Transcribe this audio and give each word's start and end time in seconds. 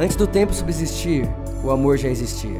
Antes 0.00 0.16
do 0.16 0.26
tempo 0.26 0.54
subsistir, 0.54 1.28
o 1.62 1.70
amor 1.70 1.98
já 1.98 2.08
existia. 2.08 2.58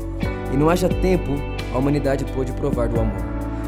E 0.52 0.56
não 0.58 0.68
haja 0.68 0.90
tempo, 0.90 1.32
a 1.72 1.78
humanidade 1.78 2.22
pôde 2.34 2.52
provar 2.52 2.86
do 2.86 3.00
amor. 3.00 3.16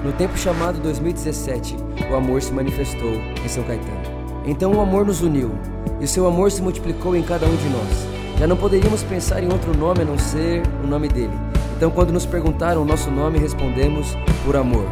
No 0.05 0.13
tempo 0.13 0.37
chamado 0.37 0.79
2017, 0.81 1.77
o 2.11 2.15
amor 2.15 2.43
se 2.43 2.53
manifestou 2.53 3.15
em 3.43 3.49
São 3.49 3.65
Caetano. 3.65 4.03
Então 4.45 4.75
o 4.75 4.81
amor 4.83 5.07
nos 5.07 5.23
uniu, 5.23 5.53
e 5.99 6.05
o 6.05 6.07
seu 6.07 6.27
amor 6.27 6.53
se 6.53 6.61
multiplicou 6.61 7.17
em 7.17 7.23
cada 7.23 7.47
um 7.47 7.57
de 7.57 7.69
nós. 7.71 8.39
Já 8.39 8.47
não 8.47 8.59
poderíamos 8.59 9.03
pensar 9.05 9.43
em 9.43 9.51
outro 9.51 9.75
nome 9.75 10.03
a 10.03 10.05
não 10.05 10.19
ser 10.19 10.61
o 10.85 10.87
nome 10.87 11.09
dele. 11.09 11.33
Então, 11.75 11.91
quando 11.91 12.13
nos 12.13 12.27
perguntaram 12.27 12.83
o 12.83 12.85
nosso 12.85 13.11
nome, 13.11 13.39
respondemos: 13.39 14.15
por 14.45 14.55
amor. 14.55 14.85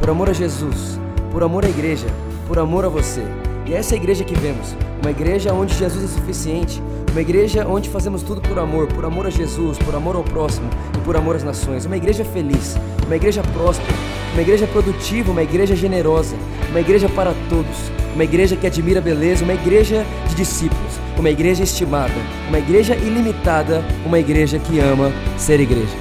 Por 0.00 0.10
amor 0.10 0.28
a 0.28 0.32
Jesus, 0.32 0.98
por 1.30 1.44
amor 1.44 1.64
à 1.64 1.68
igreja, 1.68 2.08
por 2.48 2.58
amor 2.58 2.84
a 2.84 2.88
você. 2.88 3.22
E 3.64 3.74
é 3.74 3.76
essa 3.76 3.94
igreja 3.94 4.24
que 4.24 4.34
vemos, 4.34 4.74
uma 5.00 5.12
igreja 5.12 5.54
onde 5.54 5.72
Jesus 5.72 6.02
é 6.02 6.08
suficiente, 6.08 6.82
uma 7.14 7.20
igreja 7.20 7.64
onde 7.64 7.88
fazemos 7.88 8.24
tudo 8.24 8.40
por 8.40 8.58
amor, 8.58 8.88
por 8.88 9.04
amor 9.04 9.24
a 9.28 9.30
Jesus, 9.30 9.78
por 9.78 9.94
amor 9.94 10.16
ao 10.16 10.24
próximo 10.24 10.68
e 10.98 11.00
por 11.04 11.16
amor 11.16 11.36
às 11.36 11.44
nações. 11.44 11.84
Uma 11.84 11.96
igreja 11.96 12.24
feliz, 12.24 12.74
uma 13.06 13.14
igreja 13.14 13.40
próspera, 13.52 13.96
uma 14.32 14.42
igreja 14.42 14.66
produtiva, 14.66 15.30
uma 15.30 15.44
igreja 15.44 15.76
generosa, 15.76 16.34
uma 16.70 16.80
igreja 16.80 17.08
para 17.08 17.32
todos, 17.48 17.76
uma 18.14 18.24
igreja 18.24 18.56
que 18.56 18.66
admira 18.66 18.98
a 18.98 19.02
beleza, 19.02 19.44
uma 19.44 19.54
igreja 19.54 20.04
de 20.28 20.34
discípulos, 20.34 20.94
uma 21.16 21.30
igreja 21.30 21.62
estimada, 21.62 22.12
uma 22.48 22.58
igreja 22.58 22.96
ilimitada, 22.96 23.84
uma 24.04 24.18
igreja 24.18 24.58
que 24.58 24.80
ama 24.80 25.12
ser 25.38 25.60
igreja. 25.60 25.96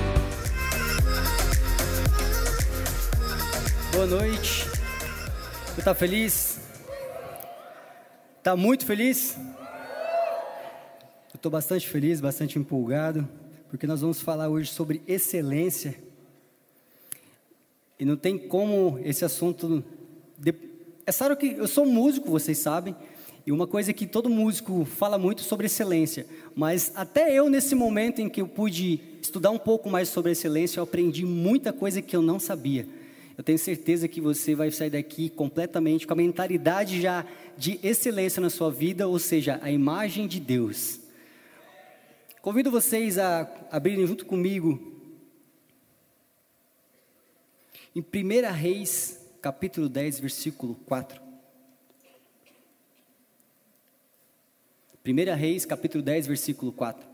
Boa 3.92 4.08
noite. 4.08 4.68
Você 5.68 5.80
está 5.80 5.94
feliz? 5.94 6.60
Está 8.40 8.56
muito 8.56 8.84
feliz? 8.84 9.38
Estou 11.44 11.52
bastante 11.52 11.90
feliz, 11.90 12.22
bastante 12.22 12.58
empolgado, 12.58 13.28
porque 13.68 13.86
nós 13.86 14.00
vamos 14.00 14.22
falar 14.22 14.48
hoje 14.48 14.72
sobre 14.72 15.02
excelência. 15.06 15.94
E 18.00 18.06
não 18.06 18.16
tem 18.16 18.38
como 18.38 18.98
esse 19.04 19.26
assunto. 19.26 19.84
De... 20.40 20.56
É 21.06 21.12
claro 21.12 21.36
que 21.36 21.48
eu 21.48 21.68
sou 21.68 21.86
músico, 21.86 22.32
vocês 22.32 22.60
sabem, 22.60 22.96
e 23.46 23.52
uma 23.52 23.68
coisa 23.68 23.92
que 23.92 24.08
todo 24.08 24.30
músico 24.30 24.86
fala 24.86 25.18
muito 25.18 25.42
sobre 25.42 25.66
excelência, 25.66 26.26
mas 26.56 26.94
até 26.96 27.38
eu, 27.38 27.50
nesse 27.50 27.76
momento 27.76 28.22
em 28.22 28.30
que 28.30 28.40
eu 28.40 28.48
pude 28.48 29.02
estudar 29.22 29.52
um 29.52 29.60
pouco 29.60 29.90
mais 29.90 30.08
sobre 30.08 30.32
excelência, 30.32 30.80
eu 30.80 30.86
aprendi 30.86 31.26
muita 31.26 31.74
coisa 31.74 32.02
que 32.02 32.16
eu 32.16 32.22
não 32.22 32.40
sabia. 32.40 32.88
Eu 33.38 33.44
tenho 33.44 33.60
certeza 33.60 34.08
que 34.08 34.22
você 34.22 34.56
vai 34.56 34.72
sair 34.72 34.92
daqui 34.92 35.28
completamente 35.28 36.08
com 36.08 36.14
a 36.14 36.16
mentalidade 36.16 37.02
já 37.02 37.26
de 37.58 37.82
excelência 37.84 38.40
na 38.40 38.50
sua 38.50 38.72
vida, 38.72 39.10
ou 39.10 39.20
seja, 39.20 39.60
a 39.62 39.70
imagem 39.70 40.26
de 40.26 40.40
Deus. 40.40 41.03
Convido 42.44 42.70
vocês 42.70 43.18
a 43.18 43.50
abrirem 43.72 44.06
junto 44.06 44.26
comigo 44.26 45.02
em 47.96 48.02
1 48.02 48.52
Reis, 48.52 49.18
capítulo 49.42 49.88
10, 49.88 50.20
versículo 50.20 50.76
4. 50.86 51.22
1 55.06 55.36
Reis, 55.38 55.66
capítulo 55.66 56.04
10, 56.04 56.28
versículo 56.28 56.74
4. 56.74 57.08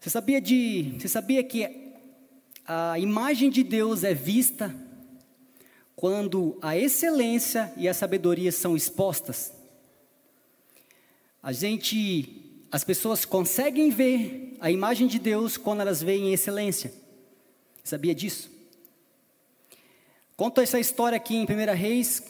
Você 0.00 0.08
sabia 0.08 0.40
de, 0.40 0.96
você 0.98 1.08
sabia 1.08 1.44
que 1.44 1.92
a 2.66 2.98
imagem 2.98 3.50
de 3.50 3.62
Deus 3.62 4.04
é 4.04 4.14
vista 4.14 4.74
quando 6.04 6.58
a 6.60 6.76
excelência 6.76 7.72
e 7.78 7.88
a 7.88 7.94
sabedoria 7.94 8.52
são 8.52 8.76
expostas? 8.76 9.54
A 11.42 11.50
gente, 11.50 12.66
as 12.70 12.84
pessoas 12.84 13.24
conseguem 13.24 13.88
ver 13.88 14.54
a 14.60 14.70
imagem 14.70 15.06
de 15.06 15.18
Deus 15.18 15.56
quando 15.56 15.80
elas 15.80 16.02
veem 16.02 16.30
excelência. 16.30 16.92
Sabia 17.82 18.14
disso? 18.14 18.50
Conta 20.36 20.62
essa 20.62 20.78
história 20.78 21.16
aqui 21.16 21.36
em 21.36 21.44
1 21.44 21.74
Reis, 21.74 22.22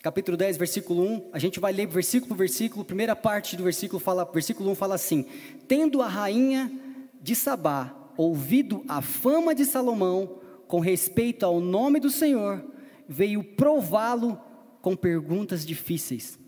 capítulo 0.00 0.38
10, 0.38 0.56
versículo 0.56 1.02
1. 1.02 1.28
A 1.34 1.38
gente 1.38 1.60
vai 1.60 1.74
ler 1.74 1.86
versículo 1.86 2.30
por 2.30 2.38
versículo. 2.38 2.86
Primeira 2.86 3.14
parte 3.14 3.54
do 3.54 3.64
versículo 3.64 4.00
fala, 4.00 4.24
versículo 4.24 4.70
1 4.70 4.74
fala 4.76 4.94
assim: 4.94 5.26
Tendo 5.68 6.00
a 6.00 6.08
rainha 6.08 6.72
de 7.20 7.36
Sabá 7.36 7.94
ouvido 8.16 8.82
a 8.88 9.02
fama 9.02 9.54
de 9.54 9.66
Salomão 9.66 10.40
com 10.66 10.80
respeito 10.80 11.44
ao 11.44 11.60
nome 11.60 12.00
do 12.00 12.08
Senhor, 12.08 12.72
veio 13.08 13.42
prová-lo 13.42 14.40
com 14.80 14.96
perguntas 14.96 15.64
difíceis. 15.64 16.38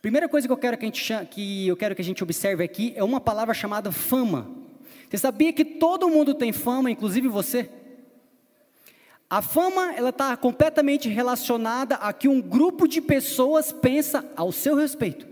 Primeira 0.00 0.28
coisa 0.28 0.46
que 0.46 0.52
eu 0.52 0.56
quero 0.56 0.76
que 0.76 0.84
a 0.84 0.88
gente, 0.88 1.26
que 1.30 1.68
eu 1.68 1.76
quero 1.76 1.94
que 1.94 2.02
a 2.02 2.04
gente 2.04 2.22
observe 2.22 2.64
aqui 2.64 2.92
é 2.96 3.04
uma 3.04 3.20
palavra 3.20 3.54
chamada 3.54 3.92
fama. 3.92 4.50
Você 5.08 5.18
sabia 5.18 5.52
que 5.52 5.64
todo 5.64 6.08
mundo 6.08 6.34
tem 6.34 6.52
fama, 6.52 6.90
inclusive 6.90 7.28
você? 7.28 7.70
A 9.28 9.40
fama 9.40 9.94
ela 9.94 10.10
está 10.10 10.36
completamente 10.36 11.08
relacionada 11.08 11.96
a 11.96 12.12
que 12.12 12.28
um 12.28 12.40
grupo 12.40 12.86
de 12.88 13.00
pessoas 13.00 13.72
pensa 13.72 14.24
ao 14.36 14.50
seu 14.50 14.74
respeito. 14.74 15.26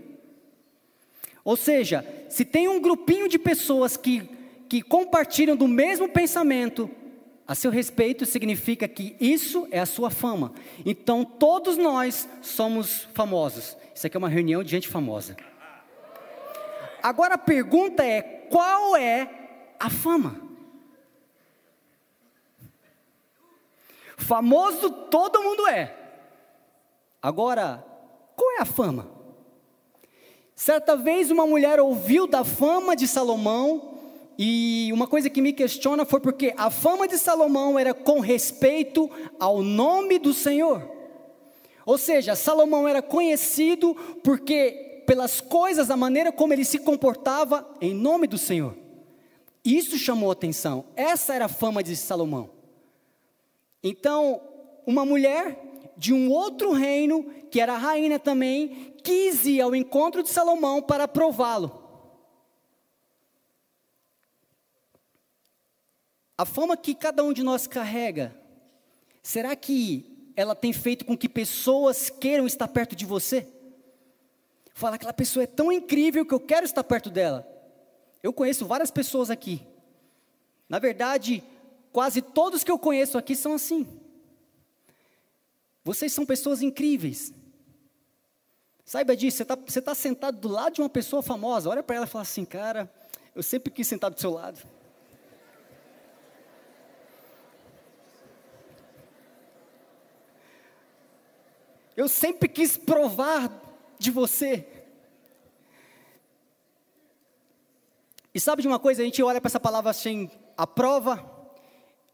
Ou 1.43 1.57
seja, 1.57 2.05
se 2.29 2.45
tem 2.45 2.67
um 2.67 2.79
grupinho 2.79 3.27
de 3.27 3.37
pessoas 3.37 3.97
que 3.97 4.41
que 4.71 4.81
compartilham 4.81 5.53
do 5.53 5.67
mesmo 5.67 6.07
pensamento 6.07 6.89
a 7.47 7.55
seu 7.55 7.71
respeito, 7.71 8.25
significa 8.25 8.87
que 8.87 9.15
isso 9.19 9.67
é 9.71 9.79
a 9.79 9.85
sua 9.85 10.09
fama. 10.09 10.53
Então 10.85 11.25
todos 11.25 11.77
nós 11.77 12.27
somos 12.41 13.07
famosos. 13.13 13.75
Isso 13.93 14.07
aqui 14.07 14.15
é 14.15 14.19
uma 14.19 14.29
reunião 14.29 14.63
de 14.63 14.71
gente 14.71 14.87
famosa. 14.87 15.35
Agora 17.03 17.35
a 17.35 17.37
pergunta 17.37 18.05
é: 18.05 18.21
qual 18.21 18.95
é 18.95 19.29
a 19.79 19.89
fama? 19.89 20.41
Famoso 24.17 24.89
todo 24.89 25.41
mundo 25.41 25.67
é. 25.67 25.97
Agora, 27.21 27.85
qual 28.35 28.51
é 28.57 28.61
a 28.61 28.65
fama? 28.65 29.09
Certa 30.55 30.95
vez 30.95 31.31
uma 31.31 31.47
mulher 31.47 31.79
ouviu 31.79 32.27
da 32.27 32.43
fama 32.43 32.95
de 32.95 33.07
Salomão 33.07 33.90
e 34.43 34.91
uma 34.91 35.05
coisa 35.05 35.29
que 35.29 35.39
me 35.39 35.53
questiona 35.53 36.03
foi 36.03 36.19
porque 36.19 36.51
a 36.57 36.71
fama 36.71 37.07
de 37.07 37.15
Salomão 37.19 37.77
era 37.77 37.93
com 37.93 38.19
respeito 38.19 39.07
ao 39.39 39.61
nome 39.61 40.17
do 40.17 40.33
Senhor. 40.33 40.81
Ou 41.85 41.95
seja, 41.95 42.35
Salomão 42.35 42.87
era 42.87 43.03
conhecido 43.03 43.95
porque 44.23 45.03
pelas 45.05 45.41
coisas, 45.41 45.91
a 45.91 45.95
maneira 45.95 46.31
como 46.31 46.53
ele 46.53 46.65
se 46.65 46.79
comportava 46.79 47.69
em 47.79 47.93
nome 47.93 48.25
do 48.25 48.35
Senhor. 48.35 48.75
Isso 49.63 49.95
chamou 49.95 50.31
atenção. 50.31 50.85
Essa 50.95 51.35
era 51.35 51.45
a 51.45 51.47
fama 51.47 51.83
de 51.83 51.95
Salomão. 51.95 52.49
Então, 53.83 54.41
uma 54.87 55.05
mulher 55.05 55.93
de 55.95 56.15
um 56.15 56.31
outro 56.31 56.71
reino, 56.71 57.27
que 57.51 57.61
era 57.61 57.77
rainha 57.77 58.17
também, 58.17 58.95
quis 59.03 59.45
ir 59.45 59.61
ao 59.61 59.75
encontro 59.75 60.23
de 60.23 60.29
Salomão 60.29 60.81
para 60.81 61.07
prová-lo. 61.07 61.80
A 66.41 66.45
fama 66.45 66.75
que 66.75 66.95
cada 66.95 67.23
um 67.23 67.31
de 67.31 67.43
nós 67.43 67.67
carrega, 67.67 68.35
será 69.21 69.55
que 69.55 70.31
ela 70.35 70.55
tem 70.55 70.73
feito 70.73 71.05
com 71.05 71.15
que 71.15 71.29
pessoas 71.29 72.09
queiram 72.09 72.47
estar 72.47 72.67
perto 72.67 72.95
de 72.95 73.05
você? 73.05 73.47
Fala, 74.73 74.95
aquela 74.95 75.13
pessoa 75.13 75.43
é 75.43 75.45
tão 75.45 75.71
incrível 75.71 76.25
que 76.25 76.33
eu 76.33 76.39
quero 76.39 76.65
estar 76.65 76.83
perto 76.83 77.11
dela. 77.11 77.47
Eu 78.23 78.33
conheço 78.33 78.65
várias 78.65 78.89
pessoas 78.89 79.29
aqui. 79.29 79.61
Na 80.67 80.79
verdade, 80.79 81.43
quase 81.93 82.23
todos 82.23 82.63
que 82.63 82.71
eu 82.71 82.79
conheço 82.79 83.19
aqui 83.19 83.35
são 83.35 83.53
assim. 83.53 83.85
Vocês 85.83 86.11
são 86.11 86.25
pessoas 86.25 86.63
incríveis. 86.63 87.31
Saiba 88.83 89.15
disso, 89.15 89.37
você 89.37 89.43
está 89.43 89.91
tá 89.91 89.93
sentado 89.93 90.39
do 90.39 90.47
lado 90.47 90.73
de 90.73 90.81
uma 90.81 90.89
pessoa 90.89 91.21
famosa, 91.21 91.69
olha 91.69 91.83
para 91.83 91.97
ela 91.97 92.05
e 92.07 92.09
fala 92.09 92.23
assim, 92.23 92.45
cara, 92.45 92.91
eu 93.35 93.43
sempre 93.43 93.71
quis 93.71 93.87
sentar 93.87 94.09
do 94.09 94.19
seu 94.19 94.31
lado. 94.31 94.80
Eu 101.95 102.07
sempre 102.07 102.47
quis 102.47 102.77
provar 102.77 103.51
de 103.99 104.09
você. 104.09 104.65
E 108.33 108.39
sabe 108.39 108.61
de 108.61 108.67
uma 108.67 108.79
coisa? 108.79 109.01
A 109.01 109.05
gente 109.05 109.21
olha 109.21 109.41
para 109.41 109.49
essa 109.49 109.59
palavra 109.59 109.91
assim, 109.91 110.29
a 110.57 110.65
prova. 110.65 111.29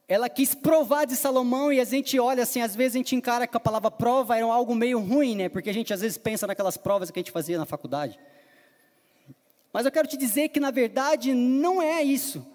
Ela 0.08 0.30
quis 0.30 0.56
provar 0.56 1.06
de 1.06 1.16
Salomão 1.16 1.72
e 1.72 1.80
a 1.80 1.84
gente 1.84 2.18
olha 2.18 2.44
assim, 2.44 2.62
às 2.62 2.76
vezes 2.76 2.96
a 2.96 3.00
gente 3.00 3.16
encara 3.16 3.46
que 3.46 3.58
a 3.58 3.60
palavra 3.60 3.92
prova 3.92 4.36
era 4.38 4.46
algo 4.46 4.74
meio 4.74 5.00
ruim, 5.00 5.36
né? 5.36 5.50
Porque 5.50 5.70
a 5.70 5.74
gente 5.74 5.94
às 5.94 6.02
vezes 6.02 6.18
pensa 6.18 6.48
naquelas 6.48 6.78
provas 6.78 7.12
que 7.12 7.20
a 7.20 7.22
gente 7.22 7.32
fazia 7.32 7.58
na 7.58 7.66
faculdade. 7.66 8.18
Mas 9.72 9.86
eu 9.86 9.92
quero 9.92 10.08
te 10.08 10.18
dizer 10.18 10.50
que 10.50 10.60
na 10.60 10.72
verdade 10.72 11.34
não 11.34 11.82
é 11.82 12.02
isso. 12.02 12.46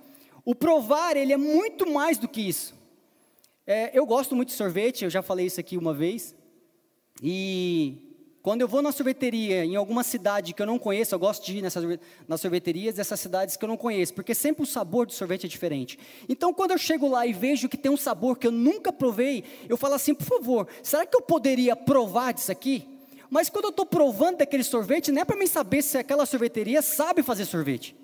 O 0.44 0.54
provar, 0.54 1.16
ele 1.16 1.32
é 1.32 1.36
muito 1.36 1.88
mais 1.88 2.18
do 2.18 2.26
que 2.26 2.40
isso. 2.40 2.74
É, 3.64 3.96
eu 3.96 4.04
gosto 4.04 4.34
muito 4.34 4.48
de 4.48 4.54
sorvete, 4.54 5.04
eu 5.04 5.10
já 5.10 5.22
falei 5.22 5.46
isso 5.46 5.60
aqui 5.60 5.76
uma 5.76 5.94
vez. 5.94 6.34
E 7.20 8.12
Quando 8.42 8.60
eu 8.60 8.66
vou 8.66 8.82
na 8.82 8.90
sorveteria 8.90 9.64
em 9.64 9.76
alguma 9.76 10.02
cidade 10.02 10.52
que 10.52 10.60
eu 10.60 10.66
não 10.66 10.76
conheço, 10.76 11.14
eu 11.14 11.18
gosto 11.18 11.46
de 11.46 11.58
ir 11.58 11.62
nessas, 11.62 11.84
nas 12.26 12.40
sorveterias 12.40 12.96
dessas 12.96 13.20
cidades 13.20 13.56
que 13.56 13.64
eu 13.64 13.68
não 13.68 13.76
conheço, 13.76 14.12
porque 14.12 14.34
sempre 14.34 14.64
o 14.64 14.66
sabor 14.66 15.06
do 15.06 15.12
sorvete 15.12 15.46
é 15.46 15.48
diferente. 15.48 15.96
Então, 16.28 16.52
quando 16.52 16.72
eu 16.72 16.78
chego 16.78 17.08
lá 17.08 17.24
e 17.24 17.32
vejo 17.32 17.68
que 17.68 17.76
tem 17.76 17.90
um 17.90 17.96
sabor 17.96 18.36
que 18.36 18.44
eu 18.44 18.50
nunca 18.50 18.92
provei, 18.92 19.44
eu 19.68 19.76
falo 19.76 19.94
assim: 19.94 20.12
por 20.12 20.26
favor, 20.26 20.66
será 20.82 21.06
que 21.06 21.16
eu 21.16 21.22
poderia 21.22 21.76
provar 21.76 22.32
disso 22.32 22.50
aqui? 22.50 22.88
Mas 23.30 23.48
quando 23.48 23.66
eu 23.66 23.70
estou 23.70 23.86
provando 23.86 24.38
daquele 24.38 24.64
sorvete, 24.64 25.12
não 25.12 25.22
é 25.22 25.24
para 25.24 25.36
mim 25.36 25.46
saber 25.46 25.80
se 25.80 25.96
aquela 25.96 26.26
sorveteria 26.26 26.82
sabe 26.82 27.22
fazer 27.22 27.44
sorvete, 27.44 27.94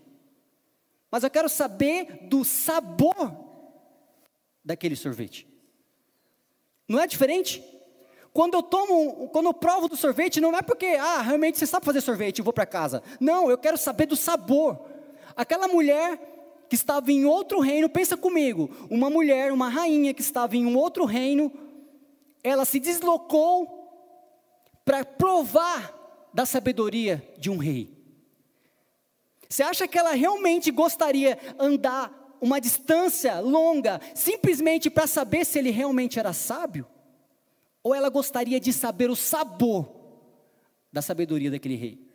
mas 1.10 1.24
eu 1.24 1.30
quero 1.30 1.48
saber 1.48 2.28
do 2.28 2.44
sabor 2.44 3.34
daquele 4.64 4.94
sorvete. 4.94 5.48
Não 6.88 7.00
é 7.00 7.08
diferente? 7.08 7.60
Quando 8.32 8.54
eu 8.54 8.62
tomo, 8.62 9.28
quando 9.28 9.46
eu 9.46 9.54
provo 9.54 9.88
do 9.88 9.96
sorvete, 9.96 10.40
não 10.40 10.56
é 10.56 10.62
porque, 10.62 10.86
ah, 10.86 11.22
realmente 11.22 11.58
você 11.58 11.66
sabe 11.66 11.86
fazer 11.86 12.00
sorvete 12.00 12.38
e 12.38 12.42
vou 12.42 12.52
para 12.52 12.66
casa. 12.66 13.02
Não, 13.18 13.50
eu 13.50 13.58
quero 13.58 13.76
saber 13.76 14.06
do 14.06 14.16
sabor. 14.16 14.78
Aquela 15.36 15.68
mulher 15.68 16.20
que 16.68 16.74
estava 16.74 17.10
em 17.10 17.24
outro 17.24 17.60
reino, 17.60 17.88
pensa 17.88 18.16
comigo, 18.16 18.70
uma 18.90 19.08
mulher, 19.08 19.52
uma 19.52 19.68
rainha 19.68 20.12
que 20.12 20.20
estava 20.20 20.56
em 20.56 20.66
um 20.66 20.76
outro 20.76 21.04
reino, 21.04 21.50
ela 22.44 22.64
se 22.64 22.78
deslocou 22.78 23.76
para 24.84 25.04
provar 25.04 25.94
da 26.32 26.44
sabedoria 26.44 27.26
de 27.38 27.50
um 27.50 27.56
rei. 27.56 27.96
Você 29.48 29.62
acha 29.62 29.88
que 29.88 29.98
ela 29.98 30.12
realmente 30.12 30.70
gostaria 30.70 31.38
andar 31.58 32.36
uma 32.40 32.60
distância 32.60 33.40
longa 33.40 34.00
simplesmente 34.14 34.90
para 34.90 35.06
saber 35.06 35.44
se 35.44 35.58
ele 35.58 35.70
realmente 35.70 36.18
era 36.18 36.32
sábio? 36.32 36.86
Ou 37.82 37.94
ela 37.94 38.08
gostaria 38.08 38.58
de 38.58 38.72
saber 38.72 39.10
o 39.10 39.16
sabor 39.16 39.94
da 40.92 41.02
sabedoria 41.02 41.50
daquele 41.50 41.76
rei? 41.76 42.08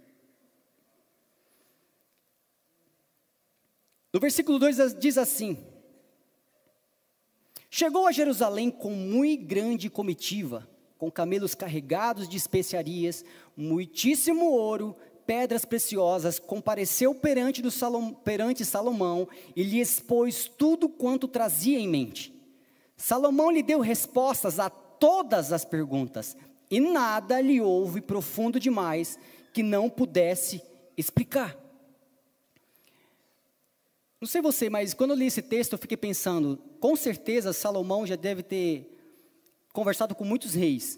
No 4.14 4.20
versículo 4.20 4.60
2 4.60 4.96
diz 5.00 5.18
assim: 5.18 5.58
Chegou 7.70 8.06
a 8.06 8.12
Jerusalém 8.12 8.70
com 8.70 8.92
muito 8.92 9.46
grande 9.46 9.90
comitiva, 9.90 10.70
com 11.00 11.10
camelos 11.10 11.56
carregados 11.56 12.30
de 12.30 12.38
especiarias, 12.38 13.26
muitíssimo 13.58 14.46
ouro, 14.52 14.96
pedras 15.26 15.66
preciosas, 15.66 16.38
compareceu 16.38 17.16
perante, 17.16 17.62
do 17.62 17.72
Salom, 17.72 18.14
perante 18.14 18.64
Salomão 18.64 19.28
e 19.56 19.64
lhe 19.64 19.80
expôs 19.80 20.48
tudo 20.48 20.88
quanto 20.88 21.28
trazia 21.28 21.80
em 21.80 21.88
mente. 21.88 22.32
Salomão 22.96 23.50
lhe 23.50 23.64
deu 23.64 23.80
respostas 23.80 24.60
a 24.60 24.70
todas 25.04 25.52
as 25.52 25.66
perguntas, 25.66 26.38
e 26.72 26.80
nada 26.80 27.42
lhe 27.42 27.60
houve 27.60 28.00
profundo 28.00 28.58
demais 28.58 29.20
que 29.52 29.62
não 29.62 29.90
pudesse 29.90 30.64
explicar. 30.96 31.58
Não 34.22 34.26
sei 34.26 34.42
você, 34.42 34.70
mas 34.70 34.94
quando 34.94 35.10
eu 35.10 35.18
li 35.18 35.26
esse 35.26 35.42
texto, 35.42 35.74
eu 35.74 35.78
fiquei 35.78 35.98
pensando, 35.98 36.56
com 36.80 36.96
certeza 36.96 37.52
Salomão 37.52 38.08
já 38.08 38.16
deve 38.16 38.44
ter 38.44 38.98
conversado 39.74 40.16
com 40.16 40.24
muitos 40.24 40.54
reis. 40.54 40.98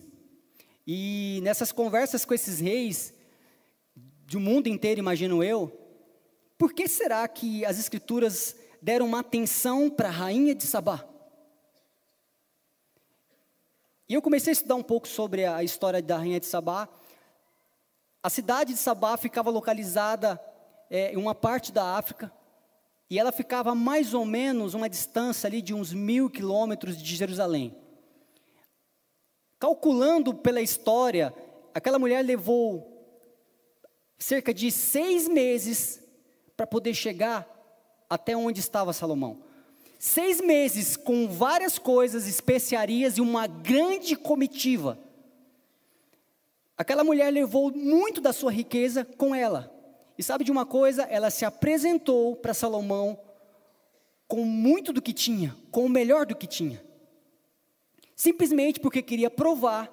E 0.86 1.40
nessas 1.42 1.72
conversas 1.72 2.24
com 2.25 2.36
esses 2.36 2.60
reis, 2.60 3.12
do 4.28 4.40
mundo 4.40 4.68
inteiro, 4.68 5.00
imagino 5.00 5.44
eu, 5.44 5.75
por 6.60 6.74
que 6.74 6.88
será 6.88 7.28
que 7.28 7.66
as 7.66 7.80
escrituras 7.80 8.56
deram 8.80 9.07
uma 9.07 9.22
atenção 9.22 9.90
para 9.90 10.10
a 10.10 10.12
rainha 10.12 10.54
de 10.54 10.68
Sabá? 10.68 11.14
E 14.07 14.13
eu 14.13 14.22
comecei 14.22 14.52
a 14.52 14.54
estudar 14.54 14.75
um 14.75 14.84
pouco 14.84 15.07
sobre 15.07 15.46
a 15.46 15.63
história 15.63 16.00
da 16.00 16.18
rainha 16.18 16.40
de 16.40 16.46
Sabá. 16.46 16.88
A 18.22 18.30
cidade 18.30 18.74
de 18.74 18.80
Sabá 18.80 19.18
ficava 19.18 19.50
localizada 19.50 20.40
é, 20.92 21.13
em 21.13 21.18
uma 21.18 21.34
parte 21.34 21.72
da 21.72 21.98
África, 21.98 22.31
e 23.10 23.18
ela 23.18 23.31
ficava 23.31 23.74
mais 23.74 24.13
ou 24.13 24.24
menos 24.24 24.75
uma 24.75 24.88
distância 24.88 25.48
ali 25.48 25.62
de 25.62 25.74
uns 25.74 25.92
mil 25.92 26.30
quilômetros 26.30 26.98
de 26.98 27.16
Jerusalém. 27.16 27.75
Calculando 29.60 30.36
pela 30.36 30.62
história, 30.62 31.34
aquela 31.74 31.98
mulher 31.98 32.24
levou 32.24 32.92
cerca 34.19 34.54
de 34.54 34.72
seis 34.72 35.28
meses 35.28 36.00
para 36.56 36.68
poder 36.68 36.94
chegar 36.94 37.48
até 38.07 38.36
onde 38.38 38.60
estava 38.60 38.94
Salomão. 38.94 39.44
Seis 40.07 40.40
meses 40.40 40.96
com 40.96 41.28
várias 41.28 41.80
coisas, 41.80 42.28
especiarias 42.28 43.18
e 43.18 43.22
uma 43.22 43.48
grande 43.48 44.16
comitiva. 44.16 45.00
Aquela 46.78 47.04
mulher 47.04 47.34
levou 47.34 47.75
muito 47.75 48.22
da 48.22 48.31
sua 48.31 48.52
riqueza 48.52 49.04
com 49.04 49.34
ela. 49.34 49.74
E 50.16 50.22
sabe 50.22 50.44
de 50.44 50.52
uma 50.52 50.63
coisa? 50.63 51.02
Ela 51.06 51.31
se 51.31 51.44
apresentou 51.44 52.36
para 52.36 52.54
Salomão 52.54 53.19
com 54.28 54.46
muito 54.46 54.94
do 54.94 55.02
que 55.02 55.12
tinha, 55.12 55.57
com 55.72 55.88
o 55.88 55.90
melhor 55.90 56.28
do 56.28 56.36
que 56.36 56.46
tinha. 56.46 56.86
Simplesmente 58.16 58.80
porque 58.80 59.02
queria 59.02 59.31
provar 59.31 59.92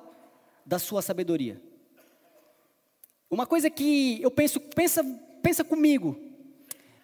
da 0.66 0.78
sua 0.78 1.00
sabedoria. 1.00 1.58
Uma 3.30 3.46
coisa 3.46 3.70
que 3.70 4.20
eu 4.20 4.30
penso, 4.30 4.60
pensa, 4.60 5.02
pensa 5.42 5.64
comigo. 5.64 6.20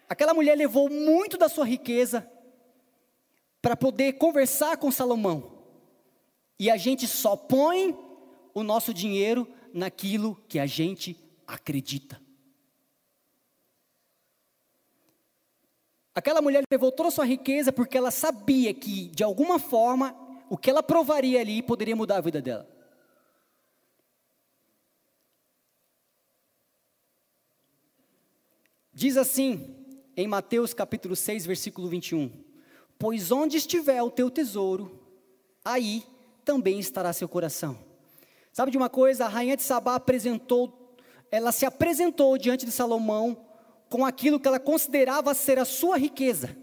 Aquela 0.07 0.31
mulher 0.31 0.55
levou 0.55 0.91
muito 0.91 1.39
da 1.39 1.49
sua 1.49 1.65
riqueza 1.65 2.29
para 3.61 3.75
poder 3.75 4.13
conversar 4.13 4.77
com 4.77 4.91
Salomão. 4.91 5.59
E 6.57 6.69
a 6.69 6.77
gente 6.77 7.07
só 7.07 7.35
põe 7.35 7.97
o 8.53 8.63
nosso 8.63 8.93
dinheiro 8.93 9.47
naquilo 9.73 10.35
que 10.47 10.59
a 10.59 10.65
gente 10.65 11.17
acredita. 11.47 12.21
Aquela 16.13 16.41
mulher 16.41 16.63
levou 16.69 16.91
toda 16.91 17.09
a 17.09 17.11
sua 17.11 17.25
riqueza 17.25 17.71
porque 17.71 17.97
ela 17.97 18.11
sabia 18.11 18.73
que, 18.73 19.07
de 19.09 19.23
alguma 19.23 19.57
forma, 19.57 20.13
o 20.49 20.57
que 20.57 20.69
ela 20.69 20.83
provaria 20.83 21.39
ali 21.39 21.61
poderia 21.61 21.95
mudar 21.95 22.17
a 22.17 22.21
vida 22.21 22.41
dela. 22.41 22.67
Diz 28.91 29.15
assim, 29.15 29.75
em 30.17 30.27
Mateus 30.27 30.73
capítulo 30.73 31.15
6, 31.15 31.45
versículo 31.45 31.87
21. 31.87 32.48
Pois 32.99 33.31
onde 33.31 33.55
estiver 33.55 34.03
o 34.03 34.11
teu 34.11 34.29
tesouro, 34.29 34.99
aí 35.63 36.03
também 36.43 36.79
estará 36.79 37.13
seu 37.13 37.29
coração. 37.29 37.79
Sabe 38.51 38.71
de 38.71 38.77
uma 38.77 38.89
coisa? 38.89 39.23
A 39.23 39.29
rainha 39.29 39.55
de 39.55 39.63
Sabá 39.63 39.95
apresentou, 39.95 40.97
ela 41.31 41.53
se 41.53 41.65
apresentou 41.65 42.37
diante 42.37 42.65
de 42.65 42.73
Salomão 42.73 43.45
com 43.89 44.05
aquilo 44.05 44.37
que 44.37 44.49
ela 44.49 44.59
considerava 44.59 45.33
ser 45.33 45.57
a 45.57 45.63
sua 45.63 45.97
riqueza. 45.97 46.57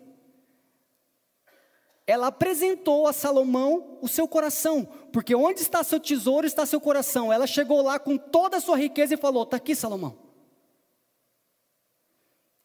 Ela 2.07 2.27
apresentou 2.27 3.09
a 3.09 3.15
Salomão 3.15 3.99
o 4.03 4.07
seu 4.07 4.29
coração, 4.29 4.87
porque 5.11 5.35
onde 5.35 5.63
está 5.63 5.83
seu 5.83 5.99
tesouro 5.99 6.47
está 6.47 6.67
seu 6.67 6.81
coração. 6.81 7.33
Ela 7.33 7.47
chegou 7.47 7.81
lá 7.81 7.99
com 7.99 8.19
toda 8.19 8.59
a 8.59 8.61
sua 8.61 8.77
riqueza 8.77 9.15
e 9.15 9.17
falou: 9.17 9.43
Está 9.43 9.57
aqui, 9.57 9.75
Salomão. 9.75 10.17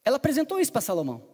Ela 0.04 0.18
apresentou 0.18 0.60
isso 0.60 0.72
para 0.74 0.82
Salomão. 0.82 1.31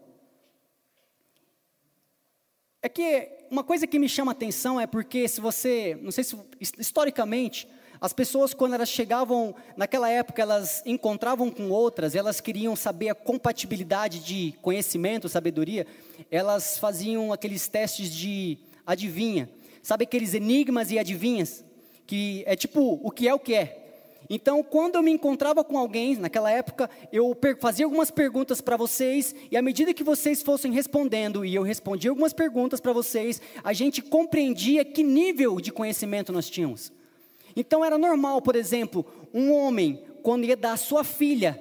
É 2.87 2.89
que 2.89 3.27
uma 3.51 3.65
coisa 3.65 3.85
que 3.85 3.99
me 3.99 4.07
chama 4.07 4.31
a 4.31 4.33
atenção 4.33 4.79
é 4.79 4.87
porque 4.87 5.27
se 5.27 5.41
você, 5.41 5.99
não 6.01 6.09
sei 6.09 6.23
se 6.23 6.37
historicamente, 6.79 7.67
as 7.99 8.13
pessoas 8.13 8.53
quando 8.53 8.75
elas 8.75 8.87
chegavam, 8.87 9.53
naquela 9.75 10.09
época 10.09 10.41
elas 10.41 10.81
encontravam 10.85 11.51
com 11.51 11.69
outras, 11.69 12.15
elas 12.15 12.39
queriam 12.39 12.77
saber 12.77 13.09
a 13.09 13.13
compatibilidade 13.13 14.19
de 14.19 14.53
conhecimento, 14.61 15.27
sabedoria, 15.27 15.85
elas 16.31 16.77
faziam 16.79 17.33
aqueles 17.33 17.67
testes 17.67 18.09
de 18.09 18.57
adivinha. 18.85 19.49
Sabe 19.83 20.05
aqueles 20.05 20.33
enigmas 20.33 20.89
e 20.89 20.97
adivinhas? 20.97 21.65
Que 22.05 22.41
é 22.47 22.55
tipo, 22.55 23.01
o 23.03 23.11
que 23.11 23.27
é 23.27 23.33
o 23.33 23.39
que 23.39 23.53
é? 23.53 23.86
Então, 24.29 24.61
quando 24.61 24.95
eu 24.95 25.03
me 25.03 25.11
encontrava 25.11 25.63
com 25.63 25.77
alguém, 25.77 26.17
naquela 26.17 26.51
época, 26.51 26.89
eu 27.11 27.35
fazia 27.59 27.85
algumas 27.85 28.11
perguntas 28.11 28.59
para 28.59 28.75
vocês, 28.75 29.33
e 29.49 29.55
à 29.55 29.61
medida 29.61 29.93
que 29.93 30.03
vocês 30.03 30.41
fossem 30.41 30.71
respondendo, 30.71 31.45
e 31.45 31.55
eu 31.55 31.63
respondia 31.63 32.11
algumas 32.11 32.33
perguntas 32.33 32.81
para 32.81 32.91
vocês, 32.91 33.41
a 33.63 33.71
gente 33.71 34.01
compreendia 34.01 34.83
que 34.83 35.01
nível 35.01 35.61
de 35.61 35.71
conhecimento 35.71 36.33
nós 36.33 36.49
tínhamos. 36.49 36.91
Então, 37.55 37.83
era 37.83 37.97
normal, 37.97 38.41
por 38.41 38.55
exemplo, 38.55 39.05
um 39.33 39.51
homem, 39.53 40.03
quando 40.21 40.45
ia 40.45 40.57
dar 40.57 40.77
sua 40.77 41.03
filha 41.03 41.59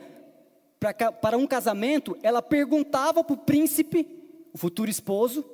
para 1.20 1.38
um 1.38 1.46
casamento, 1.46 2.16
ela 2.23 2.42
perguntava 2.42 3.25
para 3.25 3.35
o 3.35 3.38
príncipe, 3.38 4.06
o 4.52 4.58
futuro 4.58 4.90
esposo, 4.90 5.44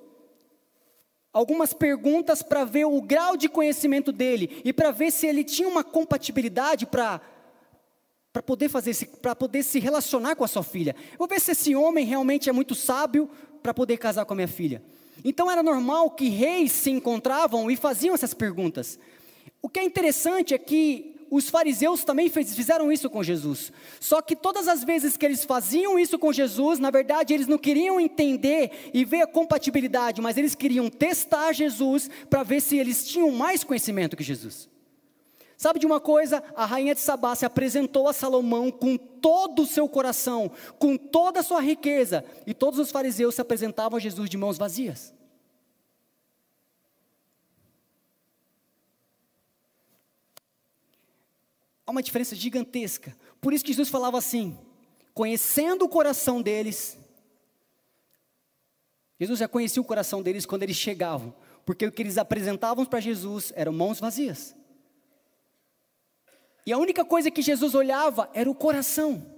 algumas 1.33 1.73
perguntas 1.73 2.43
para 2.43 2.65
ver 2.65 2.85
o 2.85 3.01
grau 3.01 3.37
de 3.37 3.49
conhecimento 3.49 4.13
dele 4.13 4.61
e 4.65 4.73
para 4.73 4.91
ver 4.91 5.11
se 5.11 5.27
ele 5.27 5.43
tinha 5.43 5.69
uma 5.69 5.83
compatibilidade 5.83 6.87
para 6.87 7.21
para 8.33 8.43
poder 8.43 8.71
fazer 8.71 8.95
para 9.21 9.37
poder 9.37 9.63
se 9.63 9.79
relacionar 9.79 10.37
com 10.37 10.45
a 10.45 10.49
sua 10.49 10.63
filha. 10.63 10.97
Vou 11.19 11.29
ver 11.29 11.41
se 11.41 11.53
esse 11.53 11.75
homem 11.75 12.07
realmente 12.07 12.49
é 12.49 12.53
muito 12.53 12.75
sábio 12.75 13.29
para 13.63 13.75
poder 13.75 13.99
casar 13.99 14.25
com 14.25 14.33
a 14.33 14.37
minha 14.37 14.49
filha. 14.49 14.83
Então 15.25 15.51
era 15.51 15.63
normal 15.63 16.11
que 16.11 16.29
reis 16.29 16.73
se 16.73 16.91
encontravam 16.91 17.71
e 17.71 17.77
faziam 17.77 18.15
essas 18.15 18.35
perguntas. 18.35 18.99
O 19.61 19.69
que 19.69 19.79
é 19.79 19.85
interessante 19.85 20.55
é 20.55 20.59
que 20.59 21.12
os 21.33 21.49
fariseus 21.49 22.05
também 22.05 22.29
fizeram 22.29 22.93
isso 22.93 23.09
com 23.09 23.23
Jesus. 23.23 23.73
Só 23.99 24.21
que 24.21 24.37
todas 24.37 24.69
as 24.69 24.85
vezes 24.85 25.17
que 25.17 25.25
eles 25.25 25.47
faziam 25.47 25.99
isso 25.99 26.19
com 26.19 26.31
Jesus, 26.31 26.79
na 26.79 26.91
verdade 26.91 27.33
eles 27.33 27.47
não 27.47 27.57
queriam 27.57 27.99
entender 27.99 28.91
e 28.93 29.03
ver 29.03 29.23
a 29.23 29.27
compatibilidade, 29.27 30.21
mas 30.21 30.37
eles 30.37 30.55
queriam 30.55 30.91
testar 30.91 31.55
Jesus 31.55 32.11
para 32.29 32.43
ver 32.43 32.61
se 32.61 32.77
eles 32.77 33.09
tinham 33.09 33.31
mais 33.31 33.65
conhecimento 33.65 34.15
que 34.15 34.23
Jesus. 34.23 34.69
Sabe 35.57 35.79
de 35.79 35.87
uma 35.87 36.01
coisa? 36.01 36.45
A 36.55 36.67
rainha 36.67 36.95
de 36.95 37.01
Sabá 37.01 37.35
se 37.35 37.47
apresentou 37.47 38.09
a 38.09 38.13
Salomão 38.13 38.71
com 38.71 38.99
todo 38.99 39.63
o 39.63 39.67
seu 39.67 39.89
coração, 39.89 40.51
com 40.79 40.99
toda 40.99 41.41
a 41.41 41.43
sua 41.43 41.63
riqueza, 41.63 42.23
e 42.47 42.53
todos 42.53 42.79
os 42.79 42.91
fariseus 42.91 43.37
se 43.37 43.41
apresentavam 43.41 43.97
a 43.97 44.01
Jesus 44.01 44.29
de 44.29 44.37
mãos 44.37 44.59
vazias. 44.59 45.15
Uma 51.93 52.03
diferença 52.03 52.35
gigantesca. 52.35 53.15
Por 53.39 53.53
isso 53.53 53.63
que 53.63 53.71
Jesus 53.71 53.91
falava 53.91 54.17
assim: 54.17 54.59
conhecendo 55.13 55.85
o 55.85 55.89
coração 55.91 56.41
deles, 56.41 56.99
Jesus 59.21 59.39
já 59.39 59.47
conhecia 59.47 59.83
o 59.83 59.85
coração 59.85 60.23
deles 60.23 60.47
quando 60.47 60.63
eles 60.63 60.75
chegavam, 60.75 61.35
porque 61.67 61.87
o 61.87 61.93
que 61.93 62.01
eles 62.01 62.17
apresentavam 62.17 62.87
para 62.87 62.99
Jesus 62.99 63.53
eram 63.55 63.75
mãos 63.75 64.01
vazias. 64.01 64.57
E 66.65 66.73
a 66.73 66.79
única 66.79 67.05
coisa 67.05 67.31
que 67.31 67.43
Jesus 67.43 67.75
olhava 67.75 68.31
era 68.33 68.51
o 68.51 68.55
coração. 68.55 69.31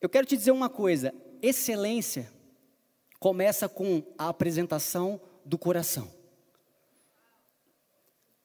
Eu 0.00 0.08
quero 0.08 0.24
te 0.24 0.36
dizer 0.36 0.52
uma 0.52 0.68
coisa: 0.70 1.12
excelência 1.42 2.32
começa 3.18 3.68
com 3.68 4.04
a 4.16 4.28
apresentação 4.28 5.20
do 5.44 5.58
coração. 5.58 6.19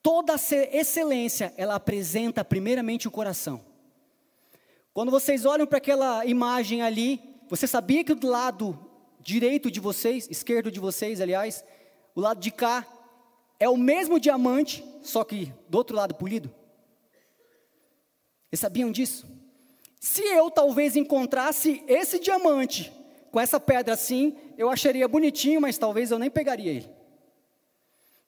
Toda 0.05 0.35
excelência, 0.71 1.51
ela 1.57 1.73
apresenta 1.73 2.45
primeiramente 2.45 3.07
o 3.07 3.11
coração. 3.11 3.65
Quando 4.93 5.09
vocês 5.09 5.45
olham 5.47 5.65
para 5.65 5.79
aquela 5.79 6.23
imagem 6.27 6.83
ali, 6.83 7.19
você 7.49 7.65
sabia 7.65 8.03
que 8.03 8.13
do 8.13 8.27
lado 8.27 8.79
direito 9.19 9.71
de 9.71 9.79
vocês, 9.79 10.27
esquerdo 10.29 10.71
de 10.71 10.79
vocês, 10.79 11.19
aliás, 11.19 11.65
o 12.13 12.21
lado 12.21 12.39
de 12.39 12.51
cá, 12.51 12.85
é 13.59 13.67
o 13.67 13.75
mesmo 13.75 14.19
diamante, 14.19 14.85
só 15.01 15.23
que 15.23 15.51
do 15.67 15.75
outro 15.75 15.95
lado 15.95 16.13
polido. 16.13 16.53
Vocês 18.51 18.59
sabiam 18.59 18.91
disso? 18.91 19.25
Se 19.99 20.21
eu 20.21 20.51
talvez 20.51 20.95
encontrasse 20.95 21.83
esse 21.87 22.19
diamante 22.19 22.93
com 23.31 23.39
essa 23.39 23.59
pedra 23.59 23.95
assim, 23.95 24.37
eu 24.55 24.69
acharia 24.69 25.07
bonitinho, 25.07 25.59
mas 25.59 25.79
talvez 25.79 26.11
eu 26.11 26.19
nem 26.19 26.29
pegaria 26.29 26.71
ele. 26.71 26.94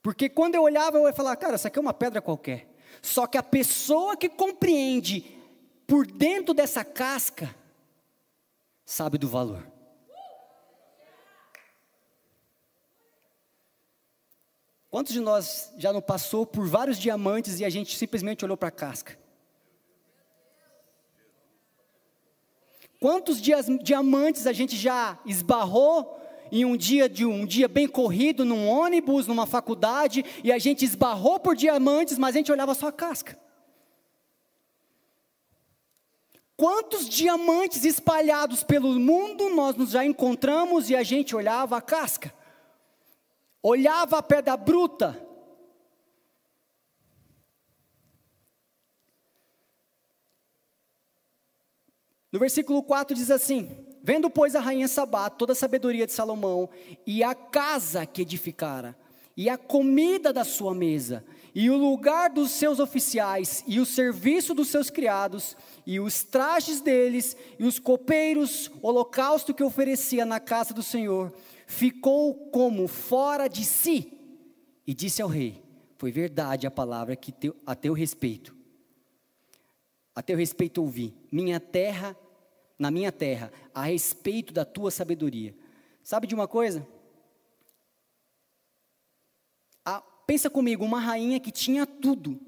Porque 0.02 0.30
quando 0.30 0.56
eu 0.56 0.64
olhava, 0.64 0.98
eu 0.98 1.08
ia 1.08 1.14
falar, 1.14 1.36
cara, 1.36 1.56
essa 1.56 1.68
aqui 1.68 1.78
é 1.78 1.82
uma 1.82 1.94
pedra 1.94 2.22
qualquer. 2.22 2.68
Só 3.02 3.28
que 3.28 3.38
a 3.38 3.44
pessoa 3.44 4.16
que 4.16 4.30
compreende 4.30 5.38
por 5.86 6.06
dentro 6.06 6.54
dessa 6.54 6.84
casca, 6.84 7.56
sabe 8.86 9.18
do 9.18 9.28
valor. 9.28 9.66
Quantos 14.90 15.14
de 15.14 15.20
nós 15.20 15.74
já 15.78 15.94
não 15.94 16.02
passou 16.02 16.46
por 16.46 16.68
vários 16.68 16.98
diamantes 16.98 17.60
e 17.60 17.66
a 17.66 17.70
gente 17.70 17.98
simplesmente 17.98 18.44
olhou 18.44 18.58
para 18.58 18.70
a 18.70 18.72
casca? 18.72 19.18
Quantos 23.00 23.40
dias, 23.40 23.68
diamantes 23.84 24.48
a 24.48 24.54
gente 24.54 24.76
já 24.76 25.20
esbarrou 25.26 26.20
em 26.52 26.66
um 26.66 26.76
dia 26.76 27.08
de 27.08 27.26
um 27.26 27.46
dia 27.46 27.68
bem 27.68 27.88
corrido, 27.88 28.46
num 28.46 28.68
ônibus, 28.68 29.28
numa 29.28 29.46
faculdade, 29.46 30.24
e 30.44 30.52
a 30.52 30.58
gente 30.58 30.84
esbarrou 30.86 31.40
por 31.40 31.56
diamantes, 31.56 32.18
mas 32.18 32.36
a 32.36 32.40
gente 32.40 32.52
olhava 32.52 32.74
só 32.74 32.88
a 32.88 32.92
casca? 32.92 33.38
Quantos 36.56 37.08
diamantes 37.08 37.86
espalhados 37.86 38.64
pelo 38.64 39.00
mundo 39.00 39.50
nós 39.50 39.76
nos 39.76 39.92
já 39.92 40.04
encontramos 40.04 40.90
e 40.90 40.96
a 40.96 41.04
gente 41.04 41.36
olhava 41.36 41.78
a 41.78 41.82
casca? 41.82 42.34
olhava 43.68 44.20
a 44.20 44.24
pedra 44.24 44.56
bruta. 44.56 45.24
No 52.32 52.40
versículo 52.40 52.84
4 52.84 53.16
diz 53.16 53.32
assim: 53.32 53.87
Vendo, 54.08 54.30
pois, 54.30 54.56
a 54.56 54.62
rainha 54.62 54.88
Sabá 54.88 55.30
toda 55.30 55.52
a 55.52 55.56
sabedoria 55.56 56.08
de 56.08 56.14
Salomão, 56.14 56.70
e 57.06 57.22
a 57.22 57.36
casa 57.36 58.06
que 58.06 58.22
edificara, 58.22 58.98
e 59.36 59.50
a 59.50 59.58
comida 59.58 60.32
da 60.32 60.46
sua 60.46 60.74
mesa, 60.74 61.26
e 61.54 61.70
o 61.70 61.76
lugar 61.76 62.30
dos 62.30 62.52
seus 62.52 62.80
oficiais, 62.80 63.66
e 63.68 63.82
o 63.82 63.86
serviço 63.86 64.54
dos 64.54 64.70
seus 64.70 64.90
criados, 64.90 65.58
e 65.86 66.00
os 66.00 66.24
trajes 66.24 66.80
deles, 66.80 67.36
e 67.60 67.66
os 67.66 67.80
copeiros, 67.80 68.72
holocausto 68.82 69.54
que 69.54 69.62
oferecia 69.62 70.26
na 70.26 70.40
casa 70.40 70.74
do 70.74 70.82
Senhor, 70.82 71.34
ficou 71.66 72.34
como 72.50 72.88
fora 72.88 73.50
de 73.50 73.66
si 73.66 74.14
e 74.88 74.94
disse 74.94 75.22
ao 75.22 75.28
rei: 75.28 75.62
Foi 75.98 76.14
verdade 76.14 76.66
a 76.66 76.72
palavra 76.72 77.14
que 77.18 77.34
teu, 77.34 77.54
a 77.66 77.76
teu 77.76 77.92
respeito. 77.92 78.56
A 80.16 80.22
teu 80.22 80.38
respeito 80.38 80.82
ouvi. 80.82 81.14
Minha 81.30 81.60
terra, 81.60 82.16
na 82.78 82.92
minha 82.92 83.12
terra, 83.12 83.52
a 83.74 83.84
respeito 83.84 84.54
da 84.54 84.64
tua 84.64 84.92
sabedoria. 84.92 85.56
Sabe 86.04 86.28
de 86.28 86.36
uma 86.36 86.48
coisa? 86.48 86.88
A, 89.84 90.02
pensa 90.26 90.50
comigo, 90.50 90.86
uma 90.86 91.00
rainha 91.00 91.40
que 91.40 91.52
tinha 91.52 91.86
tudo, 91.86 92.40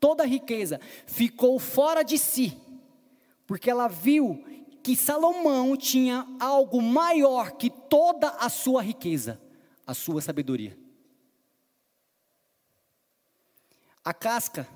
toda 0.00 0.24
a 0.24 0.26
riqueza, 0.26 0.80
ficou 1.06 1.58
fora 1.58 2.02
de 2.02 2.18
si, 2.18 2.58
porque 3.46 3.70
ela 3.70 3.88
viu 3.88 4.44
que 4.82 4.96
Salomão 4.96 5.76
tinha 5.76 6.26
algo 6.38 6.82
maior 6.82 7.52
que 7.52 7.70
toda 7.70 8.28
a 8.30 8.48
sua 8.48 8.82
riqueza, 8.82 9.40
a 9.86 9.94
sua 9.94 10.20
sabedoria. 10.20 10.76
A 14.04 14.12
casca 14.12 14.68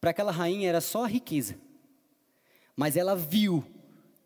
para 0.00 0.10
aquela 0.10 0.32
rainha 0.32 0.68
era 0.68 0.80
só 0.80 1.04
a 1.04 1.08
riqueza. 1.08 1.58
Mas 2.76 2.96
ela 2.96 3.14
viu 3.14 3.64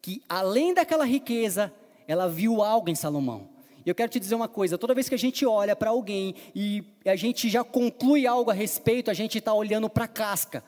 que 0.00 0.22
além 0.28 0.72
daquela 0.72 1.04
riqueza, 1.04 1.72
ela 2.06 2.28
viu 2.28 2.62
algo 2.62 2.88
em 2.88 2.94
Salomão. 2.94 3.48
E 3.84 3.90
eu 3.90 3.94
quero 3.94 4.10
te 4.10 4.20
dizer 4.20 4.34
uma 4.34 4.48
coisa: 4.48 4.78
toda 4.78 4.94
vez 4.94 5.08
que 5.08 5.14
a 5.14 5.18
gente 5.18 5.46
olha 5.46 5.76
para 5.76 5.90
alguém 5.90 6.34
e 6.54 6.84
a 7.04 7.16
gente 7.16 7.48
já 7.48 7.62
conclui 7.64 8.26
algo 8.26 8.50
a 8.50 8.54
respeito, 8.54 9.10
a 9.10 9.14
gente 9.14 9.38
está 9.38 9.52
olhando 9.52 9.88
para 9.88 10.04
a 10.04 10.08
casca. 10.08 10.64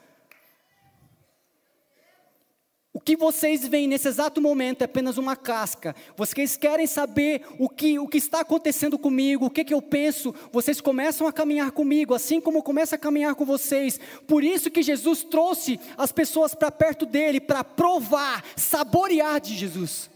O 3.00 3.02
que 3.02 3.16
vocês 3.16 3.66
veem 3.66 3.88
nesse 3.88 4.08
exato 4.08 4.42
momento 4.42 4.82
é 4.82 4.84
apenas 4.84 5.16
uma 5.16 5.34
casca. 5.34 5.96
Vocês 6.14 6.54
querem 6.54 6.86
saber 6.86 7.46
o 7.58 7.66
que, 7.66 7.98
o 7.98 8.06
que 8.06 8.18
está 8.18 8.40
acontecendo 8.40 8.98
comigo, 8.98 9.46
o 9.46 9.50
que, 9.50 9.64
que 9.64 9.72
eu 9.72 9.80
penso. 9.80 10.34
Vocês 10.52 10.82
começam 10.82 11.26
a 11.26 11.32
caminhar 11.32 11.70
comigo, 11.70 12.12
assim 12.12 12.42
como 12.42 12.62
começa 12.62 12.96
a 12.96 12.98
caminhar 12.98 13.34
com 13.34 13.46
vocês. 13.46 13.98
Por 14.28 14.44
isso 14.44 14.70
que 14.70 14.82
Jesus 14.82 15.24
trouxe 15.24 15.80
as 15.96 16.12
pessoas 16.12 16.54
para 16.54 16.70
perto 16.70 17.06
dele, 17.06 17.40
para 17.40 17.64
provar, 17.64 18.44
saborear 18.54 19.40
de 19.40 19.56
Jesus. 19.56 20.10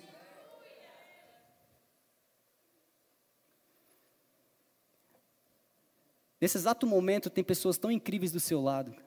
Nesse 6.39 6.59
exato 6.59 6.87
momento, 6.87 7.31
tem 7.31 7.43
pessoas 7.43 7.79
tão 7.79 7.91
incríveis 7.91 8.31
do 8.31 8.41
seu 8.41 8.61
lado. 8.61 9.04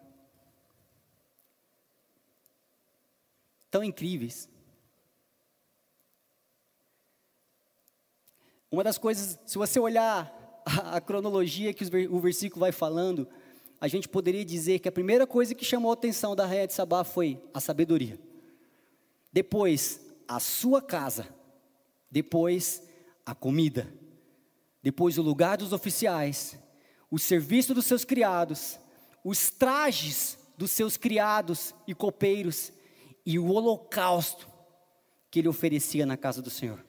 Tão 3.70 3.84
incríveis. 3.84 4.50
Uma 8.70 8.84
das 8.84 8.98
coisas, 8.98 9.40
se 9.46 9.58
você 9.58 9.80
olhar 9.80 10.34
a, 10.66 11.00
cronologia 11.00 11.74
que 11.74 11.86
o 12.10 12.20
versículo 12.20 12.62
vai 12.62 12.72
falando, 12.72 13.28
a 13.80 13.88
gente 13.88 14.10
poderia 14.10 14.44
dizer 14.44 14.80
que 14.80 14.90
a 14.90 14.92
primeira 14.92 15.26
coisa 15.26 15.56
que 15.56 15.64
chamou 15.64 15.92
a 15.92 15.94
atenção 15.94 16.36
da 16.36 16.46
rainha 16.46 16.68
de 16.68 16.74
Sabá 16.74 17.04
foi 17.04 17.42
a 17.54 17.62
sabedoria. 17.62 18.20
Depois, 19.32 20.02
a 20.28 20.40
sua 20.40 20.82
casa. 20.82 21.28
Depois, 22.12 22.84
a 23.26 23.34
comida. 23.34 23.88
Depois, 24.84 25.18
o 25.18 25.22
lugar 25.22 25.58
dos 25.58 25.72
oficiais. 25.72 26.58
O 27.10 27.18
serviço 27.18 27.74
dos 27.74 27.86
seus 27.86 28.04
criados. 28.04 28.80
Os 29.24 29.50
trajes 29.50 30.38
dos 30.58 30.72
seus 30.72 30.98
criados 30.98 31.74
e 31.88 31.94
copeiros 31.94 32.74
e 33.28 33.38
o 33.38 33.52
holocausto 33.52 34.48
que 35.30 35.40
ele 35.40 35.50
oferecia 35.50 36.06
na 36.06 36.16
casa 36.16 36.42
do 36.42 36.50
Senhor. 36.50 36.84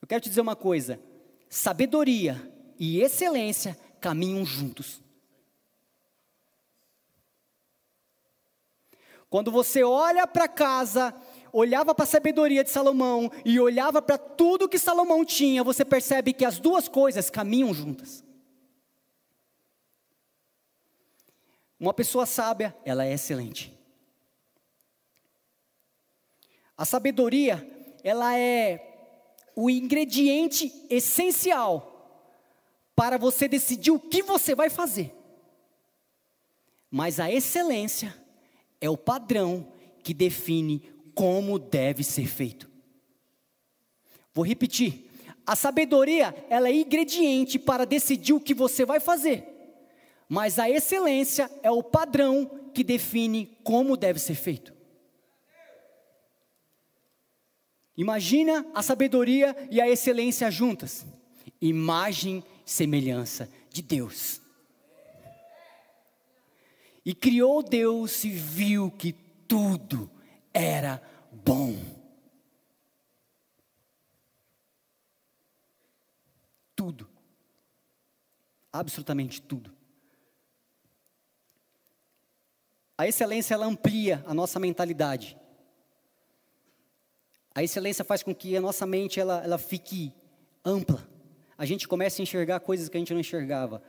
Eu 0.00 0.06
quero 0.06 0.20
te 0.20 0.28
dizer 0.28 0.40
uma 0.40 0.54
coisa: 0.54 1.00
sabedoria 1.50 2.40
e 2.78 3.00
excelência 3.00 3.76
caminham 4.00 4.44
juntos. 4.44 5.02
Quando 9.28 9.50
você 9.50 9.82
olha 9.82 10.24
para 10.24 10.46
casa, 10.46 11.12
olhava 11.52 11.92
para 11.92 12.04
a 12.04 12.06
sabedoria 12.06 12.62
de 12.62 12.70
Salomão 12.70 13.28
e 13.44 13.58
olhava 13.58 14.00
para 14.00 14.16
tudo 14.16 14.68
que 14.68 14.78
Salomão 14.78 15.24
tinha, 15.24 15.64
você 15.64 15.84
percebe 15.84 16.32
que 16.32 16.44
as 16.44 16.60
duas 16.60 16.86
coisas 16.86 17.28
caminham 17.28 17.74
juntas. 17.74 18.24
Uma 21.78 21.92
pessoa 21.92 22.24
sábia, 22.24 22.74
ela 22.84 23.04
é 23.04 23.12
excelente. 23.12 23.77
A 26.78 26.84
sabedoria, 26.84 27.68
ela 28.04 28.38
é 28.38 28.84
o 29.56 29.68
ingrediente 29.68 30.72
essencial 30.88 31.96
para 32.94 33.18
você 33.18 33.48
decidir 33.48 33.90
o 33.90 33.98
que 33.98 34.22
você 34.22 34.54
vai 34.54 34.70
fazer. 34.70 35.12
Mas 36.88 37.18
a 37.18 37.30
excelência 37.30 38.14
é 38.80 38.88
o 38.88 38.96
padrão 38.96 39.72
que 40.04 40.14
define 40.14 40.88
como 41.16 41.58
deve 41.58 42.04
ser 42.04 42.28
feito. 42.28 42.70
Vou 44.32 44.46
repetir. 44.46 45.10
A 45.44 45.56
sabedoria, 45.56 46.32
ela 46.48 46.68
é 46.68 46.72
ingrediente 46.72 47.58
para 47.58 47.84
decidir 47.84 48.34
o 48.34 48.40
que 48.40 48.54
você 48.54 48.84
vai 48.84 49.00
fazer. 49.00 49.44
Mas 50.28 50.60
a 50.60 50.70
excelência 50.70 51.50
é 51.60 51.70
o 51.72 51.82
padrão 51.82 52.70
que 52.72 52.84
define 52.84 53.58
como 53.64 53.96
deve 53.96 54.20
ser 54.20 54.36
feito. 54.36 54.77
Imagina 57.98 58.64
a 58.72 58.80
sabedoria 58.80 59.56
e 59.72 59.80
a 59.80 59.88
excelência 59.88 60.48
juntas. 60.52 61.04
Imagem 61.60 62.44
e 62.64 62.70
semelhança 62.70 63.50
de 63.68 63.82
Deus. 63.82 64.40
E 67.04 67.12
criou 67.12 67.60
Deus 67.60 68.22
e 68.22 68.30
viu 68.30 68.88
que 68.92 69.12
tudo 69.48 70.08
era 70.54 71.02
bom. 71.32 71.76
Tudo. 76.76 77.08
Absolutamente 78.72 79.42
tudo. 79.42 79.76
A 82.96 83.08
excelência 83.08 83.54
ela 83.54 83.66
amplia 83.66 84.22
a 84.24 84.32
nossa 84.32 84.60
mentalidade. 84.60 85.36
A 87.58 87.64
excelência 87.64 88.04
faz 88.04 88.22
com 88.22 88.32
que 88.32 88.56
a 88.56 88.60
nossa 88.60 88.86
mente 88.86 89.18
ela, 89.18 89.42
ela 89.42 89.58
fique 89.58 90.12
ampla. 90.64 91.04
A 91.58 91.66
gente 91.66 91.88
comece 91.88 92.22
a 92.22 92.22
enxergar 92.22 92.60
coisas 92.60 92.88
que 92.88 92.96
a 92.96 93.00
gente 93.00 93.12
não 93.12 93.18
enxergava. 93.18 93.82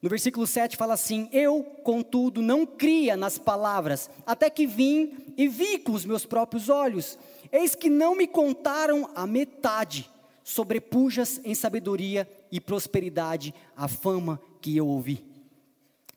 No 0.00 0.08
versículo 0.08 0.46
7 0.46 0.74
fala 0.74 0.94
assim: 0.94 1.28
Eu, 1.30 1.62
contudo, 1.84 2.40
não 2.40 2.64
cria 2.64 3.18
nas 3.18 3.36
palavras, 3.36 4.08
até 4.24 4.48
que 4.48 4.66
vim 4.66 5.18
e 5.36 5.46
vi 5.48 5.78
com 5.78 5.92
os 5.92 6.06
meus 6.06 6.24
próprios 6.24 6.70
olhos. 6.70 7.18
Eis 7.52 7.74
que 7.74 7.90
não 7.90 8.16
me 8.16 8.26
contaram 8.26 9.10
a 9.14 9.26
metade, 9.26 10.10
sobrepujas 10.42 11.42
em 11.44 11.54
sabedoria 11.54 12.26
e 12.50 12.58
prosperidade 12.58 13.54
a 13.76 13.86
fama 13.86 14.40
que 14.62 14.74
eu 14.74 14.88
ouvi. 14.88 15.29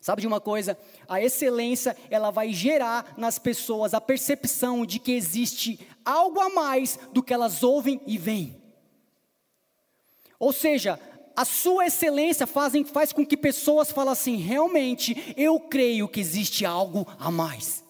Sabe 0.03 0.21
de 0.21 0.27
uma 0.27 0.41
coisa? 0.41 0.77
A 1.07 1.21
excelência, 1.21 1.95
ela 2.09 2.29
vai 2.29 2.51
gerar 2.51 3.13
nas 3.15 3.39
pessoas 3.39 3.93
a 3.93 4.01
percepção 4.01 4.85
de 4.85 4.99
que 4.99 5.13
existe 5.13 5.79
algo 6.03 6.41
a 6.41 6.49
mais 6.49 6.99
do 7.13 7.23
que 7.23 7.33
elas 7.33 7.63
ouvem 7.63 8.01
e 8.05 8.17
veem. 8.17 8.61
Ou 10.37 10.51
seja, 10.51 10.99
a 11.33 11.45
sua 11.45 11.85
excelência 11.85 12.45
faz, 12.45 12.73
faz 12.91 13.13
com 13.13 13.25
que 13.25 13.37
pessoas 13.37 13.93
falem 13.93 14.11
assim: 14.11 14.35
realmente, 14.35 15.33
eu 15.37 15.57
creio 15.57 16.09
que 16.09 16.19
existe 16.19 16.65
algo 16.65 17.07
a 17.17 17.31
mais 17.31 17.81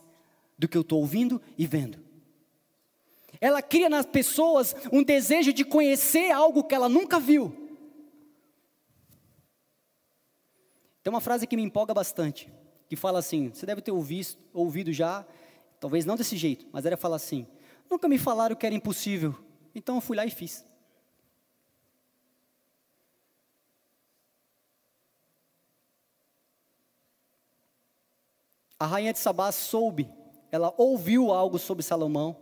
do 0.56 0.68
que 0.68 0.78
eu 0.78 0.82
estou 0.82 1.00
ouvindo 1.00 1.42
e 1.58 1.66
vendo. 1.66 1.98
Ela 3.42 3.64
cria 3.64 3.90
nas 3.90 4.06
pessoas 4.06 4.76
um 4.92 5.02
desejo 5.02 5.52
de 5.52 5.66
conhecer 5.66 6.30
algo 6.30 6.64
que 6.64 6.76
ela 6.76 6.88
nunca 6.88 7.20
viu. 7.20 7.63
Tem 11.04 11.12
uma 11.12 11.20
frase 11.20 11.46
que 11.46 11.58
me 11.58 11.62
empolga 11.62 11.94
bastante, 11.94 12.52
que 12.88 12.96
fala 12.96 13.20
assim: 13.20 13.50
você 13.50 13.66
deve 13.66 13.82
ter 13.82 13.92
ouvido, 13.92 14.38
ouvido 14.54 14.94
já, 14.94 15.26
talvez 15.80 16.06
não 16.06 16.16
desse 16.16 16.38
jeito, 16.38 16.66
mas 16.72 16.86
ela 16.86 16.96
fala 16.96 17.18
assim: 17.18 17.46
nunca 17.92 18.08
me 18.08 18.18
falaram 18.18 18.56
que 18.56 18.66
era 18.66 18.74
impossível, 18.74 19.36
então 19.76 19.96
eu 19.96 20.02
fui 20.02 20.16
lá 20.16 20.26
e 20.26 20.32
fiz. 20.32 20.66
A 28.80 28.86
rainha 28.86 29.14
de 29.14 29.20
Sabá 29.20 29.52
soube, 29.52 30.10
ela 30.52 30.74
ouviu 30.78 31.32
algo 31.32 31.60
sobre 31.60 31.84
Salomão, 31.84 32.38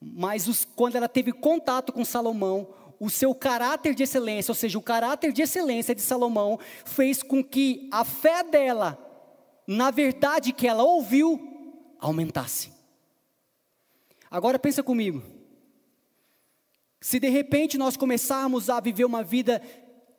mas 0.00 0.48
os, 0.48 0.64
quando 0.64 0.96
ela 0.96 1.08
teve 1.08 1.32
contato 1.32 1.92
com 1.92 2.04
Salomão, 2.04 2.68
o 3.02 3.10
seu 3.10 3.34
caráter 3.34 3.96
de 3.96 4.04
excelência, 4.04 4.52
ou 4.52 4.54
seja, 4.54 4.78
o 4.78 4.82
caráter 4.82 5.32
de 5.32 5.42
excelência 5.42 5.92
de 5.92 6.00
Salomão, 6.00 6.56
fez 6.84 7.20
com 7.20 7.42
que 7.42 7.88
a 7.90 8.04
fé 8.04 8.44
dela, 8.44 8.96
na 9.66 9.90
verdade 9.90 10.52
que 10.52 10.68
ela 10.68 10.84
ouviu, 10.84 11.96
aumentasse. 11.98 12.70
Agora 14.30 14.56
pensa 14.56 14.84
comigo. 14.84 15.20
Se 17.00 17.18
de 17.18 17.28
repente 17.28 17.76
nós 17.76 17.96
começarmos 17.96 18.70
a 18.70 18.78
viver 18.78 19.04
uma 19.04 19.24
vida 19.24 19.60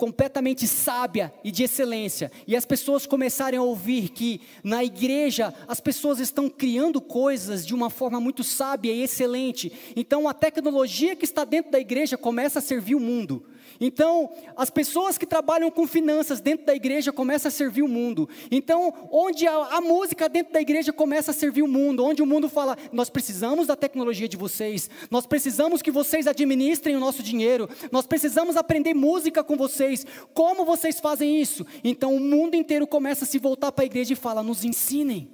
completamente 0.04 0.68
sábia 0.68 1.34
e 1.46 1.50
de 1.50 1.64
excelência, 1.64 2.30
e 2.46 2.58
as 2.58 2.66
pessoas 2.66 3.06
começarem 3.06 3.58
a 3.58 3.64
ouvir 3.64 4.10
que 4.10 4.42
na 4.62 4.84
igreja 4.84 5.54
as 5.66 5.80
pessoas 5.80 6.20
estão 6.20 6.50
criando 6.50 7.00
coisas 7.00 7.66
de 7.66 7.74
uma 7.74 7.90
forma 7.90 8.20
muito 8.20 8.44
sábia 8.44 8.92
e 8.92 9.02
excelente, 9.02 9.72
então 9.96 10.28
a 10.28 10.34
tecnologia 10.34 11.16
que 11.16 11.24
está 11.24 11.46
dentro 11.46 11.72
da 11.72 11.80
igreja 11.80 12.18
começa 12.18 12.60
a 12.60 12.62
servir 12.62 12.96
o 12.96 13.00
mundo. 13.00 13.46
Então, 13.80 14.30
as 14.56 14.70
pessoas 14.70 15.18
que 15.18 15.26
trabalham 15.26 15.70
com 15.72 15.88
finanças 15.88 16.40
dentro 16.40 16.66
da 16.66 16.76
igreja 16.76 17.12
começam 17.12 17.50
a 17.50 17.52
servir 17.52 17.82
o 17.82 17.88
mundo. 17.88 18.30
Então, 18.52 18.94
onde 19.12 19.48
a, 19.48 19.54
a, 19.54 19.82
música 19.82 20.30
dentro 20.30 20.54
da 20.54 20.62
igreja 20.62 20.94
começa 20.94 21.32
a 21.32 21.34
servir 21.34 21.62
o 21.62 21.68
mundo, 21.68 22.06
onde 22.06 22.22
o 22.22 22.26
mundo 22.26 22.50
fala: 22.50 22.78
nós 22.92 23.10
precisamos 23.10 23.68
da 23.68 23.76
tecnologia 23.76 24.28
de 24.28 24.38
vocês, 24.38 24.90
nós 25.10 25.26
precisamos 25.26 25.82
que 25.82 25.92
vocês 25.92 26.28
administrem 26.28 26.96
o 26.96 27.00
nosso 27.00 27.24
dinheiro, 27.24 27.70
nós 27.92 28.06
precisamos 28.06 28.56
aprender 28.56 28.94
música 28.94 29.44
com 29.44 29.56
vocês. 29.56 30.06
Como 30.34 30.66
vocês 30.66 31.00
fazem 31.00 31.42
isso? 31.42 31.66
Então, 31.84 32.16
o 32.16 32.20
mundo 32.20 32.56
inteiro 32.56 32.88
começa 32.88 33.26
a 33.26 33.28
se 33.28 33.40
voltar 33.40 33.72
para 33.72 33.84
a 33.84 33.88
igreja 33.88 34.14
e 34.14 34.18
fala: 34.18 34.44
nos 34.44 34.64
ensinem. 34.64 35.30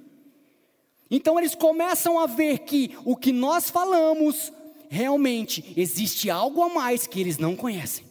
Então, 1.10 1.38
eles 1.38 1.54
começam 1.54 2.18
a 2.20 2.26
ver 2.26 2.60
que 2.60 2.96
o 3.04 3.16
que 3.16 3.32
nós 3.32 3.68
falamos, 3.68 4.52
realmente 4.88 5.72
existe 5.76 6.28
algo 6.28 6.62
a 6.62 6.68
mais 6.68 7.06
que 7.06 7.20
eles 7.20 7.38
não 7.38 7.54
conhecem. 7.54 8.09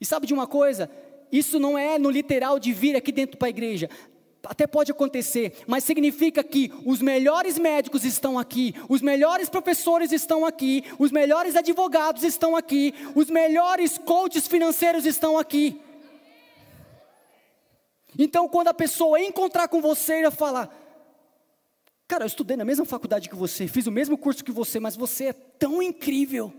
E 0.00 0.06
sabe 0.06 0.26
de 0.26 0.34
uma 0.34 0.46
coisa? 0.46 0.90
Isso 1.30 1.58
não 1.58 1.76
é 1.76 1.98
no 1.98 2.10
literal 2.10 2.58
de 2.58 2.72
vir 2.72 2.96
aqui 2.96 3.12
dentro 3.12 3.36
para 3.36 3.48
a 3.48 3.50
igreja. 3.50 3.90
Até 4.44 4.66
pode 4.66 4.92
acontecer, 4.92 5.52
mas 5.66 5.84
significa 5.84 6.44
que 6.44 6.72
os 6.86 7.02
melhores 7.02 7.58
médicos 7.58 8.04
estão 8.04 8.38
aqui, 8.38 8.74
os 8.88 9.02
melhores 9.02 9.48
professores 9.48 10.12
estão 10.12 10.46
aqui, 10.46 10.84
os 10.98 11.10
melhores 11.10 11.56
advogados 11.56 12.22
estão 12.22 12.54
aqui, 12.54 12.94
os 13.16 13.28
melhores 13.28 13.98
coaches 13.98 14.46
financeiros 14.46 15.04
estão 15.04 15.36
aqui. 15.36 15.80
Então, 18.16 18.48
quando 18.48 18.68
a 18.68 18.74
pessoa 18.74 19.20
encontrar 19.20 19.68
com 19.68 19.80
você, 19.82 20.14
ela 20.14 20.30
fala: 20.30 20.70
Cara, 22.06 22.22
eu 22.24 22.28
estudei 22.28 22.56
na 22.56 22.64
mesma 22.64 22.86
faculdade 22.86 23.28
que 23.28 23.36
você, 23.36 23.66
fiz 23.66 23.86
o 23.86 23.92
mesmo 23.92 24.16
curso 24.16 24.44
que 24.44 24.52
você, 24.52 24.80
mas 24.80 24.96
você 24.96 25.26
é 25.26 25.32
tão 25.32 25.82
incrível. 25.82 26.52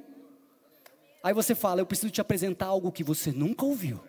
Aí 1.21 1.33
você 1.33 1.53
fala: 1.53 1.81
Eu 1.81 1.85
preciso 1.85 2.11
te 2.11 2.21
apresentar 2.21 2.67
algo 2.67 2.91
que 2.91 3.03
você 3.03 3.31
nunca 3.31 3.65
ouviu. 3.65 3.99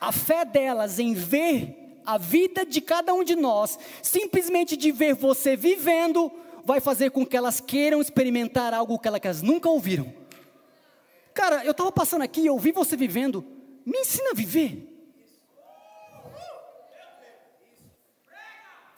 A 0.00 0.12
fé 0.12 0.44
delas 0.44 0.98
em 0.98 1.14
ver 1.14 2.02
a 2.04 2.18
vida 2.18 2.66
de 2.66 2.80
cada 2.80 3.14
um 3.14 3.24
de 3.24 3.34
nós, 3.34 3.78
simplesmente 4.02 4.76
de 4.76 4.92
ver 4.92 5.14
você 5.14 5.56
vivendo, 5.56 6.30
vai 6.62 6.78
fazer 6.78 7.10
com 7.10 7.24
que 7.24 7.36
elas 7.36 7.60
queiram 7.60 8.00
experimentar 8.00 8.74
algo 8.74 8.98
que 8.98 9.08
elas 9.08 9.40
nunca 9.40 9.68
ouviram. 9.68 10.12
Cara, 11.32 11.64
eu 11.64 11.70
estava 11.70 11.90
passando 11.90 12.22
aqui 12.22 12.46
eu 12.46 12.58
vi 12.58 12.70
você 12.70 12.96
vivendo, 12.96 13.44
me 13.84 13.98
ensina 13.98 14.30
a 14.30 14.34
viver. 14.34 14.90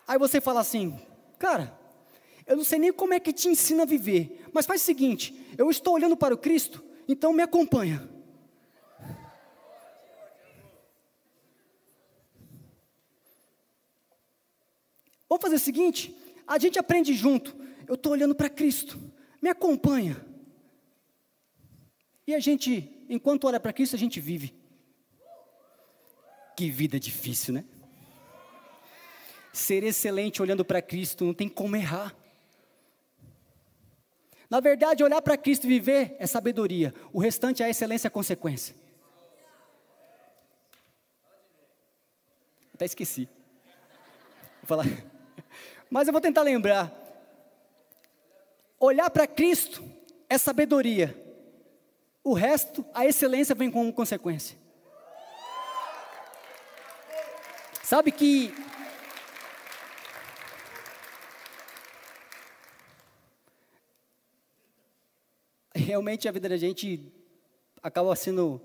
Aí 0.06 0.18
você 0.18 0.40
fala 0.40 0.60
assim, 0.60 0.98
cara, 1.38 1.76
eu 2.46 2.56
não 2.56 2.62
sei 2.62 2.78
nem 2.78 2.92
como 2.92 3.12
é 3.12 3.18
que 3.18 3.32
te 3.32 3.48
ensina 3.48 3.82
a 3.82 3.86
viver, 3.86 4.44
mas 4.52 4.66
faz 4.66 4.80
o 4.80 4.84
seguinte: 4.84 5.34
eu 5.58 5.68
estou 5.68 5.94
olhando 5.94 6.16
para 6.16 6.34
o 6.34 6.38
Cristo, 6.38 6.82
então 7.08 7.32
me 7.32 7.42
acompanha. 7.42 8.08
Vamos 15.28 15.42
fazer 15.42 15.56
o 15.56 15.60
seguinte: 15.60 16.16
a 16.46 16.58
gente 16.58 16.78
aprende 16.78 17.12
junto. 17.12 17.54
Eu 17.88 17.94
estou 17.94 18.12
olhando 18.12 18.34
para 18.34 18.48
Cristo, 18.48 18.98
me 19.40 19.48
acompanha. 19.48 20.24
E 22.26 22.34
a 22.34 22.40
gente, 22.40 23.04
enquanto 23.08 23.46
olha 23.46 23.60
para 23.60 23.72
Cristo, 23.72 23.94
a 23.94 23.98
gente 23.98 24.20
vive. 24.20 24.54
Que 26.56 26.70
vida 26.70 26.98
difícil, 26.98 27.54
né? 27.54 27.64
ser 29.56 29.82
excelente 29.82 30.42
olhando 30.42 30.64
para 30.64 30.82
Cristo, 30.82 31.24
não 31.24 31.34
tem 31.34 31.48
como 31.48 31.76
errar. 31.76 32.14
Na 34.48 34.60
verdade, 34.60 35.02
olhar 35.02 35.20
para 35.22 35.36
Cristo 35.36 35.64
e 35.64 35.68
viver 35.68 36.14
é 36.18 36.26
sabedoria, 36.26 36.94
o 37.12 37.18
restante 37.18 37.62
é 37.62 37.66
a 37.66 37.70
excelência 37.70 38.08
a 38.08 38.10
consequência. 38.10 38.76
Até 42.74 42.84
esqueci. 42.84 43.26
Vou 44.62 44.66
falar. 44.66 44.84
Mas 45.90 46.06
eu 46.06 46.12
vou 46.12 46.20
tentar 46.20 46.42
lembrar. 46.42 46.92
Olhar 48.78 49.08
para 49.08 49.26
Cristo 49.26 49.82
é 50.28 50.36
sabedoria. 50.36 51.16
O 52.22 52.34
resto, 52.34 52.84
a 52.92 53.06
excelência 53.06 53.54
vem 53.54 53.70
como 53.70 53.90
consequência. 53.92 54.58
Sabe 57.86 58.10
que 58.10 58.52
realmente 65.72 66.26
a 66.26 66.32
vida 66.32 66.48
da 66.48 66.56
gente 66.56 67.12
acaba 67.80 68.16
sendo 68.16 68.60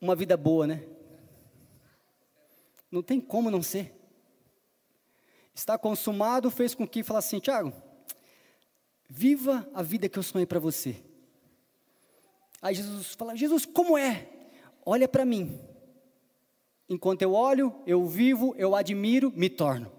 uma 0.00 0.14
vida 0.14 0.36
boa, 0.36 0.64
né? 0.64 0.84
Não 2.88 3.02
tem 3.02 3.20
como 3.20 3.50
não 3.50 3.64
ser. 3.64 3.92
Está 5.52 5.76
consumado 5.76 6.52
fez 6.52 6.72
com 6.72 6.86
que 6.86 7.02
falasse 7.02 7.34
assim, 7.34 7.40
Tiago, 7.40 7.72
viva 9.08 9.68
a 9.74 9.82
vida 9.82 10.08
que 10.08 10.20
eu 10.20 10.22
sonhei 10.22 10.46
para 10.46 10.60
você. 10.60 11.02
Aí 12.62 12.76
Jesus 12.76 13.14
fala, 13.14 13.34
Jesus, 13.34 13.66
como 13.66 13.98
é? 13.98 14.28
Olha 14.86 15.08
para 15.08 15.24
mim. 15.24 15.73
Enquanto 16.88 17.22
eu 17.22 17.32
olho, 17.32 17.74
eu 17.86 18.06
vivo, 18.06 18.54
eu 18.58 18.74
admiro, 18.74 19.32
me 19.34 19.48
torno. 19.48 19.90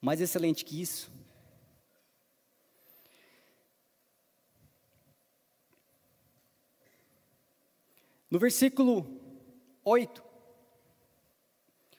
Mais 0.00 0.20
excelente 0.20 0.64
que 0.64 0.80
isso. 0.80 1.10
No 8.30 8.38
versículo 8.38 9.06
8, 9.82 10.22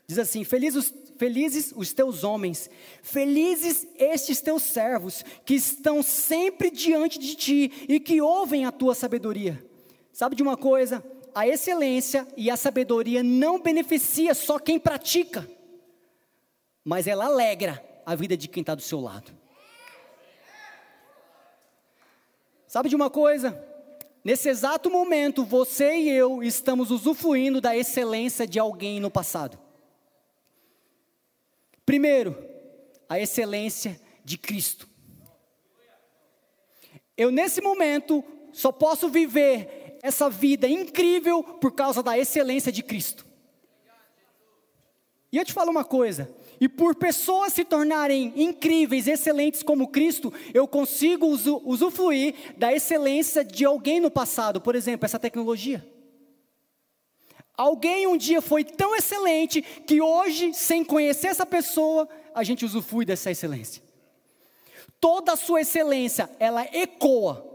diz 0.06 0.20
assim: 0.20 0.44
felizes, 0.44 0.94
felizes 1.18 1.74
os 1.76 1.92
teus 1.92 2.24
homens, 2.24 2.70
felizes 3.02 3.88
estes 3.96 4.40
teus 4.40 4.62
servos, 4.62 5.24
que 5.44 5.56
estão 5.56 6.04
sempre 6.04 6.70
diante 6.70 7.18
de 7.18 7.36
ti 7.36 7.86
e 7.90 8.00
que 8.00 8.22
ouvem 8.22 8.66
a 8.66 8.72
tua 8.72 8.94
sabedoria. 8.94 9.68
Sabe 10.14 10.36
de 10.36 10.44
uma 10.44 10.56
coisa? 10.56 11.04
A 11.40 11.48
excelência 11.48 12.28
e 12.36 12.52
a 12.52 12.58
sabedoria 12.58 13.24
não 13.24 13.62
beneficia 13.62 14.34
só 14.34 14.60
quem 14.60 14.78
pratica, 14.78 15.50
mas 16.84 17.08
ela 17.08 17.28
alegra 17.28 17.82
a 18.06 18.14
vida 18.14 18.36
de 18.36 18.50
quem 18.50 18.60
está 18.60 18.76
do 18.76 18.82
seu 18.82 19.00
lado. 19.00 19.32
Sabe 22.68 22.90
de 22.90 22.96
uma 22.98 23.10
coisa? 23.10 23.58
Nesse 24.22 24.50
exato 24.50 24.92
momento, 24.92 25.46
você 25.46 25.94
e 26.00 26.10
eu 26.10 26.44
estamos 26.44 26.92
usufruindo 26.92 27.62
da 27.62 27.74
excelência 27.74 28.46
de 28.46 28.60
alguém 28.60 29.00
no 29.00 29.10
passado. 29.10 29.58
Primeiro, 31.86 32.36
a 33.08 33.18
excelência 33.18 33.98
de 34.26 34.38
Cristo. 34.38 34.90
Eu, 37.16 37.32
nesse 37.32 37.62
momento, 37.62 38.22
só 38.52 38.74
posso 38.74 39.08
viver 39.08 39.79
essa 40.02 40.30
vida 40.30 40.68
incrível 40.68 41.44
por 41.44 41.72
causa 41.72 42.02
da 42.02 42.18
excelência 42.18 42.72
de 42.72 42.84
Cristo. 42.84 43.26
E 45.32 45.38
eu 45.38 45.46
te 45.46 45.54
falo 45.54 45.72
uma 45.72 45.84
coisa: 45.84 46.30
e 46.60 46.68
por 46.68 46.96
pessoas 46.96 47.54
se 47.54 47.64
tornarem 47.64 48.34
incríveis, 48.36 49.08
excelentes 49.08 49.64
como 49.64 49.88
Cristo, 49.88 50.34
eu 50.54 50.68
consigo 50.68 51.28
usufruir 51.28 52.36
da 52.58 52.74
excelência 52.74 53.44
de 53.44 53.64
alguém 53.64 54.00
no 54.00 54.12
passado, 54.12 54.60
por 54.60 54.76
exemplo, 54.76 55.06
essa 55.06 55.20
tecnologia. 55.20 55.86
Alguém 57.56 58.08
um 58.08 58.18
dia 58.18 58.42
foi 58.42 58.64
tão 58.64 58.96
excelente 58.96 59.62
que 59.62 60.02
hoje, 60.02 60.54
sem 60.54 60.84
conhecer 60.84 61.28
essa 61.28 61.46
pessoa, 61.46 62.08
a 62.34 62.44
gente 62.44 62.64
usufrui 62.64 63.06
dessa 63.06 63.32
excelência. 63.32 63.84
Toda 65.00 65.34
a 65.34 65.38
sua 65.38 65.62
excelência, 65.62 66.30
ela 66.40 66.64
ecoa 66.64 67.49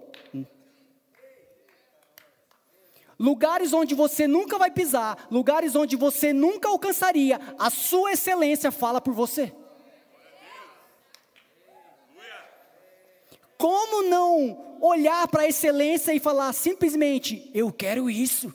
lugares 3.19 3.73
onde 3.73 3.95
você 3.95 4.27
nunca 4.27 4.59
vai 4.59 4.71
pisar, 4.71 5.27
lugares 5.31 5.75
onde 5.77 5.97
você 5.97 6.33
nunca 6.33 6.69
alcançaria, 6.69 7.41
a 7.59 7.71
sua 7.71 8.13
excelência 8.13 8.71
fala 8.71 9.01
por 9.01 9.15
você. 9.15 9.53
Como 13.57 14.03
não 14.03 14.79
olhar 14.81 15.27
para 15.29 15.43
a 15.43 15.49
excelência 15.49 16.13
e 16.13 16.21
falar 16.21 16.53
simplesmente, 16.53 17.51
eu 17.55 17.73
quero 17.73 18.11
isso? 18.11 18.53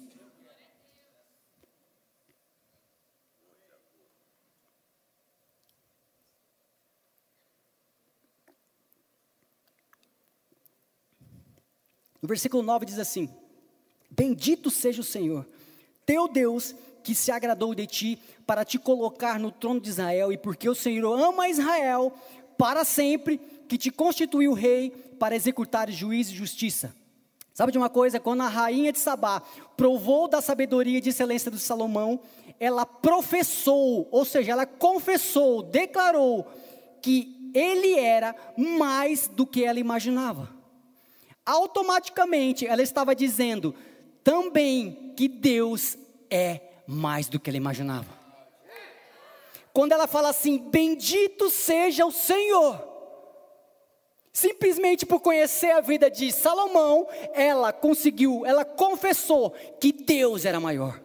No 12.22 12.28
versículo 12.28 12.62
9 12.62 12.86
diz 12.86 13.00
assim: 13.00 13.34
Bendito 14.20 14.70
seja 14.70 15.00
o 15.00 15.04
Senhor, 15.04 15.48
teu 16.06 16.28
Deus, 16.28 16.76
que 17.02 17.16
se 17.16 17.32
agradou 17.32 17.74
de 17.74 17.88
ti 17.88 18.20
para 18.46 18.66
te 18.66 18.78
colocar 18.78 19.40
no 19.40 19.50
trono 19.50 19.80
de 19.80 19.88
Israel, 19.88 20.34
e 20.34 20.38
porque 20.38 20.68
o 20.68 20.76
Senhor 20.76 21.18
ama 21.18 21.48
Israel 21.48 22.12
para 22.58 22.84
sempre, 22.84 23.38
que 23.66 23.78
te 23.78 23.90
constituiu 23.90 24.52
rei 24.52 24.90
para 25.18 25.38
executar 25.38 25.90
juízo 25.90 26.34
e 26.34 26.36
justiça. 26.36 26.94
Sabe 27.54 27.72
de 27.72 27.78
uma 27.78 27.90
coisa? 27.90 28.20
Quando 28.20 28.42
a 28.42 28.50
rainha 28.50 28.92
de 28.92 29.00
Sabá 29.00 29.42
provou 29.78 30.28
da 30.28 30.42
sabedoria 30.42 30.98
e 30.98 31.02
de 31.02 31.12
excelência 31.12 31.50
de 31.50 31.58
Salomão, 31.58 32.20
ela 32.60 32.86
professou, 32.86 34.06
ou 34.12 34.26
seja, 34.26 34.52
ela 34.52 34.66
confessou, 34.66 35.64
declarou 35.64 36.46
que 37.02 37.52
ele 37.54 37.98
era 37.98 38.36
mais 38.58 39.30
do 39.30 39.48
que 39.48 39.64
ela 39.64 39.80
imaginava. 39.80 40.50
Automaticamente 41.46 42.68
ela 42.68 42.82
estava 42.82 43.16
dizendo: 43.16 43.74
também 44.30 45.12
que 45.18 45.28
Deus 45.28 45.98
é 46.30 46.62
mais 46.86 47.28
do 47.28 47.40
que 47.40 47.50
ela 47.50 47.58
imaginava. 47.58 48.08
Quando 49.74 49.92
ela 49.92 50.06
fala 50.06 50.30
assim, 50.30 50.60
bendito 50.70 51.50
seja 51.50 52.06
o 52.06 52.12
Senhor, 52.12 52.80
simplesmente 54.32 55.04
por 55.04 55.20
conhecer 55.20 55.72
a 55.72 55.82
vida 55.82 56.12
de 56.12 56.32
Salomão, 56.32 57.08
ela 57.34 57.74
conseguiu, 57.74 58.46
ela 58.46 58.64
confessou 58.64 59.50
que 59.80 59.92
Deus 59.92 60.46
era 60.46 60.60
maior. 60.60 61.02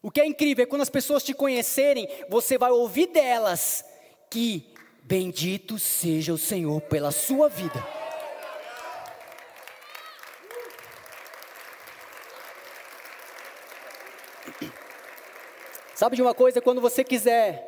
O 0.00 0.10
que 0.10 0.22
é 0.22 0.26
incrível 0.26 0.62
é 0.62 0.66
quando 0.66 0.80
as 0.80 0.88
pessoas 0.88 1.22
te 1.22 1.34
conhecerem, 1.34 2.08
você 2.30 2.56
vai 2.56 2.70
ouvir 2.70 3.08
delas 3.08 3.84
que 4.30 4.72
bendito 5.02 5.78
seja 5.78 6.32
o 6.32 6.38
Senhor 6.38 6.80
pela 6.80 7.10
sua 7.10 7.46
vida. 7.50 7.99
Sabe 16.00 16.16
de 16.16 16.22
uma 16.22 16.34
coisa? 16.34 16.62
Quando 16.62 16.80
você 16.80 17.04
quiser 17.04 17.62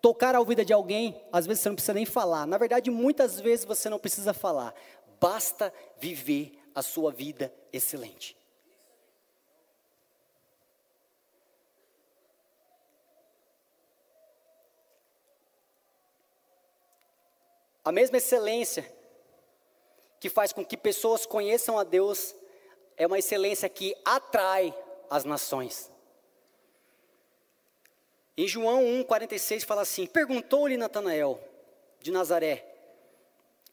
tocar 0.00 0.36
a 0.36 0.44
vida 0.44 0.64
de 0.64 0.72
alguém, 0.72 1.20
às 1.32 1.48
vezes 1.48 1.60
você 1.60 1.68
não 1.68 1.74
precisa 1.74 1.94
nem 1.94 2.06
falar. 2.06 2.46
Na 2.46 2.56
verdade, 2.56 2.92
muitas 2.92 3.40
vezes 3.40 3.64
você 3.64 3.90
não 3.90 3.98
precisa 3.98 4.32
falar. 4.32 4.72
Basta 5.20 5.74
viver 5.98 6.52
a 6.72 6.80
sua 6.80 7.10
vida 7.10 7.52
excelente. 7.72 8.36
A 17.84 17.90
mesma 17.90 18.18
excelência 18.18 18.88
que 20.20 20.28
faz 20.30 20.52
com 20.52 20.64
que 20.64 20.76
pessoas 20.76 21.26
conheçam 21.26 21.76
a 21.76 21.82
Deus 21.82 22.32
é 22.96 23.08
uma 23.08 23.18
excelência 23.18 23.68
que 23.68 23.92
atrai 24.04 24.72
as 25.10 25.24
nações. 25.24 25.90
Em 28.40 28.48
João 28.48 28.82
1,46 29.04 29.66
fala 29.66 29.82
assim: 29.82 30.06
Perguntou-lhe 30.06 30.78
Natanael 30.78 31.38
de 32.00 32.10
Nazaré: 32.10 32.64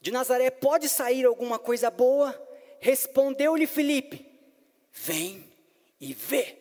De 0.02 0.12
Nazaré 0.12 0.52
pode 0.52 0.90
sair 0.90 1.24
alguma 1.24 1.58
coisa 1.58 1.90
boa? 1.90 2.38
Respondeu-lhe 2.82 3.66
Filipe: 3.66 4.30
Vem 4.92 5.50
e 6.02 6.14
vê. 6.14 6.58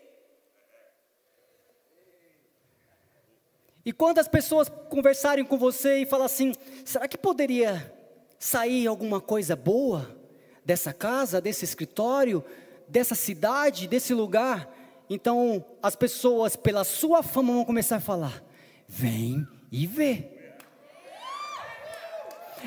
E 3.85 3.93
quando 3.93 4.21
as 4.21 4.29
pessoas 4.29 4.69
conversarem 4.89 5.45
com 5.45 5.59
você 5.59 5.99
e 5.99 6.07
falar 6.07 6.27
assim: 6.27 6.55
será 6.85 7.09
que 7.09 7.19
poderia 7.19 7.93
sair 8.39 8.87
alguma 8.87 9.21
coisa 9.21 9.57
boa 9.57 10.17
dessa 10.65 10.93
casa, 10.93 11.41
desse 11.41 11.65
escritório, 11.65 12.45
dessa 12.87 13.17
cidade, 13.17 13.89
desse 13.89 14.15
lugar? 14.15 14.76
Então 15.09 15.65
as 15.83 15.95
pessoas, 15.97 16.57
pela 16.57 16.85
sua 16.85 17.23
fama, 17.23 17.53
vão 17.53 17.65
começar 17.65 17.97
a 17.97 18.01
falar: 18.01 18.43
vem 18.89 19.47
e 19.71 19.87
vê. 19.87 20.37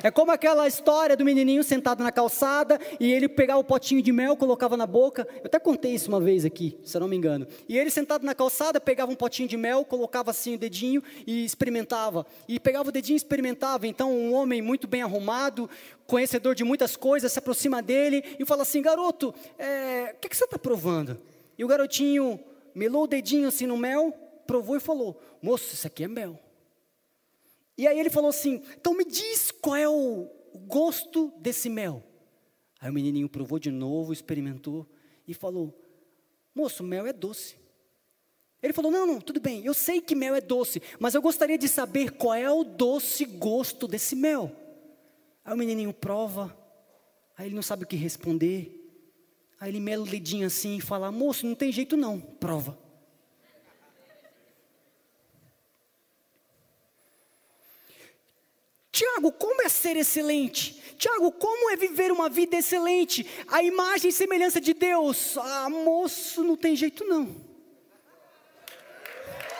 É 0.02 0.10
como 0.10 0.32
aquela 0.32 0.68
história 0.68 1.18
do 1.18 1.26
menininho 1.26 1.64
sentado 1.64 2.02
na 2.04 2.12
calçada 2.12 2.80
e 3.00 3.12
ele 3.12 3.28
pegava 3.28 3.60
o 3.60 3.64
potinho 3.64 4.02
de 4.02 4.12
mel, 4.12 4.38
colocava 4.38 4.78
na 4.78 4.86
boca. 4.86 5.28
Eu 5.38 5.46
até 5.46 5.60
contei 5.60 5.94
isso 5.94 6.10
uma 6.10 6.22
vez 6.22 6.46
aqui, 6.46 6.78
se 6.86 6.96
eu 6.96 7.02
não 7.02 7.08
me 7.08 7.18
engano. 7.18 7.46
E 7.68 7.78
ele 7.78 7.90
sentado 7.90 8.26
na 8.26 8.34
calçada 8.34 8.80
pegava 8.80 9.12
um 9.12 9.16
potinho 9.16 9.50
de 9.50 9.58
mel, 9.58 9.84
colocava 9.84 10.32
assim 10.32 10.56
o 10.56 10.58
dedinho 10.58 11.04
e 11.28 11.44
experimentava. 11.44 12.26
E 12.48 12.60
pegava 12.60 12.90
o 12.90 12.92
dedinho 12.92 13.16
e 13.16 13.18
experimentava. 13.18 13.88
Então 13.88 14.12
um 14.14 14.34
homem 14.34 14.62
muito 14.62 14.88
bem 14.88 15.02
arrumado, 15.02 15.70
conhecedor 16.08 16.56
de 16.56 16.64
muitas 16.64 16.96
coisas, 16.96 17.32
se 17.32 17.40
aproxima 17.40 17.82
dele 17.82 18.24
e 18.40 18.46
fala 18.46 18.62
assim: 18.62 18.82
Garoto, 18.82 19.34
é, 19.58 20.14
o 20.16 20.20
que, 20.20 20.30
que 20.30 20.38
você 20.38 20.46
está 20.46 20.58
provando? 20.58 21.18
E 21.60 21.64
o 21.64 21.68
garotinho 21.68 22.40
melou 22.74 23.04
o 23.04 23.08
dedinho 23.08 23.50
assim 23.50 23.68
no 23.68 23.78
mel, 23.78 24.14
provou 24.48 24.78
e 24.78 24.80
falou: 24.80 25.22
Moço, 25.42 25.76
isso 25.76 25.86
aqui 25.86 26.06
é 26.06 26.08
mel. 26.08 26.40
E 27.78 27.88
aí 27.88 28.00
ele 28.00 28.10
falou 28.10 28.30
assim: 28.30 28.62
então 28.78 28.94
me 28.94 29.06
diz 29.06 29.52
qual 29.52 29.76
é 29.76 29.88
o 29.88 30.30
gosto 30.68 31.34
desse 31.38 31.70
mel. 31.70 32.04
Aí 32.80 32.90
o 32.90 32.94
menininho 32.94 33.30
provou 33.30 33.60
de 33.60 33.72
novo, 33.72 34.12
experimentou 34.12 34.86
e 35.28 35.34
falou: 35.34 35.74
moço, 36.56 36.82
mel 36.82 37.06
é 37.06 37.14
doce. 37.14 37.56
Ele 38.64 38.74
falou: 38.74 38.92
não, 38.92 39.06
não, 39.06 39.20
tudo 39.20 39.42
bem, 39.42 39.66
eu 39.66 39.74
sei 39.74 40.00
que 40.00 40.16
mel 40.16 40.36
é 40.36 40.42
doce, 40.42 40.82
mas 40.98 41.14
eu 41.14 41.22
gostaria 41.22 41.58
de 41.58 41.68
saber 41.68 42.12
qual 42.12 42.34
é 42.34 42.50
o 42.50 42.64
doce 42.64 43.26
gosto 43.26 43.86
desse 43.86 44.16
mel. 44.16 44.52
Aí 45.44 45.54
o 45.54 45.58
menininho 45.58 45.94
prova, 45.94 46.54
aí 47.38 47.48
ele 47.48 47.56
não 47.56 47.62
sabe 47.62 47.84
o 47.84 47.88
que 47.88 47.98
responder. 47.98 48.79
Aí 49.60 49.70
ele 49.70 49.80
mela 49.80 50.04
o 50.04 50.08
dedinho 50.08 50.48
assim 50.48 50.78
e 50.78 50.82
fala: 50.82 51.12
moço, 51.12 51.46
não 51.46 51.56
tem 51.56 51.72
jeito 51.72 51.98
não, 51.98 52.20
prova. 52.20 52.78
Tiago, 58.92 59.32
como 59.32 59.62
é 59.62 59.70
ser 59.70 59.96
excelente? 59.96 60.74
Tiago, 60.98 61.32
como 61.32 61.70
é 61.70 61.78
viver 61.78 62.12
uma 62.12 62.28
vida 62.30 62.58
excelente? 62.58 63.26
A 63.48 63.64
imagem 63.64 64.10
e 64.10 64.14
semelhança 64.14 64.60
de 64.60 64.74
Deus. 64.74 65.38
Ah, 65.38 65.70
moço, 65.70 66.44
não 66.44 66.58
tem 66.58 66.76
jeito 66.76 67.06
não. 67.06 67.34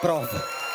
Prova. 0.00 0.69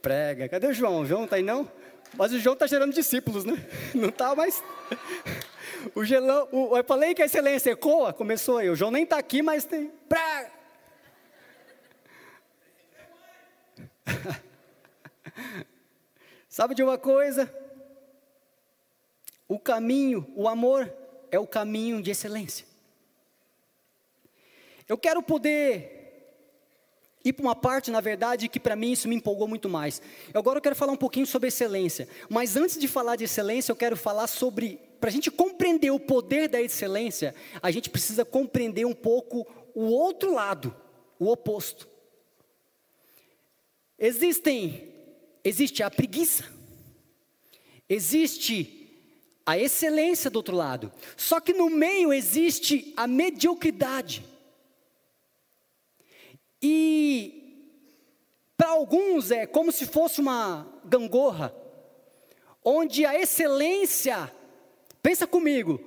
Prega. 0.00 0.48
Cadê 0.48 0.66
o 0.68 0.72
João? 0.72 1.00
O 1.00 1.06
João 1.06 1.26
tá 1.26 1.36
aí 1.36 1.42
não? 1.42 1.70
Mas 2.14 2.32
o 2.32 2.38
João 2.38 2.54
está 2.54 2.66
gerando 2.66 2.94
discípulos, 2.94 3.44
né? 3.44 3.54
Não 3.94 4.08
está 4.08 4.34
mais. 4.34 4.62
O 5.94 6.04
gelão, 6.04 6.48
o, 6.50 6.76
eu 6.76 6.82
falei 6.84 7.14
que 7.14 7.22
a 7.22 7.26
excelência 7.26 7.70
ecoa, 7.70 8.12
começou 8.12 8.58
aí. 8.58 8.70
O 8.70 8.76
João 8.76 8.90
nem 8.90 9.04
está 9.04 9.18
aqui, 9.18 9.42
mas 9.42 9.64
tem. 9.64 9.92
Pra... 10.08 10.50
Sabe 16.48 16.74
de 16.74 16.82
uma 16.82 16.98
coisa? 16.98 17.52
O 19.46 19.58
caminho, 19.58 20.26
o 20.34 20.48
amor 20.48 20.92
é 21.30 21.38
o 21.38 21.46
caminho 21.46 22.02
de 22.02 22.10
excelência. 22.10 22.66
Eu 24.88 24.96
quero 24.96 25.22
poder 25.22 25.97
ir 27.24 27.32
para 27.32 27.42
uma 27.42 27.56
parte, 27.56 27.90
na 27.90 28.00
verdade, 28.00 28.48
que 28.48 28.60
para 28.60 28.76
mim 28.76 28.92
isso 28.92 29.08
me 29.08 29.16
empolgou 29.16 29.48
muito 29.48 29.68
mais. 29.68 30.00
Agora 30.32 30.58
eu 30.58 30.62
quero 30.62 30.76
falar 30.76 30.92
um 30.92 30.96
pouquinho 30.96 31.26
sobre 31.26 31.48
excelência. 31.48 32.08
Mas 32.28 32.56
antes 32.56 32.78
de 32.78 32.88
falar 32.88 33.16
de 33.16 33.24
excelência, 33.24 33.72
eu 33.72 33.76
quero 33.76 33.96
falar 33.96 34.26
sobre. 34.26 34.78
Para 35.00 35.10
a 35.10 35.12
gente 35.12 35.30
compreender 35.30 35.92
o 35.92 36.00
poder 36.00 36.48
da 36.48 36.60
excelência, 36.60 37.34
a 37.62 37.70
gente 37.70 37.88
precisa 37.88 38.24
compreender 38.24 38.84
um 38.84 38.94
pouco 38.94 39.46
o 39.74 39.84
outro 39.84 40.34
lado, 40.34 40.74
o 41.20 41.30
oposto. 41.30 41.88
Existem, 43.98 44.92
existe 45.44 45.82
a 45.82 45.90
preguiça, 45.90 46.44
existe 47.88 48.74
a 49.44 49.58
excelência 49.58 50.30
do 50.30 50.36
outro 50.36 50.54
lado, 50.54 50.92
só 51.16 51.40
que 51.40 51.52
no 51.52 51.70
meio 51.70 52.12
existe 52.12 52.92
a 52.96 53.06
mediocridade. 53.06 54.24
E 56.62 57.38
para 58.56 58.70
alguns 58.70 59.30
é 59.30 59.46
como 59.46 59.70
se 59.70 59.86
fosse 59.86 60.20
uma 60.20 60.66
gangorra, 60.84 61.54
onde 62.64 63.06
a 63.06 63.18
excelência, 63.18 64.32
pensa 65.00 65.26
comigo, 65.26 65.80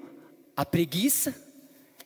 a 0.56 0.66
preguiça 0.66 1.36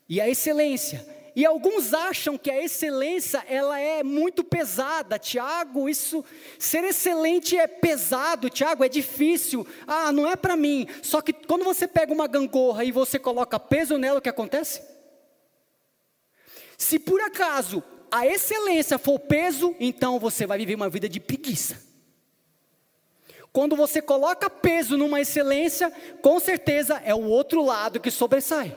e 0.09 0.19
a 0.19 0.27
excelência. 0.27 1.15
E 1.35 1.45
alguns 1.45 1.93
acham 1.93 2.37
que 2.37 2.49
a 2.49 2.63
excelência 2.63 3.43
ela 3.47 3.77
é 3.77 4.01
muito 4.01 4.41
pesada. 4.41 5.19
Tiago, 5.19 5.89
isso 5.89 6.23
ser 6.57 6.85
excelente 6.85 7.57
é 7.57 7.67
pesado, 7.67 8.49
Tiago, 8.49 8.85
é 8.85 8.89
difícil. 8.89 9.67
Ah, 9.85 10.13
não 10.13 10.25
é 10.25 10.37
para 10.37 10.55
mim. 10.55 10.87
Só 11.03 11.21
que 11.21 11.33
quando 11.33 11.65
você 11.65 11.87
pega 11.87 12.13
uma 12.13 12.25
gangorra 12.25 12.85
e 12.85 12.91
você 12.91 13.19
coloca 13.19 13.59
peso 13.59 13.97
nela, 13.97 14.19
o 14.19 14.21
que 14.21 14.29
acontece? 14.29 14.81
Se 16.77 16.97
por 16.97 17.19
acaso 17.19 17.83
a 18.15 18.25
excelência 18.25 18.97
for 18.97 19.19
peso, 19.19 19.75
então 19.77 20.17
você 20.17 20.47
vai 20.47 20.57
viver 20.57 20.75
uma 20.75 20.89
vida 20.89 21.09
de 21.09 21.19
preguiça. 21.19 21.83
Quando 23.51 23.75
você 23.75 24.01
coloca 24.01 24.49
peso 24.49 24.97
numa 24.97 25.19
excelência, 25.19 25.91
com 26.21 26.39
certeza 26.39 27.01
é 27.03 27.13
o 27.13 27.25
outro 27.25 27.61
lado 27.61 27.99
que 27.99 28.09
sobressai. 28.09 28.73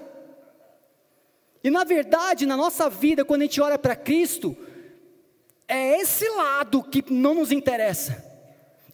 E 1.62 1.70
na 1.70 1.84
verdade, 1.84 2.46
na 2.46 2.56
nossa 2.56 2.90
vida, 2.90 3.24
quando 3.24 3.42
a 3.42 3.44
gente 3.44 3.60
olha 3.60 3.78
para 3.78 3.94
Cristo, 3.94 4.56
é 5.68 6.00
esse 6.00 6.28
lado 6.30 6.82
que 6.82 7.04
não 7.08 7.34
nos 7.34 7.52
interessa. 7.52 8.24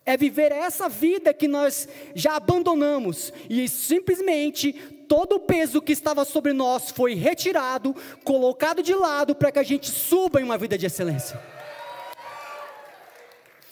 É 0.05 0.15
viver 0.15 0.53
essa 0.53 0.91
vida 0.91 1.33
que 1.33 1.49
nós 1.49 1.89
já 2.15 2.37
abandonamos 2.37 3.33
e 3.49 3.67
simplesmente 3.67 4.94
todo 5.09 5.37
o 5.37 5.41
peso 5.41 5.81
que 5.81 5.93
estava 5.93 6.25
sobre 6.25 6.53
nós 6.53 6.91
foi 6.91 7.15
retirado, 7.15 7.95
colocado 8.25 8.83
de 8.83 8.95
lado 8.95 9.35
para 9.35 9.53
que 9.53 9.59
a 9.59 9.63
gente 9.63 9.91
suba 9.91 10.41
em 10.41 10.45
uma 10.45 10.59
vida 10.59 10.77
de 10.77 10.87
excelência. 10.87 11.41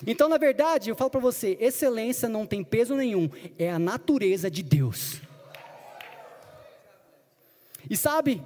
Então, 0.06 0.28
na 0.28 0.36
verdade, 0.36 0.90
eu 0.90 0.96
falo 0.96 1.10
para 1.10 1.20
você: 1.20 1.56
excelência 1.60 2.28
não 2.28 2.46
tem 2.46 2.64
peso 2.64 2.94
nenhum, 2.94 3.30
é 3.58 3.70
a 3.70 3.78
natureza 3.78 4.50
de 4.50 4.62
Deus. 4.62 5.20
E 7.88 7.96
sabe, 7.96 8.42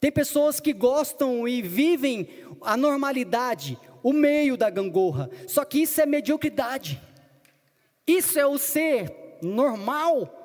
tem 0.00 0.12
pessoas 0.12 0.60
que 0.60 0.72
gostam 0.72 1.46
e 1.48 1.60
vivem 1.60 2.28
a 2.60 2.76
normalidade, 2.76 3.78
o 4.02 4.12
meio 4.12 4.56
da 4.56 4.70
gangorra, 4.70 5.28
só 5.46 5.64
que 5.64 5.82
isso 5.82 6.00
é 6.00 6.06
mediocridade, 6.06 7.00
isso 8.06 8.38
é 8.38 8.46
o 8.46 8.58
ser 8.58 9.38
normal, 9.42 10.37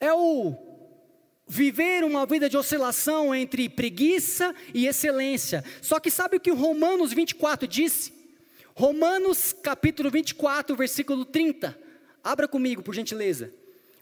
é 0.00 0.12
o 0.12 0.56
viver 1.46 2.02
uma 2.04 2.24
vida 2.24 2.48
de 2.48 2.56
oscilação 2.56 3.34
entre 3.34 3.68
preguiça 3.68 4.54
e 4.72 4.86
excelência. 4.86 5.62
Só 5.82 6.00
que 6.00 6.10
sabe 6.10 6.36
o 6.36 6.40
que 6.40 6.50
Romanos 6.50 7.12
24 7.12 7.68
disse? 7.68 8.12
Romanos 8.74 9.52
capítulo 9.52 10.10
24, 10.10 10.74
versículo 10.74 11.24
30. 11.24 11.78
Abra 12.24 12.48
comigo, 12.48 12.82
por 12.82 12.94
gentileza. 12.94 13.52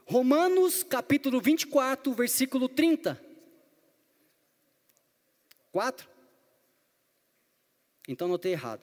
Romanos 0.06 0.82
capítulo 0.82 1.40
24, 1.40 2.12
versículo 2.12 2.68
30. 2.68 3.20
4? 5.72 6.08
Então 8.06 8.28
notei 8.28 8.52
errado. 8.52 8.82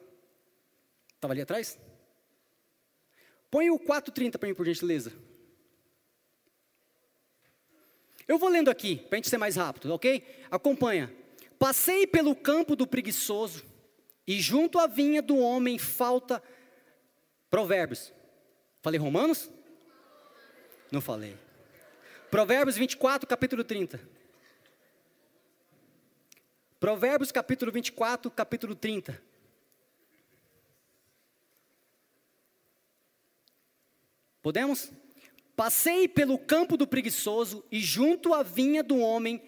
Estava 1.15 1.34
ali 1.34 1.41
atrás? 1.41 1.80
Põe 3.49 3.69
o 3.69 3.80
4,30 3.80 4.38
para 4.38 4.49
mim, 4.49 4.56
por 4.56 4.65
gentileza. 4.65 5.13
Eu 8.28 8.38
vou 8.38 8.50
lendo 8.50 8.70
aqui, 8.70 8.98
para 8.98 9.16
a 9.16 9.18
gente 9.18 9.30
ser 9.30 9.38
mais 9.38 9.56
rápido, 9.56 9.94
ok? 9.94 10.24
Acompanha. 10.50 11.14
Passei 11.60 12.08
pelo 12.08 12.36
campo 12.36 12.76
do 12.76 12.88
preguiçoso, 12.88 13.64
e 14.28 14.40
junto 14.40 14.80
à 14.80 14.88
vinha 14.88 15.22
do 15.22 15.38
homem 15.38 15.78
falta. 15.78 16.42
Provérbios. 17.50 18.12
Falei 18.82 19.00
Romanos? 19.00 19.50
Não 20.92 21.02
falei. 21.02 21.38
Provérbios 22.32 22.76
24, 22.76 23.28
capítulo 23.28 23.64
30. 23.64 24.00
Provérbios 26.80 27.32
capítulo 27.32 27.72
24, 27.72 28.30
capítulo 28.32 28.76
30. 28.76 29.22
Podemos? 34.42 34.92
Passei 35.56 36.08
pelo 36.08 36.38
campo 36.38 36.76
do 36.76 36.86
preguiçoso 36.86 37.63
e 37.72 37.80
junto 37.80 38.34
à 38.34 38.44
vinha 38.44 38.84
do 38.84 38.98
homem, 38.98 39.41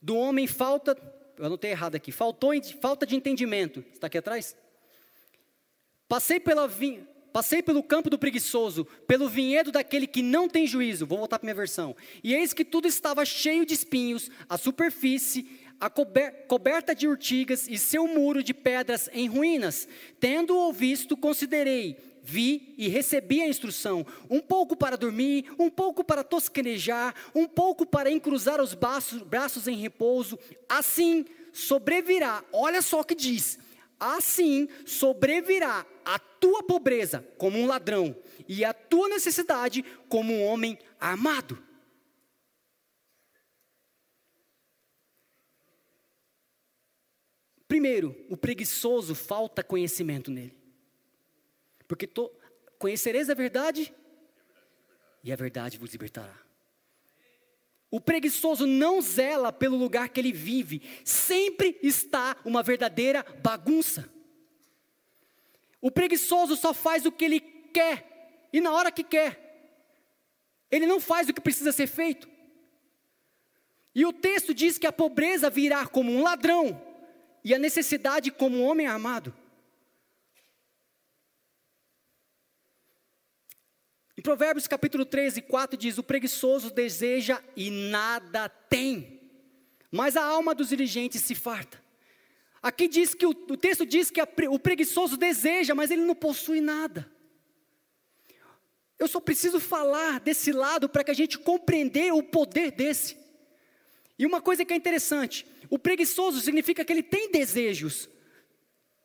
do 0.00 0.16
homem 0.16 0.46
falta 0.46 0.96
eu 1.36 1.46
anotei 1.46 1.72
errado 1.72 1.96
aqui, 1.96 2.12
faltou, 2.12 2.52
falta 2.80 3.04
de 3.06 3.16
entendimento. 3.16 3.84
Está 3.92 4.06
aqui 4.06 4.18
atrás? 4.18 4.56
Passei 6.06 6.38
pela 6.38 6.68
vinha, 6.68 7.06
passei 7.32 7.62
pelo 7.62 7.82
campo 7.82 8.08
do 8.08 8.18
preguiçoso, 8.18 8.84
pelo 9.06 9.28
vinhedo 9.28 9.72
daquele 9.72 10.06
que 10.06 10.22
não 10.22 10.48
tem 10.48 10.66
juízo. 10.66 11.06
Vou 11.06 11.18
voltar 11.18 11.38
para 11.38 11.46
minha 11.46 11.54
versão. 11.54 11.96
E 12.22 12.34
eis 12.34 12.52
que 12.52 12.64
tudo 12.64 12.86
estava 12.86 13.24
cheio 13.24 13.66
de 13.66 13.74
espinhos, 13.74 14.30
a 14.48 14.56
superfície, 14.56 15.60
a 15.80 15.90
cober, 15.90 16.46
coberta 16.46 16.94
de 16.94 17.08
urtigas 17.08 17.66
e 17.68 17.78
seu 17.78 18.06
muro 18.06 18.42
de 18.42 18.54
pedras 18.54 19.10
em 19.12 19.26
ruínas. 19.26 19.88
Tendo-o 20.20 20.72
visto, 20.72 21.16
considerei 21.16 21.96
vi 22.24 22.74
e 22.78 22.88
recebi 22.88 23.42
a 23.42 23.46
instrução, 23.46 24.04
um 24.30 24.40
pouco 24.40 24.74
para 24.74 24.96
dormir, 24.96 25.52
um 25.58 25.68
pouco 25.68 26.02
para 26.02 26.24
tosquenejar, 26.24 27.14
um 27.34 27.46
pouco 27.46 27.84
para 27.84 28.10
encruzar 28.10 28.62
os 28.62 28.72
braços, 28.72 29.20
braços 29.22 29.68
em 29.68 29.76
repouso, 29.76 30.38
assim 30.66 31.26
sobrevirá, 31.52 32.42
olha 32.50 32.80
só 32.80 33.00
o 33.00 33.04
que 33.04 33.14
diz, 33.14 33.58
assim 34.00 34.68
sobrevirá 34.86 35.84
a 36.02 36.18
tua 36.18 36.62
pobreza 36.62 37.24
como 37.36 37.58
um 37.58 37.66
ladrão, 37.66 38.16
e 38.48 38.64
a 38.64 38.72
tua 38.72 39.08
necessidade 39.08 39.84
como 40.08 40.32
um 40.32 40.44
homem 40.44 40.78
armado. 40.98 41.62
Primeiro, 47.68 48.16
o 48.30 48.36
preguiçoso 48.36 49.14
falta 49.14 49.62
conhecimento 49.62 50.30
nele. 50.30 50.63
Porque 51.86 52.06
to, 52.06 52.30
conhecereis 52.78 53.28
a 53.30 53.34
verdade 53.34 53.94
e 55.22 55.32
a 55.32 55.36
verdade 55.36 55.78
vos 55.78 55.90
libertará. 55.90 56.38
O 57.90 58.00
preguiçoso 58.00 58.66
não 58.66 59.00
zela 59.00 59.52
pelo 59.52 59.76
lugar 59.76 60.08
que 60.08 60.20
ele 60.20 60.32
vive, 60.32 60.82
sempre 61.04 61.78
está 61.82 62.36
uma 62.44 62.62
verdadeira 62.62 63.24
bagunça. 63.42 64.10
O 65.80 65.90
preguiçoso 65.90 66.56
só 66.56 66.74
faz 66.74 67.06
o 67.06 67.12
que 67.12 67.24
ele 67.24 67.40
quer 67.40 68.48
e 68.52 68.60
na 68.60 68.72
hora 68.72 68.90
que 68.90 69.04
quer. 69.04 69.40
Ele 70.70 70.86
não 70.86 70.98
faz 70.98 71.28
o 71.28 71.32
que 71.32 71.40
precisa 71.40 71.70
ser 71.70 71.86
feito. 71.86 72.28
E 73.94 74.04
o 74.04 74.12
texto 74.12 74.52
diz 74.52 74.76
que 74.76 74.86
a 74.86 74.92
pobreza 74.92 75.48
virá 75.48 75.86
como 75.86 76.10
um 76.10 76.22
ladrão 76.22 76.82
e 77.44 77.54
a 77.54 77.58
necessidade 77.58 78.32
como 78.32 78.58
um 78.58 78.64
homem 78.64 78.86
armado. 78.86 79.32
Provérbios 84.24 84.66
capítulo 84.66 85.04
13, 85.04 85.42
4 85.42 85.76
diz: 85.76 85.98
O 85.98 86.02
preguiçoso 86.02 86.70
deseja 86.70 87.42
e 87.54 87.70
nada 87.70 88.48
tem, 88.48 89.20
mas 89.90 90.16
a 90.16 90.24
alma 90.24 90.54
dos 90.54 90.70
diligentes 90.70 91.20
se 91.20 91.34
farta. 91.34 91.78
Aqui 92.62 92.88
diz 92.88 93.12
que 93.12 93.26
o, 93.26 93.32
o 93.32 93.56
texto 93.58 93.84
diz 93.84 94.10
que 94.10 94.22
a, 94.22 94.28
o 94.48 94.58
preguiçoso 94.58 95.18
deseja, 95.18 95.74
mas 95.74 95.90
ele 95.90 96.06
não 96.06 96.14
possui 96.14 96.62
nada. 96.62 97.06
Eu 98.98 99.06
só 99.06 99.20
preciso 99.20 99.60
falar 99.60 100.20
desse 100.20 100.52
lado 100.52 100.88
para 100.88 101.04
que 101.04 101.10
a 101.10 101.14
gente 101.14 101.38
compreender 101.38 102.10
o 102.10 102.22
poder 102.22 102.70
desse. 102.70 103.18
E 104.18 104.24
uma 104.24 104.40
coisa 104.40 104.64
que 104.64 104.72
é 104.72 104.76
interessante: 104.76 105.46
o 105.68 105.78
preguiçoso 105.78 106.40
significa 106.40 106.82
que 106.82 106.94
ele 106.94 107.02
tem 107.02 107.30
desejos, 107.30 108.08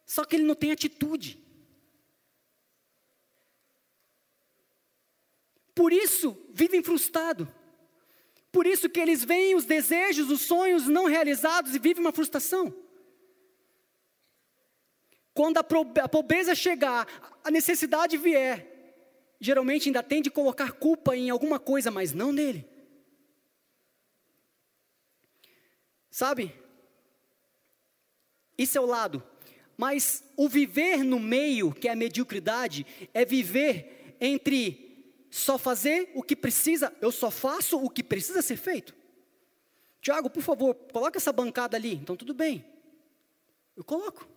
só 0.05 0.23
que 0.23 0.37
ele 0.37 0.43
não 0.45 0.55
tem 0.55 0.71
atitude. 0.71 1.48
Por 5.79 5.93
isso 5.93 6.37
vivem 6.49 6.83
frustrados. 6.83 7.47
Por 8.51 8.67
isso 8.67 8.89
que 8.89 8.99
eles 8.99 9.23
veem 9.23 9.55
os 9.55 9.63
desejos, 9.63 10.29
os 10.29 10.41
sonhos 10.41 10.87
não 10.87 11.05
realizados 11.05 11.73
e 11.73 11.79
vivem 11.79 12.03
uma 12.03 12.11
frustração. 12.11 12.75
Quando 15.33 15.57
a 15.57 16.09
pobreza 16.09 16.53
chegar, 16.53 17.07
a 17.45 17.49
necessidade 17.49 18.17
vier, 18.17 18.67
geralmente 19.39 19.87
ainda 19.87 20.03
tem 20.03 20.21
de 20.21 20.29
colocar 20.29 20.73
culpa 20.73 21.15
em 21.15 21.29
alguma 21.29 21.57
coisa, 21.57 21.89
mas 21.89 22.11
não 22.11 22.33
nele. 22.33 22.67
Sabe? 26.11 26.53
Isso 28.57 28.77
é 28.77 28.81
o 28.81 28.85
lado. 28.85 29.23
Mas 29.77 30.25
o 30.35 30.49
viver 30.49 31.05
no 31.05 31.21
meio, 31.21 31.71
que 31.71 31.87
é 31.87 31.91
a 31.93 31.95
mediocridade, 31.95 32.85
é 33.13 33.23
viver 33.23 34.17
entre 34.19 34.88
só 35.29 35.57
fazer 35.57 36.11
o 36.15 36.23
que 36.23 36.35
precisa, 36.35 36.93
eu 37.01 37.11
só 37.11 37.29
faço 37.29 37.77
o 37.77 37.89
que 37.89 38.03
precisa 38.03 38.41
ser 38.41 38.57
feito. 38.57 38.95
Tiago, 40.01 40.29
por 40.29 40.41
favor, 40.41 40.73
coloca 40.91 41.17
essa 41.17 41.31
bancada 41.31 41.77
ali. 41.77 41.93
Então 41.93 42.15
tudo 42.15 42.33
bem. 42.33 42.65
Eu 43.75 43.83
coloco. 43.83 44.27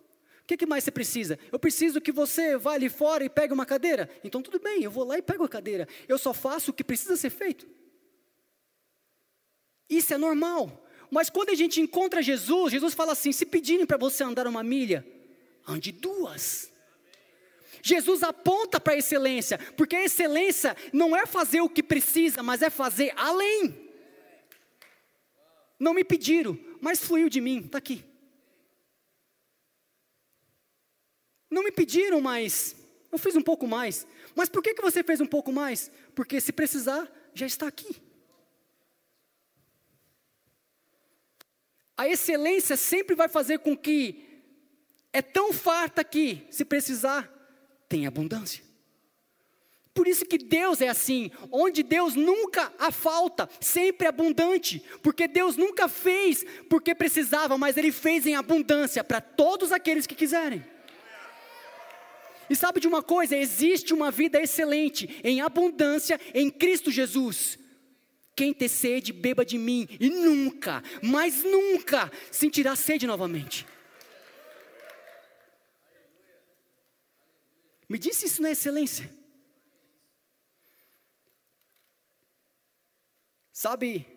O 0.43 0.45
que, 0.45 0.57
que, 0.57 0.65
mais 0.65 0.83
você 0.83 0.91
precisa? 0.91 1.39
Eu 1.51 1.57
preciso 1.57 2.01
que 2.01 2.11
você 2.11 2.57
vá 2.57 2.73
ali 2.73 2.89
fora 2.89 3.23
e 3.23 3.29
pegue 3.29 3.53
uma 3.53 3.65
cadeira. 3.65 4.09
Então 4.23 4.41
tudo 4.41 4.59
bem, 4.59 4.83
eu 4.83 4.91
vou 4.91 5.05
lá 5.05 5.17
e 5.17 5.21
pego 5.21 5.45
a 5.45 5.49
cadeira. 5.49 5.87
Eu 6.07 6.17
só 6.17 6.33
faço 6.33 6.71
o 6.71 6.73
que 6.73 6.83
precisa 6.83 7.15
ser 7.15 7.29
feito. 7.29 7.65
Isso 9.89 10.13
é 10.13 10.17
normal. 10.17 10.85
Mas 11.09 11.29
quando 11.29 11.49
a 11.49 11.55
gente 11.55 11.79
encontra 11.79 12.21
Jesus, 12.21 12.73
Jesus 12.73 12.93
fala 12.93 13.13
assim: 13.13 13.31
se 13.31 13.45
pedirem 13.45 13.85
para 13.85 13.97
você 13.97 14.23
andar 14.23 14.45
uma 14.45 14.63
milha, 14.63 15.05
ande 15.65 15.93
duas. 15.93 16.72
Jesus 17.85 18.23
aponta 18.23 18.79
para 18.79 18.93
a 18.93 18.97
excelência, 18.97 19.57
porque 19.75 19.93
a 19.97 20.05
excelência 20.05 20.75
não 20.93 21.13
é 21.13 21.25
fazer 21.25 21.59
o 21.59 21.69
que 21.69 21.83
precisa, 21.83 22.41
mas 22.41 22.61
é 22.61 22.69
fazer 22.69 23.11
além. 23.17 23.91
Não 25.77 25.93
me 25.93 26.05
pediram, 26.05 26.57
mas 26.79 27.03
fluiu 27.03 27.27
de 27.27 27.41
mim, 27.41 27.59
está 27.65 27.79
aqui. 27.79 28.05
Não 31.51 31.61
me 31.61 31.73
pediram, 31.73 32.21
mas 32.21 32.73
eu 33.11 33.17
fiz 33.17 33.35
um 33.35 33.41
pouco 33.41 33.67
mais. 33.67 34.07
Mas 34.33 34.47
por 34.47 34.63
que, 34.63 34.73
que 34.73 34.81
você 34.81 35.03
fez 35.03 35.19
um 35.19 35.25
pouco 35.25 35.51
mais? 35.51 35.91
Porque 36.15 36.39
se 36.39 36.53
precisar, 36.53 37.11
já 37.33 37.45
está 37.45 37.67
aqui. 37.67 38.01
A 41.97 42.07
excelência 42.07 42.77
sempre 42.77 43.13
vai 43.13 43.27
fazer 43.27 43.59
com 43.59 43.75
que 43.75 44.41
é 45.11 45.21
tão 45.21 45.51
farta 45.51 46.01
que, 46.01 46.47
se 46.49 46.63
precisar, 46.63 47.32
tem 47.87 48.07
abundância. 48.07 48.63
Por 49.93 50.07
isso 50.07 50.25
que 50.25 50.39
Deus 50.39 50.81
é 50.81 50.87
assim, 50.87 51.29
onde 51.51 51.83
Deus 51.83 52.15
nunca 52.15 52.73
há 52.79 52.91
falta, 52.91 53.47
sempre 53.59 54.07
abundante, 54.07 54.81
porque 55.03 55.27
Deus 55.27 55.55
nunca 55.55 55.87
fez 55.87 56.43
porque 56.67 56.95
precisava, 56.95 57.57
mas 57.57 57.77
Ele 57.77 57.91
fez 57.91 58.25
em 58.25 58.35
abundância 58.35 59.03
para 59.03 59.21
todos 59.21 59.71
aqueles 59.71 60.07
que 60.07 60.15
quiserem. 60.15 60.65
E 62.49 62.55
sabe 62.55 62.79
de 62.79 62.87
uma 62.87 63.03
coisa? 63.03 63.37
Existe 63.37 63.93
uma 63.93 64.09
vida 64.09 64.41
excelente, 64.41 65.21
em 65.23 65.41
abundância, 65.41 66.19
em 66.33 66.49
Cristo 66.49 66.91
Jesus. 66.91 67.59
Quem 68.35 68.51
ter 68.51 68.69
sede, 68.69 69.13
beba 69.13 69.45
de 69.45 69.59
mim, 69.59 69.87
e 69.99 70.09
nunca, 70.09 70.83
mas 71.03 71.43
nunca 71.43 72.11
sentirá 72.31 72.75
sede 72.75 73.05
novamente. 73.05 73.65
Me 77.93 77.99
disse 77.99 78.25
isso 78.25 78.43
é 78.43 78.49
excelência. 78.49 79.07
Sabe, 83.51 84.07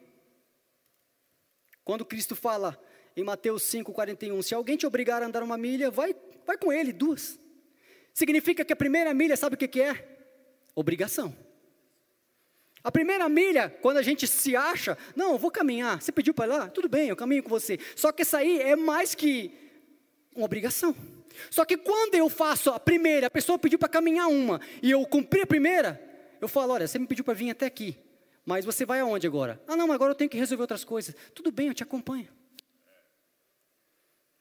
quando 1.85 2.03
Cristo 2.03 2.35
fala 2.35 2.83
em 3.15 3.23
Mateus 3.23 3.65
5,41, 3.65 4.43
se 4.43 4.55
alguém 4.55 4.79
te 4.79 4.87
obrigar 4.87 5.23
a 5.23 5.27
andar 5.27 5.43
uma 5.43 5.59
milha, 5.59 5.91
vai, 5.91 6.17
vai 6.47 6.57
com 6.57 6.73
ele, 6.73 6.91
duas. 6.91 7.39
Significa 8.15 8.65
que 8.65 8.73
a 8.73 8.77
primeira 8.77 9.13
milha, 9.13 9.37
sabe 9.37 9.57
o 9.57 9.59
que, 9.59 9.69
que 9.69 9.83
é? 9.83 10.09
Obrigação. 10.75 11.37
A 12.83 12.91
primeira 12.91 13.29
milha, 13.29 13.69
quando 13.83 13.99
a 13.99 14.03
gente 14.03 14.27
se 14.27 14.57
acha, 14.57 14.97
não, 15.15 15.37
vou 15.37 15.51
caminhar, 15.51 16.01
você 16.01 16.11
pediu 16.11 16.33
para 16.33 16.57
lá? 16.57 16.71
Tudo 16.71 16.89
bem, 16.89 17.11
eu 17.11 17.17
caminho 17.17 17.43
com 17.43 17.51
você. 17.51 17.79
Só 17.95 18.11
que 18.11 18.23
essa 18.23 18.39
aí 18.39 18.59
é 18.59 18.75
mais 18.75 19.15
que 19.15 19.53
uma 20.35 20.47
obrigação. 20.47 20.97
Só 21.51 21.65
que 21.65 21.77
quando 21.77 22.15
eu 22.15 22.29
faço 22.29 22.71
a 22.71 22.81
primeira, 22.81 23.27
a 23.27 23.31
pessoa 23.31 23.59
pediu 23.59 23.79
para 23.79 23.89
caminhar 23.89 24.29
uma, 24.29 24.61
e 24.83 24.91
eu 24.91 25.05
cumpri 25.07 25.43
a 25.43 25.47
primeira, 25.47 26.01
eu 26.41 26.49
falo: 26.49 26.73
olha, 26.73 26.87
você 26.87 26.99
me 26.99 27.07
pediu 27.07 27.25
para 27.25 27.35
vir 27.35 27.51
até 27.51 27.67
aqui, 27.67 27.97
mas 28.45 28.65
você 28.65 28.85
vai 28.85 29.01
aonde 29.01 29.27
agora? 29.27 29.61
Ah, 29.67 29.77
não, 29.77 29.91
agora 29.93 30.13
eu 30.13 30.15
tenho 30.15 30.31
que 30.31 30.39
resolver 30.39 30.63
outras 30.63 30.85
coisas. 30.85 31.15
Tudo 31.35 31.51
bem, 31.51 31.69
eu 31.69 31.75
te 31.75 31.83
acompanho. 31.83 32.29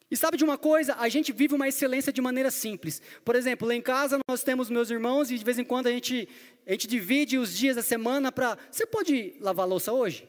E 0.10 0.16
sabe 0.16 0.38
de 0.38 0.44
uma 0.44 0.58
coisa? 0.58 0.96
A 0.96 1.10
gente 1.10 1.34
vive 1.34 1.56
uma 1.56 1.68
excelência 1.68 2.14
de 2.14 2.22
maneira 2.22 2.52
simples. 2.52 3.02
Por 3.24 3.36
exemplo, 3.36 3.68
lá 3.68 3.74
em 3.74 3.82
casa 3.82 4.20
nós 4.30 4.44
temos 4.44 4.70
meus 4.70 4.90
irmãos 4.92 5.32
e 5.32 5.38
de 5.38 5.44
vez 5.44 5.58
em 5.58 5.64
quando 5.64 5.88
a 5.88 5.92
gente, 5.92 6.30
a 6.66 6.72
gente 6.72 6.88
divide 6.88 7.38
os 7.38 7.58
dias 7.58 7.76
da 7.76 7.82
semana 7.82 8.32
para. 8.32 8.58
Você 8.70 8.86
pode 8.86 9.36
lavar 9.40 9.68
louça 9.68 9.92
hoje? 9.92 10.28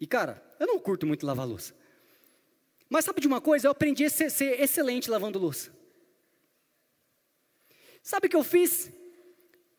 E 0.00 0.06
cara, 0.06 0.42
eu 0.58 0.66
não 0.66 0.78
curto 0.78 1.06
muito 1.06 1.26
lavar 1.26 1.46
louça. 1.46 1.74
Mas 2.88 3.04
sabe 3.04 3.20
de 3.20 3.26
uma 3.26 3.40
coisa? 3.40 3.66
Eu 3.66 3.72
aprendi 3.72 4.04
a 4.04 4.10
ser, 4.10 4.30
ser 4.30 4.60
excelente 4.60 5.10
lavando 5.10 5.38
louça. 5.38 5.70
Sabe 8.02 8.28
o 8.28 8.30
que 8.30 8.36
eu 8.36 8.44
fiz? 8.44 8.92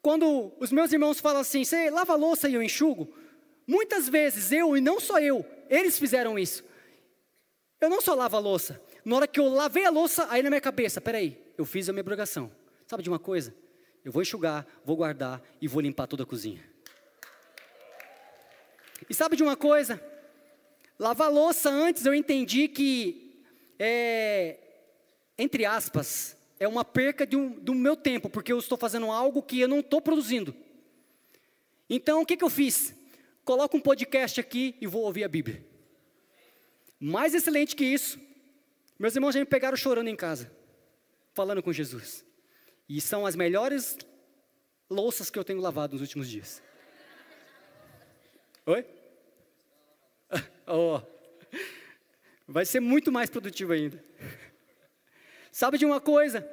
Quando 0.01 0.53
os 0.59 0.71
meus 0.71 0.91
irmãos 0.91 1.19
falam 1.19 1.41
assim, 1.41 1.63
você 1.63 1.89
lava 1.89 2.15
louça 2.15 2.49
e 2.49 2.53
eu 2.53 2.61
enxugo. 2.61 3.13
Muitas 3.65 4.07
vezes 4.07 4.51
eu, 4.51 4.77
e 4.77 4.81
não 4.81 4.99
só 4.99 5.19
eu, 5.19 5.45
eles 5.69 5.97
fizeram 5.97 6.37
isso. 6.37 6.63
Eu 7.79 7.89
não 7.89 8.01
só 8.01 8.13
lavo 8.13 8.35
a 8.35 8.39
louça. 8.39 8.81
Na 9.03 9.15
hora 9.15 9.27
que 9.27 9.39
eu 9.39 9.47
lavei 9.47 9.85
a 9.85 9.89
louça, 9.89 10.27
aí 10.29 10.41
na 10.41 10.49
minha 10.49 10.61
cabeça, 10.61 10.99
peraí, 10.99 11.41
eu 11.57 11.65
fiz 11.65 11.87
a 11.87 11.93
minha 11.93 12.01
obrigação. 12.01 12.51
Sabe 12.85 13.03
de 13.03 13.09
uma 13.09 13.19
coisa? 13.19 13.55
Eu 14.03 14.11
vou 14.11 14.21
enxugar, 14.21 14.65
vou 14.85 14.95
guardar 14.95 15.41
e 15.61 15.67
vou 15.67 15.81
limpar 15.81 16.07
toda 16.07 16.23
a 16.23 16.25
cozinha. 16.25 16.63
E 19.09 19.13
sabe 19.13 19.35
de 19.35 19.43
uma 19.43 19.55
coisa? 19.55 20.01
Lavar 20.99 21.31
louça 21.31 21.69
antes 21.69 22.05
eu 22.05 22.13
entendi 22.13 22.67
que, 22.67 23.43
é, 23.77 24.57
entre 25.37 25.63
aspas, 25.63 26.35
é 26.59 26.67
uma 26.67 26.83
perca 26.83 27.27
um, 27.35 27.49
do 27.49 27.75
meu 27.75 27.95
tempo, 27.95 28.29
porque 28.29 28.51
eu 28.51 28.57
estou 28.57 28.77
fazendo 28.77 29.11
algo 29.11 29.43
que 29.43 29.59
eu 29.59 29.67
não 29.67 29.79
estou 29.79 30.01
produzindo. 30.01 30.55
Então, 31.89 32.21
o 32.21 32.25
que, 32.25 32.35
que 32.35 32.43
eu 32.43 32.49
fiz? 32.49 32.95
Coloco 33.45 33.77
um 33.77 33.81
podcast 33.81 34.39
aqui 34.39 34.75
e 34.81 34.87
vou 34.87 35.03
ouvir 35.03 35.23
a 35.23 35.27
Bíblia. 35.27 35.63
Mais 36.99 37.35
excelente 37.35 37.75
que 37.75 37.85
isso, 37.85 38.19
meus 38.97 39.15
irmãos 39.15 39.33
já 39.33 39.39
me 39.39 39.45
pegaram 39.45 39.77
chorando 39.77 40.07
em 40.07 40.15
casa, 40.15 40.51
falando 41.33 41.61
com 41.61 41.71
Jesus. 41.71 42.25
E 42.89 42.99
são 42.99 43.25
as 43.25 43.35
melhores 43.35 43.97
louças 44.89 45.29
que 45.29 45.37
eu 45.37 45.43
tenho 45.43 45.61
lavado 45.61 45.93
nos 45.93 46.01
últimos 46.01 46.27
dias. 46.27 46.61
Oi? 48.65 48.96
Oh, 50.67 51.01
vai 52.45 52.65
ser 52.65 52.81
muito 52.81 53.11
mais 53.11 53.29
produtivo 53.29 53.71
ainda. 53.71 54.03
Sabe 55.51 55.77
de 55.77 55.85
uma 55.85 56.01
coisa? 56.01 56.47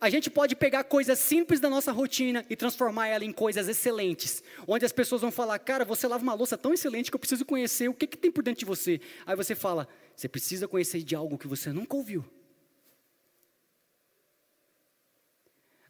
A 0.00 0.08
gente 0.08 0.30
pode 0.30 0.54
pegar 0.54 0.84
coisas 0.84 1.18
simples 1.18 1.58
da 1.58 1.68
nossa 1.68 1.90
rotina 1.90 2.46
e 2.48 2.54
transformar 2.54 3.08
ela 3.08 3.24
em 3.24 3.32
coisas 3.32 3.66
excelentes, 3.66 4.44
onde 4.64 4.84
as 4.84 4.92
pessoas 4.92 5.22
vão 5.22 5.32
falar: 5.32 5.58
Cara, 5.58 5.84
você 5.84 6.06
lava 6.06 6.22
uma 6.22 6.34
louça 6.34 6.56
tão 6.56 6.72
excelente 6.72 7.10
que 7.10 7.16
eu 7.16 7.18
preciso 7.18 7.44
conhecer 7.44 7.88
o 7.88 7.94
que, 7.94 8.06
que 8.06 8.16
tem 8.16 8.30
por 8.30 8.44
dentro 8.44 8.60
de 8.60 8.64
você. 8.64 9.00
Aí 9.26 9.34
você 9.34 9.56
fala: 9.56 9.88
Você 10.14 10.28
precisa 10.28 10.68
conhecer 10.68 11.02
de 11.02 11.16
algo 11.16 11.36
que 11.36 11.48
você 11.48 11.72
nunca 11.72 11.96
ouviu. 11.96 12.24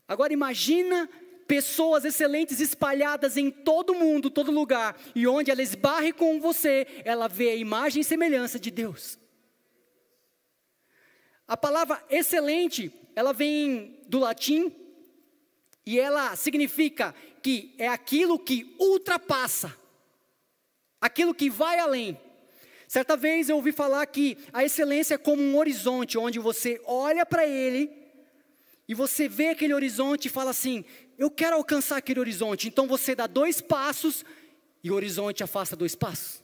Agora 0.09 0.33
imagina 0.33 1.07
pessoas 1.49 2.05
excelentes 2.05 2.61
espalhadas 2.61 3.39
em 3.39 3.51
todo 3.51 3.95
mundo, 3.95 4.29
todo 4.29 4.53
lugar, 4.53 5.01
e 5.15 5.27
onde 5.27 5.51
ela 5.51 5.63
esbarre 5.63 6.13
com 6.13 6.39
você, 6.39 6.87
ela 7.05 7.27
vê 7.27 7.49
a 7.49 7.57
imagem 7.57 8.03
e 8.03 8.05
semelhança 8.05 8.61
de 8.61 8.71
Deus. 8.71 9.19
A 11.49 11.57
palavra 11.57 12.05
excelente, 12.11 12.93
ela 13.17 13.33
vem 13.33 13.99
do 14.07 14.19
latim 14.19 14.71
e 15.87 15.99
ela 15.99 16.37
significa 16.37 17.15
que 17.43 17.75
é 17.79 17.89
aquilo 17.89 18.39
que 18.39 18.77
ultrapassa, 18.79 19.75
aquilo 21.01 21.35
que 21.35 21.49
vai 21.49 21.79
além. 21.79 22.21
Certa 22.87 23.17
vez 23.17 23.49
eu 23.49 23.57
ouvi 23.57 23.73
falar 23.73 24.05
que 24.05 24.37
a 24.53 24.63
excelência 24.63 25.15
é 25.15 25.19
como 25.19 25.43
um 25.43 25.57
horizonte 25.57 26.19
onde 26.19 26.39
você 26.39 26.79
olha 26.85 27.25
para 27.25 27.47
ele 27.47 27.91
e 28.87 28.95
você 28.95 29.29
vê 29.29 29.49
aquele 29.49 29.73
horizonte 29.73 30.27
e 30.27 30.31
fala 30.31 30.51
assim: 30.51 30.85
Eu 31.19 31.31
quero 31.31 31.57
alcançar 31.57 31.97
aquele 31.97 32.21
horizonte. 32.21 32.69
Então 32.69 32.87
você 32.87 33.15
dá 33.15 33.27
dois 33.27 33.61
passos 33.61 34.25
e 34.83 34.91
o 34.91 34.95
horizonte 34.95 35.43
afasta 35.43 35.75
dois 35.75 35.97
passos. 35.97 36.41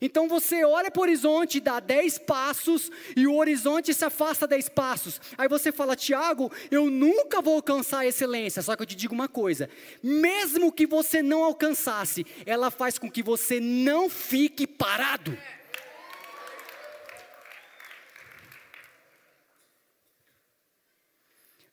Então 0.00 0.26
você 0.26 0.64
olha 0.64 0.90
para 0.90 0.98
o 0.98 1.04
horizonte, 1.04 1.60
dá 1.60 1.78
dez 1.78 2.18
passos 2.18 2.90
e 3.16 3.24
o 3.24 3.36
horizonte 3.36 3.94
se 3.94 4.04
afasta 4.04 4.48
dez 4.48 4.68
passos. 4.68 5.20
Aí 5.38 5.46
você 5.46 5.70
fala, 5.70 5.94
Tiago, 5.94 6.50
eu 6.72 6.90
nunca 6.90 7.40
vou 7.40 7.54
alcançar 7.54 8.00
a 8.00 8.06
excelência. 8.06 8.62
Só 8.62 8.74
que 8.74 8.82
eu 8.82 8.86
te 8.86 8.96
digo 8.96 9.14
uma 9.14 9.28
coisa: 9.28 9.70
mesmo 10.02 10.72
que 10.72 10.88
você 10.88 11.22
não 11.22 11.44
alcançasse, 11.44 12.26
ela 12.44 12.68
faz 12.68 12.98
com 12.98 13.08
que 13.08 13.22
você 13.22 13.60
não 13.60 14.10
fique 14.10 14.66
parado. 14.66 15.38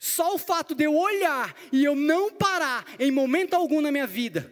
Só 0.09 0.33
o 0.33 0.39
fato 0.39 0.73
de 0.73 0.85
eu 0.85 0.95
olhar 0.95 1.55
e 1.71 1.85
eu 1.85 1.95
não 1.95 2.31
parar 2.33 2.85
em 2.99 3.11
momento 3.11 3.53
algum 3.53 3.79
na 3.79 3.91
minha 3.91 4.07
vida, 4.07 4.51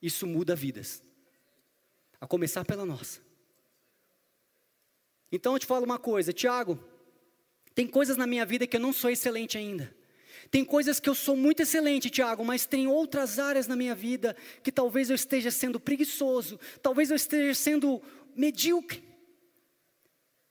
isso 0.00 0.26
muda 0.26 0.54
vidas 0.54 1.02
a 2.20 2.26
começar 2.26 2.64
pela 2.64 2.84
nossa. 2.84 3.20
Então 5.30 5.54
eu 5.54 5.58
te 5.58 5.64
falo 5.64 5.86
uma 5.86 5.98
coisa, 5.98 6.32
Tiago, 6.32 6.78
tem 7.74 7.86
coisas 7.86 8.18
na 8.18 8.26
minha 8.26 8.44
vida 8.44 8.66
que 8.66 8.76
eu 8.76 8.80
não 8.80 8.92
sou 8.92 9.10
excelente 9.10 9.56
ainda. 9.56 9.94
Tem 10.50 10.64
coisas 10.64 11.00
que 11.00 11.08
eu 11.08 11.14
sou 11.14 11.34
muito 11.34 11.62
excelente, 11.62 12.10
Tiago, 12.10 12.44
mas 12.44 12.66
tem 12.66 12.86
outras 12.86 13.38
áreas 13.38 13.66
na 13.66 13.74
minha 13.74 13.94
vida 13.94 14.36
que 14.62 14.70
talvez 14.70 15.08
eu 15.08 15.16
esteja 15.16 15.50
sendo 15.50 15.80
preguiçoso, 15.80 16.60
talvez 16.82 17.10
eu 17.10 17.16
esteja 17.16 17.54
sendo 17.54 18.02
medíocre. 18.36 19.02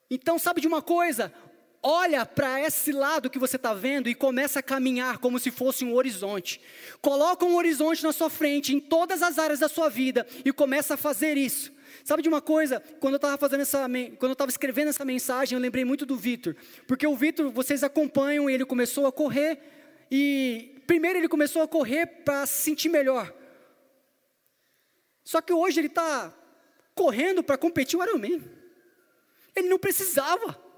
Então, 0.09 0.39
sabe 0.39 0.59
de 0.59 0.67
uma 0.67 0.81
coisa? 0.81 1.31
Olha 1.83 2.25
para 2.25 2.61
esse 2.61 2.91
lado 2.91 3.29
que 3.29 3.39
você 3.39 3.55
está 3.55 3.73
vendo 3.73 4.07
e 4.07 4.15
começa 4.15 4.59
a 4.59 4.63
caminhar 4.63 5.17
como 5.17 5.39
se 5.39 5.49
fosse 5.49 5.83
um 5.83 5.93
horizonte. 5.95 6.61
Coloca 7.01 7.45
um 7.45 7.55
horizonte 7.55 8.03
na 8.03 8.11
sua 8.11 8.29
frente, 8.29 8.73
em 8.73 8.79
todas 8.79 9.21
as 9.21 9.39
áreas 9.39 9.59
da 9.59 9.67
sua 9.67 9.89
vida, 9.89 10.27
e 10.45 10.53
começa 10.53 10.93
a 10.93 10.97
fazer 10.97 11.37
isso. 11.37 11.71
Sabe 12.03 12.21
de 12.21 12.29
uma 12.29 12.41
coisa? 12.41 12.79
Quando 12.99 13.13
eu 13.13 13.17
estava 13.17 13.37
fazendo 13.37 13.61
essa, 13.61 13.87
quando 14.17 14.29
eu 14.29 14.33
estava 14.33 14.51
escrevendo 14.51 14.89
essa 14.89 15.05
mensagem, 15.05 15.55
eu 15.55 15.61
lembrei 15.61 15.83
muito 15.83 16.05
do 16.05 16.15
Vitor, 16.15 16.55
porque 16.87 17.05
o 17.05 17.15
Vitor, 17.15 17.51
vocês 17.51 17.83
acompanham, 17.83 18.49
ele 18.49 18.65
começou 18.65 19.05
a 19.07 19.11
correr 19.11 19.59
e 20.09 20.81
primeiro 20.87 21.19
ele 21.19 21.27
começou 21.27 21.61
a 21.61 21.67
correr 21.67 22.05
para 22.05 22.45
se 22.45 22.63
sentir 22.63 22.89
melhor. 22.89 23.33
Só 25.23 25.41
que 25.41 25.53
hoje 25.53 25.79
ele 25.79 25.87
está 25.87 26.33
correndo 26.93 27.43
para 27.43 27.57
competir 27.57 27.97
o 27.97 28.03
Ironman. 28.03 28.43
Ele 29.55 29.69
não 29.69 29.79
precisava. 29.79 30.70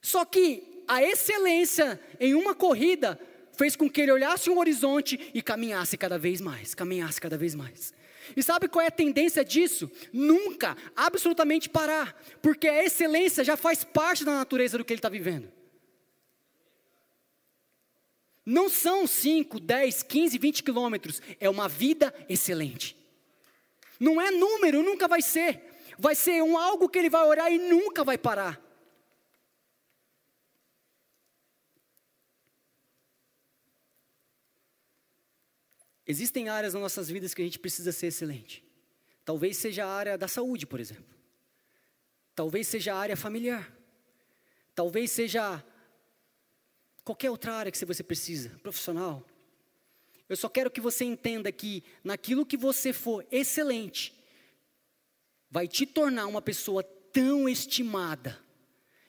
Só 0.00 0.24
que 0.24 0.84
a 0.88 1.02
excelência 1.02 2.00
em 2.18 2.34
uma 2.34 2.54
corrida 2.54 3.18
fez 3.52 3.76
com 3.76 3.88
que 3.90 4.00
ele 4.00 4.12
olhasse 4.12 4.48
um 4.48 4.58
horizonte 4.58 5.30
e 5.34 5.42
caminhasse 5.42 5.96
cada 5.96 6.18
vez 6.18 6.40
mais, 6.40 6.74
caminhasse 6.74 7.20
cada 7.20 7.36
vez 7.36 7.54
mais. 7.54 7.92
E 8.36 8.42
sabe 8.42 8.68
qual 8.68 8.82
é 8.82 8.88
a 8.88 8.92
tendência 8.92 9.44
disso? 9.44 9.90
Nunca, 10.12 10.76
absolutamente 10.96 11.68
parar, 11.68 12.18
porque 12.40 12.68
a 12.68 12.84
excelência 12.84 13.44
já 13.44 13.56
faz 13.56 13.84
parte 13.84 14.24
da 14.24 14.32
natureza 14.32 14.78
do 14.78 14.84
que 14.84 14.92
ele 14.92 14.98
está 14.98 15.08
vivendo. 15.08 15.50
Não 18.44 18.68
são 18.68 19.06
5, 19.06 19.60
10, 19.60 20.02
15, 20.02 20.38
20 20.38 20.62
quilômetros, 20.62 21.20
é 21.38 21.48
uma 21.48 21.68
vida 21.68 22.14
excelente. 22.28 22.96
Não 23.98 24.20
é 24.20 24.30
número, 24.30 24.82
nunca 24.82 25.06
vai 25.06 25.20
ser. 25.20 25.62
Vai 25.98 26.14
ser 26.14 26.42
um 26.42 26.56
algo 26.56 26.88
que 26.88 26.98
ele 26.98 27.10
vai 27.10 27.22
orar 27.26 27.52
e 27.52 27.58
nunca 27.58 28.02
vai 28.02 28.16
parar. 28.16 28.69
Existem 36.10 36.48
áreas 36.48 36.74
nas 36.74 36.82
nossas 36.82 37.08
vidas 37.08 37.32
que 37.32 37.40
a 37.40 37.44
gente 37.44 37.60
precisa 37.60 37.92
ser 37.92 38.08
excelente. 38.08 38.64
Talvez 39.24 39.56
seja 39.56 39.84
a 39.84 39.88
área 39.88 40.18
da 40.18 40.26
saúde, 40.26 40.66
por 40.66 40.80
exemplo. 40.80 41.14
Talvez 42.34 42.66
seja 42.66 42.92
a 42.92 42.98
área 42.98 43.16
familiar. 43.16 43.72
Talvez 44.74 45.12
seja 45.12 45.64
qualquer 47.04 47.30
outra 47.30 47.54
área 47.54 47.70
que 47.70 47.84
você 47.84 48.02
precisa, 48.02 48.48
profissional. 48.60 49.24
Eu 50.28 50.36
só 50.36 50.48
quero 50.48 50.68
que 50.68 50.80
você 50.80 51.04
entenda 51.04 51.52
que 51.52 51.84
naquilo 52.02 52.44
que 52.44 52.56
você 52.56 52.92
for 52.92 53.24
excelente, 53.30 54.12
vai 55.48 55.68
te 55.68 55.86
tornar 55.86 56.26
uma 56.26 56.42
pessoa 56.42 56.82
tão 56.82 57.48
estimada 57.48 58.36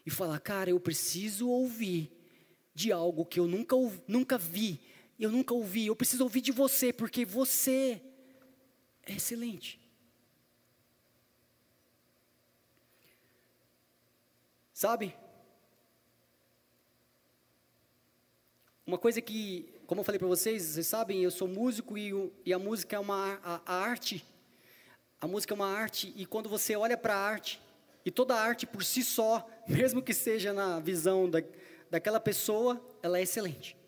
e 0.06 0.12
falar, 0.12 0.40
cara, 0.40 0.70
eu 0.70 0.80
preciso 0.80 1.50
ouvir 1.50 2.12
de 2.76 2.92
algo 2.92 3.26
que 3.26 3.40
eu 3.40 3.48
nunca, 3.48 3.76
nunca 4.08 4.38
vi 4.38 4.80
eu 5.24 5.32
nunca 5.32 5.54
ouvi, 5.54 5.86
eu 5.86 5.96
preciso 5.96 6.24
ouvir 6.24 6.42
de 6.42 6.52
você, 6.52 6.92
porque 6.92 7.24
você 7.24 8.02
é 9.04 9.14
excelente. 9.14 9.80
Sabe? 14.74 15.16
Uma 18.84 18.98
coisa 18.98 19.22
que, 19.22 19.72
como 19.86 20.02
eu 20.02 20.06
falei 20.06 20.18
para 20.18 20.28
vocês, 20.28 20.64
vocês 20.64 20.88
sabem, 20.88 21.22
eu 21.22 21.30
sou 21.30 21.48
músico 21.48 21.96
e, 22.00 22.12
e 22.44 22.52
a 22.52 22.58
música 22.58 22.96
é 22.96 23.00
uma 23.00 23.40
a, 23.44 23.62
a 23.64 23.76
arte. 23.76 24.26
A 25.20 25.28
música 25.28 25.54
é 25.54 25.56
uma 25.56 25.68
arte 25.68 26.12
e 26.16 26.26
quando 26.26 26.50
você 26.50 26.76
olha 26.76 26.98
para 26.98 27.14
a 27.14 27.20
arte, 27.20 27.62
e 28.04 28.10
toda 28.10 28.34
a 28.34 28.42
arte 28.42 28.66
por 28.66 28.84
si 28.84 29.04
só, 29.04 29.48
mesmo 29.70 30.02
que 30.02 30.16
seja 30.16 30.52
na 30.52 30.80
visão 30.80 31.30
da, 31.30 31.44
daquela 31.92 32.20
pessoa, 32.20 32.84
ela 33.04 33.20
é 33.20 33.22
excelente. 33.22 33.81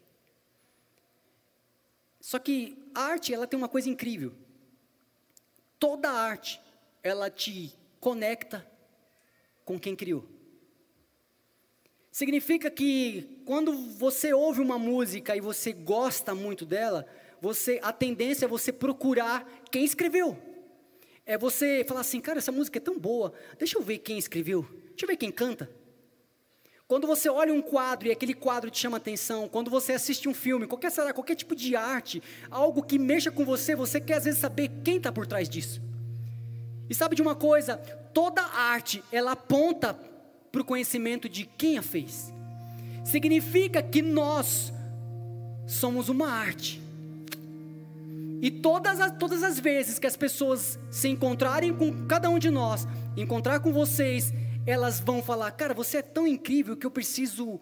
Só 2.23 2.39
que 2.39 2.81
a 2.95 3.01
arte, 3.01 3.33
ela 3.33 3.45
tem 3.45 3.57
uma 3.57 3.67
coisa 3.67 3.89
incrível. 3.89 4.31
Toda 5.77 6.09
arte, 6.09 6.57
ela 7.03 7.29
te 7.29 7.75
conecta 7.99 8.65
com 9.65 9.77
quem 9.77 9.93
criou. 9.93 10.23
Significa 12.09 12.71
que 12.71 13.41
quando 13.45 13.73
você 13.97 14.33
ouve 14.33 14.61
uma 14.61 14.79
música 14.79 15.35
e 15.35 15.41
você 15.41 15.73
gosta 15.73 16.33
muito 16.33 16.65
dela, 16.65 17.05
você 17.41 17.81
a 17.83 17.91
tendência 17.91 18.45
é 18.45 18.47
você 18.47 18.71
procurar 18.71 19.45
quem 19.69 19.83
escreveu. 19.83 20.41
É 21.25 21.37
você 21.37 21.83
falar 21.85 21.99
assim, 21.99 22.21
cara, 22.21 22.39
essa 22.39 22.53
música 22.53 22.77
é 22.77 22.81
tão 22.81 22.97
boa, 22.97 23.33
deixa 23.59 23.77
eu 23.77 23.81
ver 23.81 23.97
quem 23.97 24.17
escreveu, 24.17 24.65
deixa 24.91 25.03
eu 25.03 25.07
ver 25.07 25.17
quem 25.17 25.29
canta. 25.29 25.69
Quando 26.87 27.07
você 27.07 27.29
olha 27.29 27.53
um 27.53 27.61
quadro 27.61 28.07
e 28.07 28.11
aquele 28.11 28.33
quadro 28.33 28.69
te 28.69 28.79
chama 28.79 28.97
atenção, 28.97 29.47
quando 29.47 29.71
você 29.71 29.93
assiste 29.93 30.27
um 30.27 30.33
filme, 30.33 30.67
qualquer, 30.67 30.91
será, 30.91 31.13
qualquer 31.13 31.35
tipo 31.35 31.55
de 31.55 31.75
arte, 31.75 32.21
algo 32.51 32.83
que 32.83 32.99
mexa 32.99 33.31
com 33.31 33.45
você, 33.45 33.75
você 33.75 34.01
quer 34.01 34.15
às 34.15 34.25
vezes 34.25 34.39
saber 34.39 34.69
quem 34.83 34.97
está 34.97 35.11
por 35.11 35.25
trás 35.25 35.47
disso. 35.47 35.81
E 36.89 36.93
sabe 36.93 37.15
de 37.15 37.21
uma 37.21 37.35
coisa? 37.35 37.77
Toda 38.13 38.41
arte, 38.43 39.03
ela 39.11 39.31
aponta 39.31 39.97
para 40.51 40.61
o 40.61 40.65
conhecimento 40.65 41.29
de 41.29 41.45
quem 41.45 41.77
a 41.77 41.81
fez. 41.81 42.31
Significa 43.05 43.81
que 43.81 44.01
nós 44.01 44.71
somos 45.65 46.09
uma 46.09 46.27
arte. 46.27 46.81
E 48.41 48.51
todas 48.51 48.99
as, 48.99 49.17
todas 49.17 49.41
as 49.41 49.57
vezes 49.57 49.97
que 49.97 50.05
as 50.05 50.17
pessoas 50.17 50.77
se 50.91 51.07
encontrarem 51.07 51.73
com 51.73 52.05
cada 52.05 52.29
um 52.29 52.37
de 52.37 52.51
nós, 52.51 52.85
encontrar 53.15 53.61
com 53.61 53.71
vocês, 53.71 54.33
elas 54.65 54.99
vão 54.99 55.21
falar: 55.21 55.51
Cara, 55.51 55.73
você 55.73 55.97
é 55.97 56.01
tão 56.01 56.27
incrível 56.27 56.75
que 56.75 56.85
eu 56.85 56.91
preciso 56.91 57.59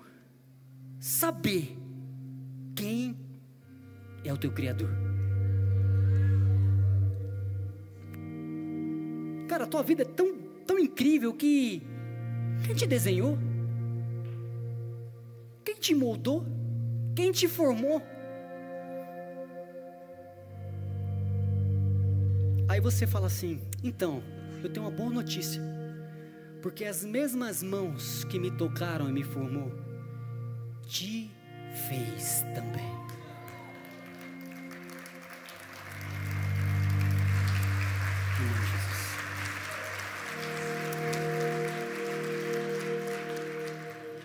saber 1.00 1.78
quem 2.76 3.18
é 4.24 4.32
o 4.32 4.38
teu 4.38 4.52
Criador. 4.52 4.90
Cara, 9.48 9.66
a 9.66 9.68
tua 9.68 9.84
vida 9.84 10.04
é 10.04 10.06
tão, 10.06 10.34
tão 10.66 10.80
incrível 10.80 11.34
que. 11.34 11.82
Quem 12.66 12.76
te 12.76 12.86
desenhou? 12.86 13.38
Quem 15.64 15.76
te 15.76 15.96
moldou? 15.96 16.46
Quem 17.16 17.32
te 17.32 17.48
formou? 17.48 18.02
Aí 22.68 22.80
você 22.80 23.06
fala 23.06 23.28
assim: 23.28 23.60
então, 23.84 24.24
eu 24.64 24.70
tenho 24.72 24.86
uma 24.86 24.92
boa 24.92 25.10
notícia, 25.10 25.62
porque 26.62 26.86
as 26.86 27.04
mesmas 27.04 27.64
mãos 27.64 28.24
que 28.26 28.38
me 28.38 28.52
tocaram 28.52 29.10
e 29.10 29.12
me 29.12 29.24
formou, 29.24 29.72
te 30.86 31.32
fez 31.90 32.46
também. 32.54 32.92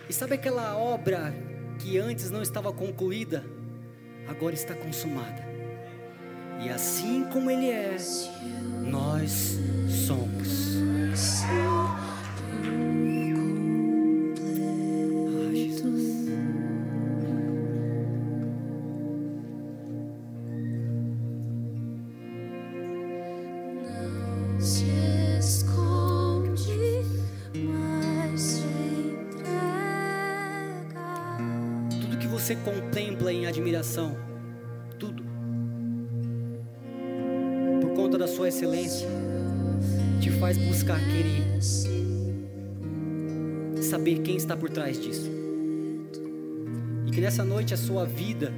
E 0.09 0.13
sabe 0.13 0.35
aquela 0.35 0.77
obra 0.77 1.33
que 1.79 1.97
antes 1.97 2.29
não 2.29 2.41
estava 2.41 2.71
concluída, 2.71 3.43
agora 4.27 4.53
está 4.53 4.73
consumada? 4.75 5.45
E 6.63 6.69
assim 6.69 7.25
como 7.31 7.51
Ele 7.51 7.69
é, 7.69 7.97
nós 8.89 9.59
somos. 10.05 10.77
Tudo, 34.99 35.23
por 37.81 37.93
conta 37.95 38.17
da 38.17 38.27
sua 38.27 38.47
excelência, 38.47 39.07
te 40.19 40.31
faz 40.31 40.57
buscar 40.57 40.99
querer 40.99 41.37
saber 43.87 44.19
quem 44.19 44.35
está 44.35 44.55
por 44.55 44.69
trás 44.69 44.99
disso. 44.99 45.29
E 47.05 47.11
que 47.11 47.21
nessa 47.21 47.43
noite 47.43 47.73
a 47.73 47.77
sua 47.77 48.05
vida 48.05 48.53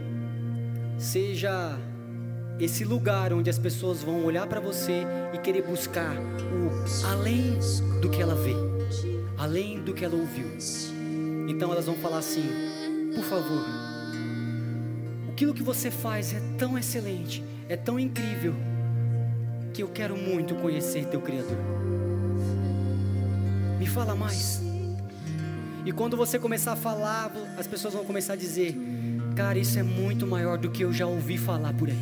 seja 0.97 1.77
esse 2.59 2.83
lugar 2.83 3.31
onde 3.31 3.49
as 3.49 3.57
pessoas 3.57 4.03
vão 4.03 4.25
olhar 4.25 4.45
para 4.47 4.59
você 4.59 5.03
e 5.33 5.37
querer 5.37 5.63
buscar 5.63 6.15
o 6.17 7.07
além 7.07 7.57
do 8.01 8.09
que 8.09 8.21
ela 8.21 8.35
vê, 8.35 8.53
além 9.37 9.81
do 9.81 9.93
que 9.93 10.03
ela 10.03 10.15
ouviu. 10.15 10.47
Então 11.47 11.71
elas 11.71 11.85
vão 11.85 11.95
falar 11.95 12.17
assim: 12.17 12.43
por 13.15 13.23
favor, 13.23 13.63
aquilo 15.39 15.53
que 15.53 15.63
você 15.63 15.89
faz 15.89 16.33
é 16.33 16.41
tão 16.57 16.77
excelente, 16.77 17.41
é 17.69 17.77
tão 17.77 17.97
incrível, 17.97 18.53
que 19.73 19.81
eu 19.81 19.87
quero 19.87 20.17
muito 20.17 20.53
conhecer 20.55 21.05
teu 21.05 21.21
Criador. 21.21 21.55
Me 23.79 23.87
fala 23.87 24.13
mais. 24.13 24.61
E 25.85 25.93
quando 25.93 26.17
você 26.17 26.37
começar 26.37 26.73
a 26.73 26.75
falar, 26.75 27.31
as 27.57 27.65
pessoas 27.65 27.93
vão 27.93 28.03
começar 28.03 28.33
a 28.33 28.35
dizer: 28.35 28.75
Cara, 29.33 29.57
isso 29.57 29.79
é 29.79 29.83
muito 29.83 30.27
maior 30.27 30.57
do 30.57 30.69
que 30.69 30.83
eu 30.83 30.91
já 30.91 31.07
ouvi 31.07 31.37
falar 31.37 31.73
por 31.73 31.87
aí. 31.87 31.95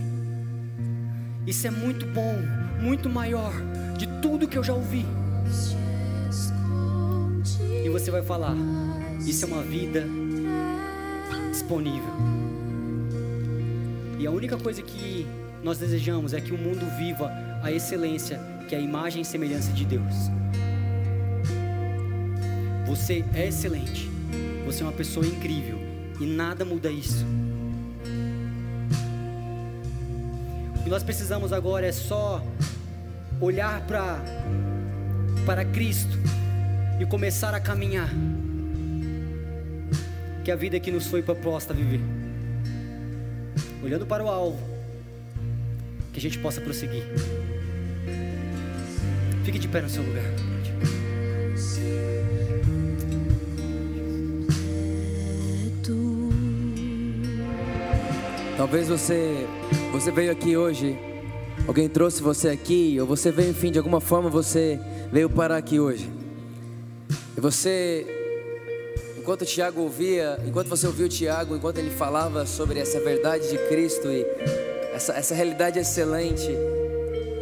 Isso 1.45 1.67
é 1.67 1.69
muito 1.69 2.07
bom, 2.07 2.41
muito 2.81 3.07
maior 3.07 3.53
de 3.99 4.07
tudo 4.19 4.47
que 4.47 4.57
eu 4.57 4.63
já 4.63 4.73
ouvi. 4.73 5.05
E 7.85 7.87
você 7.87 8.09
vai 8.09 8.23
falar: 8.23 8.55
Isso 9.27 9.45
é 9.45 9.47
uma 9.47 9.61
vida 9.61 10.07
disponível. 11.51 12.36
E 14.19 14.25
a 14.25 14.31
única 14.31 14.57
coisa 14.57 14.81
que 14.81 15.27
nós 15.63 15.77
desejamos 15.77 16.33
é 16.33 16.41
que 16.41 16.51
o 16.51 16.57
mundo 16.57 16.85
viva 16.97 17.31
a 17.61 17.71
excelência, 17.71 18.39
que 18.67 18.73
é 18.73 18.77
a 18.77 18.81
imagem 18.81 19.21
e 19.21 19.25
semelhança 19.25 19.71
de 19.71 19.85
Deus. 19.85 20.13
Você 22.87 23.23
é 23.33 23.47
excelente. 23.47 24.09
Você 24.65 24.81
é 24.81 24.85
uma 24.85 24.91
pessoa 24.91 25.25
incrível 25.25 25.77
e 26.19 26.25
nada 26.25 26.65
muda 26.65 26.89
isso. 26.89 27.25
O 30.79 30.83
que 30.83 30.89
nós 30.89 31.03
precisamos 31.03 31.53
agora 31.53 31.85
é 31.85 31.91
só 31.91 32.43
olhar 33.39 33.81
para 33.81 34.19
para 35.45 35.63
Cristo 35.63 36.17
e 36.99 37.05
começar 37.05 37.53
a 37.53 37.59
caminhar. 37.59 38.09
Que 40.43 40.51
a 40.51 40.55
vida 40.55 40.79
que 40.79 40.91
nos 40.91 41.07
foi 41.07 41.21
proposta 41.21 41.73
viver. 41.73 42.16
Olhando 43.87 44.05
para 44.05 44.21
o 44.21 44.27
alvo, 44.27 44.59
que 46.11 46.19
a 46.19 46.21
gente 46.21 46.37
possa 46.39 46.59
prosseguir. 46.59 47.03
Fique 49.45 49.57
de 49.57 49.65
pé 49.69 49.81
no 49.81 49.89
seu 49.89 50.03
lugar. 50.03 50.25
Talvez 58.57 58.89
você 58.89 59.47
você 59.93 60.11
veio 60.11 60.33
aqui 60.33 60.57
hoje, 60.57 60.99
alguém 61.65 61.87
trouxe 61.87 62.21
você 62.21 62.49
aqui, 62.49 62.97
ou 62.99 63.07
você 63.07 63.31
veio, 63.31 63.51
enfim, 63.51 63.71
de 63.71 63.77
alguma 63.77 64.01
forma 64.01 64.29
você 64.29 64.77
veio 65.13 65.29
parar 65.29 65.55
aqui 65.55 65.79
hoje. 65.79 66.11
E 67.37 67.39
você, 67.39 68.16
enquanto 69.27 69.41
o 69.41 69.45
Tiago 69.45 69.81
ouvia, 69.81 70.39
enquanto 70.47 70.69
você 70.69 70.87
ouvia 70.87 71.05
o 71.05 71.09
Tiago, 71.09 71.53
enquanto 71.53 71.79
ele 71.79 71.89
falava 71.89 72.45
sobre 72.45 72.79
essa 72.79 72.97
verdade 73.01 73.49
de 73.49 73.57
Cristo 73.67 74.07
e 74.09 74.25
essa, 74.93 75.11
essa 75.15 75.35
realidade 75.35 75.77
excelente, 75.77 76.47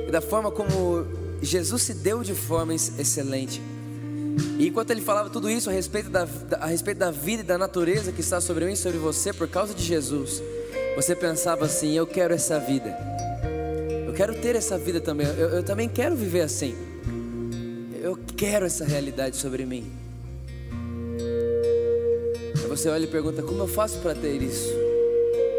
e 0.08 0.10
da 0.12 0.20
forma 0.20 0.50
como 0.50 1.06
Jesus 1.44 1.84
se 1.84 1.94
deu 1.94 2.24
de 2.24 2.34
forma 2.34 2.74
ex- 2.74 2.98
excelente. 2.98 3.62
E 4.58 4.68
enquanto 4.68 4.90
ele 4.90 5.02
falava 5.02 5.30
tudo 5.30 5.48
isso 5.48 5.70
a 5.70 5.74
respeito 5.74 6.10
da- 6.10 6.28
a 6.60 6.66
respeito 6.66 6.98
da 6.98 7.12
vida 7.12 7.44
e 7.44 7.46
da 7.46 7.56
natureza 7.56 8.12
que 8.12 8.22
está 8.22 8.42
sobre 8.42 8.66
mim 8.66 8.74
e 8.74 8.78
sobre 8.78 8.98
você 8.98 9.32
por 9.32 9.48
causa 9.48 9.72
de 9.76 9.84
Jesus, 9.84 10.42
você 10.96 11.16
pensava 11.16 11.66
assim: 11.66 11.96
eu 11.96 12.08
quero 12.08 12.34
essa 12.34 12.60
vida. 12.60 12.98
Eu 14.08 14.14
quero 14.14 14.34
ter 14.34 14.56
essa 14.56 14.76
vida 14.76 15.00
também. 15.00 15.28
Eu, 15.28 15.50
eu 15.50 15.64
também 15.64 15.88
quero 15.88 16.16
viver 16.16 16.42
assim. 16.42 16.74
Eu 18.02 18.18
quero 18.36 18.66
essa 18.66 18.84
realidade 18.86 19.36
sobre 19.38 19.68
mim. 19.68 19.86
Você 22.76 22.90
olha 22.90 23.06
e 23.06 23.08
pergunta: 23.08 23.42
como 23.42 23.64
eu 23.64 23.68
faço 23.68 24.00
para 24.00 24.14
ter 24.14 24.42
isso? 24.42 24.70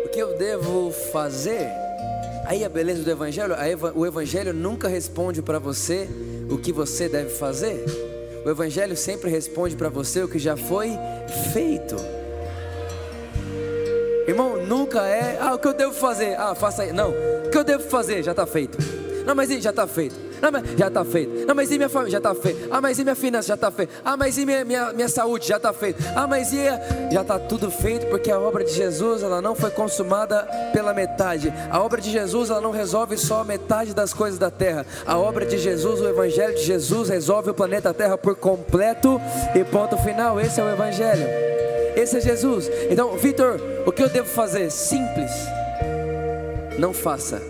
O 0.05 0.09
que 0.11 0.19
eu 0.19 0.37
devo 0.37 0.93
fazer? 1.13 1.67
Aí 2.45 2.63
a 2.63 2.69
beleza 2.69 3.03
do 3.03 3.11
Evangelho, 3.11 3.55
eva- 3.55 3.93
o 3.97 4.07
Evangelho 4.07 4.53
nunca 4.53 4.87
responde 4.87 5.41
para 5.41 5.59
você 5.59 6.07
o 6.51 6.59
que 6.59 6.73
você 6.73 7.09
deve 7.09 7.31
fazer. 7.31 7.83
O 8.45 8.51
Evangelho 8.51 8.95
sempre 8.97 9.31
responde 9.31 9.75
para 9.75 9.89
você 9.89 10.23
o 10.23 10.29
que 10.29 10.39
já 10.39 10.57
foi 10.59 10.91
feito. 11.53 11.97
Irmão, 14.29 14.65
nunca 14.67 15.07
é, 15.07 15.39
ah, 15.41 15.55
o 15.55 15.59
que 15.59 15.69
eu 15.69 15.75
devo 15.75 15.95
fazer? 15.95 16.39
Ah, 16.39 16.55
faça 16.55 16.83
aí. 16.83 16.93
Não, 16.93 17.11
o 17.47 17.51
que 17.51 17.57
eu 17.57 17.65
devo 17.65 17.83
fazer? 17.85 18.23
Já 18.23 18.33
está 18.33 18.47
feito. 18.47 18.77
Não, 19.25 19.35
mas 19.35 19.49
já 19.63 19.71
está 19.71 19.87
feito. 19.87 20.15
Não, 20.41 20.53
mas 20.53 20.63
já 20.77 20.89
está 20.89 21.05
feito. 21.05 21.47
Não, 21.47 21.55
mas 21.55 21.71
e 21.71 21.77
minha 21.77 21.89
família? 21.89 22.13
Já 22.13 22.19
está 22.19 22.35
feito. 22.35 22.69
Ah, 22.71 22.81
mas 22.81 22.99
e 22.99 23.03
minha 23.03 23.15
finança? 23.17 23.49
Já 23.49 23.55
está 23.55 23.71
feito. 23.71 23.93
Ah, 24.05 24.17
mas 24.17 24.39
e 24.39 24.47
minha, 24.47 24.65
minha, 24.65 24.93
minha 24.93 25.09
saúde? 25.09 25.47
Já 25.47 25.57
está 25.57 25.73
feito. 25.73 26.03
Ah, 26.15 26.27
mas 26.27 26.53
e 26.53 26.67
já 27.13 27.23
está 27.23 27.39
tudo 27.39 27.71
feito 27.71 28.07
porque 28.07 28.31
a 28.31 28.39
obra 28.39 28.65
de 28.65 28.73
Jesus 28.73 29.23
ela 29.23 29.41
não 29.41 29.55
foi 29.55 29.71
consumada 29.71 30.43
pela 30.73 30.93
metade. 30.93 31.53
A 31.71 31.81
obra 31.81 32.01
de 32.01 32.11
Jesus 32.11 32.51
ela 32.51 32.61
não 32.61 32.71
resolve 32.71 33.17
só 33.17 33.41
a 33.41 33.45
metade 33.45 33.95
das 33.95 34.13
coisas 34.13 34.39
da 34.39 34.51
terra. 34.51 34.87
A 35.07 35.19
obra 35.19 35.47
de 35.47 35.59
Jesus, 35.59 36.01
o 36.01 36.09
Evangelho 36.09 36.55
de 36.55 36.63
Jesus 36.63 37.09
resolve 37.09 37.51
o 37.51 37.55
planeta 37.55 37.93
Terra 37.95 38.19
por 38.19 38.37
completo 38.37 39.21
e 39.55 39.65
ponto 39.65 39.97
final. 39.99 40.41
Esse 40.41 40.61
é 40.61 40.65
o 40.65 40.69
Evangelho. 40.69 41.27
Esse 41.97 42.19
é 42.19 42.21
Jesus. 42.21 42.71
Então, 42.91 43.17
Vitor, 43.17 43.61
o 43.87 43.93
que 43.93 44.03
eu 44.03 44.09
devo 44.09 44.29
fazer? 44.29 44.71
Simples. 44.71 45.31
Não 46.79 46.93
faça, 46.93 47.41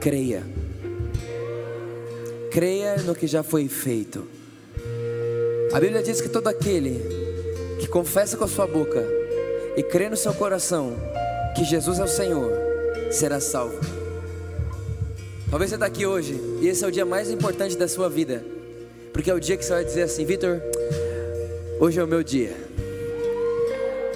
creia. 0.00 0.57
Creia 2.50 2.96
no 2.98 3.14
que 3.14 3.26
já 3.26 3.42
foi 3.42 3.68
feito. 3.68 4.26
A 5.72 5.80
Bíblia 5.80 6.02
diz 6.02 6.20
que 6.20 6.28
todo 6.28 6.48
aquele 6.48 7.00
que 7.78 7.86
confessa 7.86 8.36
com 8.36 8.44
a 8.44 8.48
sua 8.48 8.66
boca 8.66 9.04
e 9.76 9.82
crê 9.82 10.08
no 10.08 10.16
seu 10.16 10.32
coração 10.32 10.96
que 11.54 11.64
Jesus 11.64 11.98
é 11.98 12.04
o 12.04 12.08
Senhor, 12.08 12.52
será 13.10 13.40
salvo. 13.40 13.78
Talvez 15.50 15.70
você 15.70 15.76
está 15.76 15.86
aqui 15.86 16.06
hoje 16.06 16.40
e 16.60 16.68
esse 16.68 16.84
é 16.84 16.88
o 16.88 16.92
dia 16.92 17.04
mais 17.04 17.30
importante 17.30 17.76
da 17.76 17.88
sua 17.88 18.08
vida, 18.08 18.44
porque 19.12 19.30
é 19.30 19.34
o 19.34 19.40
dia 19.40 19.56
que 19.56 19.64
você 19.64 19.72
vai 19.72 19.84
dizer 19.84 20.02
assim: 20.02 20.24
Vitor, 20.24 20.60
hoje 21.80 21.98
é 21.98 22.04
o 22.04 22.08
meu 22.08 22.22
dia. 22.22 22.67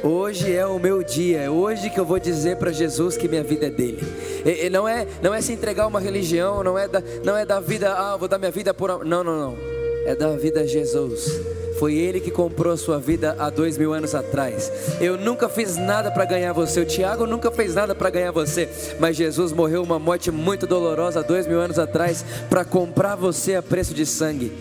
Hoje 0.02 0.52
é 0.52 0.66
o 0.66 0.80
meu 0.80 1.00
dia, 1.04 1.42
é 1.42 1.50
hoje 1.50 1.88
que 1.88 2.00
eu 2.00 2.04
vou 2.04 2.18
dizer 2.18 2.56
para 2.56 2.72
Jesus 2.72 3.16
que 3.16 3.28
minha 3.28 3.44
vida 3.44 3.66
é 3.66 3.70
dele. 3.70 4.02
E, 4.44 4.66
e 4.66 4.70
não 4.70 4.88
é, 4.88 5.06
não 5.22 5.32
é 5.32 5.40
se 5.40 5.52
entregar 5.52 5.84
a 5.84 5.86
uma 5.86 6.00
religião, 6.00 6.64
não 6.64 6.76
é 6.76 6.88
da, 6.88 7.00
não 7.24 7.36
é 7.36 7.46
da 7.46 7.60
vida, 7.60 7.92
ah, 7.92 8.16
vou 8.16 8.26
dar 8.26 8.36
minha 8.36 8.50
vida 8.50 8.74
por, 8.74 9.04
não, 9.04 9.22
não, 9.22 9.38
não. 9.38 9.56
É 10.04 10.16
dar 10.16 10.36
vida 10.36 10.62
a 10.62 10.66
Jesus. 10.66 11.40
Foi 11.78 11.94
Ele 11.94 12.18
que 12.18 12.32
comprou 12.32 12.72
a 12.72 12.76
sua 12.76 12.98
vida 12.98 13.36
há 13.38 13.48
dois 13.48 13.78
mil 13.78 13.92
anos 13.92 14.12
atrás. 14.12 14.72
Eu 15.00 15.16
nunca 15.16 15.48
fiz 15.48 15.76
nada 15.76 16.10
para 16.10 16.24
ganhar 16.24 16.52
você. 16.52 16.80
O 16.80 16.84
Tiago 16.84 17.24
nunca 17.24 17.52
fez 17.52 17.74
nada 17.74 17.94
para 17.94 18.10
ganhar 18.10 18.32
você. 18.32 18.68
Mas 18.98 19.16
Jesus 19.16 19.52
morreu 19.52 19.84
uma 19.84 20.00
morte 20.00 20.32
muito 20.32 20.66
dolorosa 20.66 21.20
há 21.20 21.22
dois 21.22 21.46
mil 21.46 21.60
anos 21.60 21.78
atrás 21.78 22.24
para 22.50 22.64
comprar 22.64 23.14
você 23.14 23.54
a 23.54 23.62
preço 23.62 23.94
de 23.94 24.04
sangue. 24.04 24.52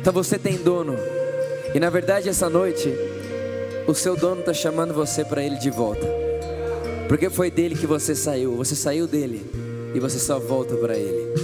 Então 0.00 0.12
você 0.12 0.36
tem 0.36 0.56
dono. 0.56 0.96
E 1.72 1.78
na 1.78 1.90
verdade 1.90 2.28
essa 2.28 2.48
noite 2.48 2.92
o 3.86 3.94
seu 3.94 4.16
dono 4.16 4.40
está 4.40 4.52
chamando 4.52 4.94
você 4.94 5.24
para 5.24 5.42
ele 5.42 5.56
de 5.56 5.70
volta. 5.70 6.06
Porque 7.08 7.28
foi 7.28 7.50
dele 7.50 7.74
que 7.74 7.86
você 7.86 8.14
saiu. 8.14 8.56
Você 8.56 8.76
saiu 8.76 9.06
dele 9.06 9.44
e 9.94 9.98
você 9.98 10.18
só 10.18 10.38
volta 10.38 10.76
para 10.76 10.96
ele. 10.96 11.34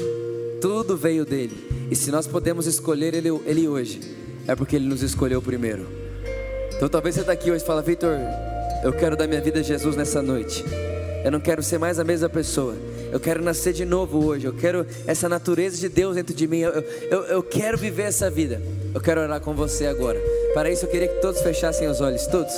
Tudo 0.61 0.97
veio 0.97 1.25
dele. 1.25 1.89
E 1.91 1.97
se 1.97 2.11
nós 2.11 2.27
podemos 2.27 2.67
escolher 2.67 3.15
ele, 3.15 3.29
ele 3.45 3.69
hoje, 3.69 4.01
é 4.47 4.55
porque 4.55 4.77
ele 4.77 4.87
nos 4.87 5.03
escolheu 5.03 5.43
primeiro. 5.43 5.87
Então 6.77 6.89
talvez 6.89 7.15
você 7.15 7.23
está 7.23 7.33
aqui 7.33 7.51
hoje 7.51 7.65
e 7.65 7.67
fala, 7.67 7.83
Vitor, 7.83 8.17
eu 8.85 8.93
quero 8.93 9.17
dar 9.17 9.27
minha 9.27 9.41
vida 9.41 9.61
a 9.61 9.63
Jesus 9.63 9.97
nessa 9.97 10.23
noite. 10.23 10.65
Eu 11.25 11.33
não 11.33 11.41
quero 11.41 11.63
ser 11.63 11.79
mais 11.79 11.99
a 11.99 12.05
mesma 12.05 12.29
pessoa. 12.29 12.77
Eu 13.13 13.21
quero 13.21 13.43
nascer 13.43 13.73
de 13.73 13.85
novo 13.85 14.25
hoje. 14.25 14.47
Eu 14.47 14.53
quero 14.53 14.87
essa 15.07 15.29
natureza 15.29 15.77
de 15.77 15.89
Deus 15.89 16.17
dentro 16.17 16.35
de 16.35 16.47
mim. 16.47 16.61
Eu, 16.61 16.73
eu, 17.11 17.23
eu 17.25 17.43
quero 17.43 17.79
viver 17.79 18.05
essa 18.05 18.31
vida. 18.31 18.61
Eu 18.95 19.01
quero 19.01 19.21
orar 19.21 19.41
com 19.41 19.55
você 19.55 19.87
agora. 19.87 20.21
Para 20.55 20.71
isso 20.71 20.85
eu 20.85 20.91
queria 20.91 21.09
que 21.09 21.21
todos 21.21 21.41
fechassem 21.41 21.89
os 21.89 22.01
olhos, 22.01 22.27
todos. 22.27 22.53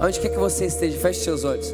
Onde 0.00 0.18
quer 0.18 0.30
que 0.30 0.38
você 0.38 0.66
esteja, 0.66 0.98
feche 0.98 1.20
seus 1.20 1.44
olhos. 1.44 1.72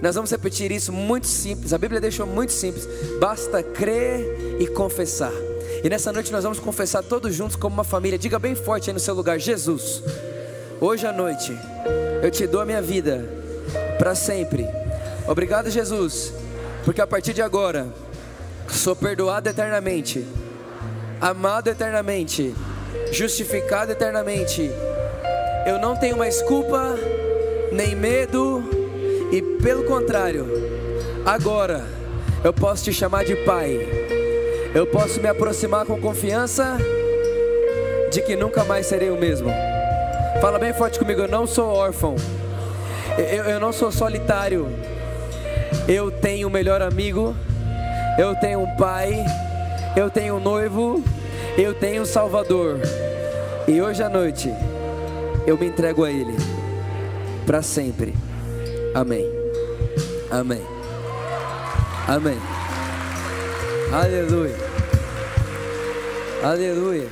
Nós 0.00 0.14
vamos 0.14 0.30
repetir 0.30 0.72
isso 0.72 0.92
muito 0.92 1.26
simples. 1.26 1.72
A 1.72 1.78
Bíblia 1.78 2.00
deixou 2.00 2.26
muito 2.26 2.52
simples. 2.52 2.88
Basta 3.20 3.62
crer 3.62 4.56
e 4.58 4.66
confessar. 4.66 5.32
E 5.84 5.88
nessa 5.88 6.12
noite 6.12 6.32
nós 6.32 6.44
vamos 6.44 6.58
confessar 6.58 7.02
todos 7.02 7.34
juntos 7.34 7.56
como 7.56 7.74
uma 7.74 7.84
família. 7.84 8.18
Diga 8.18 8.38
bem 8.38 8.54
forte 8.54 8.90
aí 8.90 8.94
no 8.94 9.00
seu 9.00 9.14
lugar: 9.14 9.38
Jesus, 9.38 10.02
hoje 10.80 11.06
à 11.06 11.12
noite 11.12 11.56
eu 12.22 12.30
te 12.30 12.46
dou 12.46 12.60
a 12.60 12.64
minha 12.64 12.82
vida 12.82 13.28
para 13.98 14.14
sempre. 14.14 14.66
Obrigado, 15.26 15.70
Jesus, 15.70 16.32
porque 16.84 17.00
a 17.00 17.06
partir 17.06 17.32
de 17.32 17.42
agora 17.42 17.88
sou 18.68 18.96
perdoado 18.96 19.48
eternamente, 19.48 20.26
amado 21.20 21.68
eternamente, 21.68 22.54
justificado 23.12 23.92
eternamente. 23.92 24.70
Eu 25.66 25.78
não 25.78 25.96
tenho 25.96 26.16
mais 26.16 26.42
culpa, 26.42 26.96
nem 27.70 27.94
medo, 27.94 28.62
e 29.30 29.40
pelo 29.62 29.84
contrário, 29.84 30.46
agora 31.24 31.84
eu 32.42 32.52
posso 32.52 32.84
te 32.84 32.92
chamar 32.92 33.24
de 33.24 33.36
Pai, 33.36 33.88
eu 34.74 34.86
posso 34.86 35.20
me 35.20 35.28
aproximar 35.28 35.86
com 35.86 36.00
confiança 36.00 36.76
de 38.10 38.20
que 38.20 38.34
nunca 38.34 38.64
mais 38.64 38.86
serei 38.86 39.10
o 39.10 39.16
mesmo. 39.16 39.48
Fala 40.40 40.58
bem 40.58 40.72
forte 40.72 40.98
comigo, 40.98 41.20
eu 41.20 41.28
não 41.28 41.46
sou 41.46 41.68
órfão, 41.68 42.16
eu, 43.16 43.44
eu 43.44 43.60
não 43.60 43.72
sou 43.72 43.92
solitário, 43.92 44.66
eu 45.88 46.10
tenho 46.10 46.48
um 46.48 46.50
melhor 46.50 46.82
amigo, 46.82 47.34
eu 48.18 48.34
tenho 48.36 48.60
um 48.60 48.76
pai, 48.76 49.24
eu 49.96 50.10
tenho 50.10 50.36
um 50.36 50.40
noivo, 50.40 51.02
eu 51.56 51.74
tenho 51.74 52.02
um 52.02 52.06
salvador, 52.06 52.78
e 53.66 53.80
hoje 53.80 54.02
à 54.02 54.08
noite 54.08 54.52
eu 55.46 55.58
me 55.58 55.66
entrego 55.66 56.04
a 56.04 56.10
Ele 56.10 56.36
para 57.46 57.62
sempre. 57.62 58.14
Amém. 58.94 59.26
Amém. 60.30 60.62
Amém. 62.08 62.38
Aleluia. 63.92 64.56
Aleluia. 66.42 67.08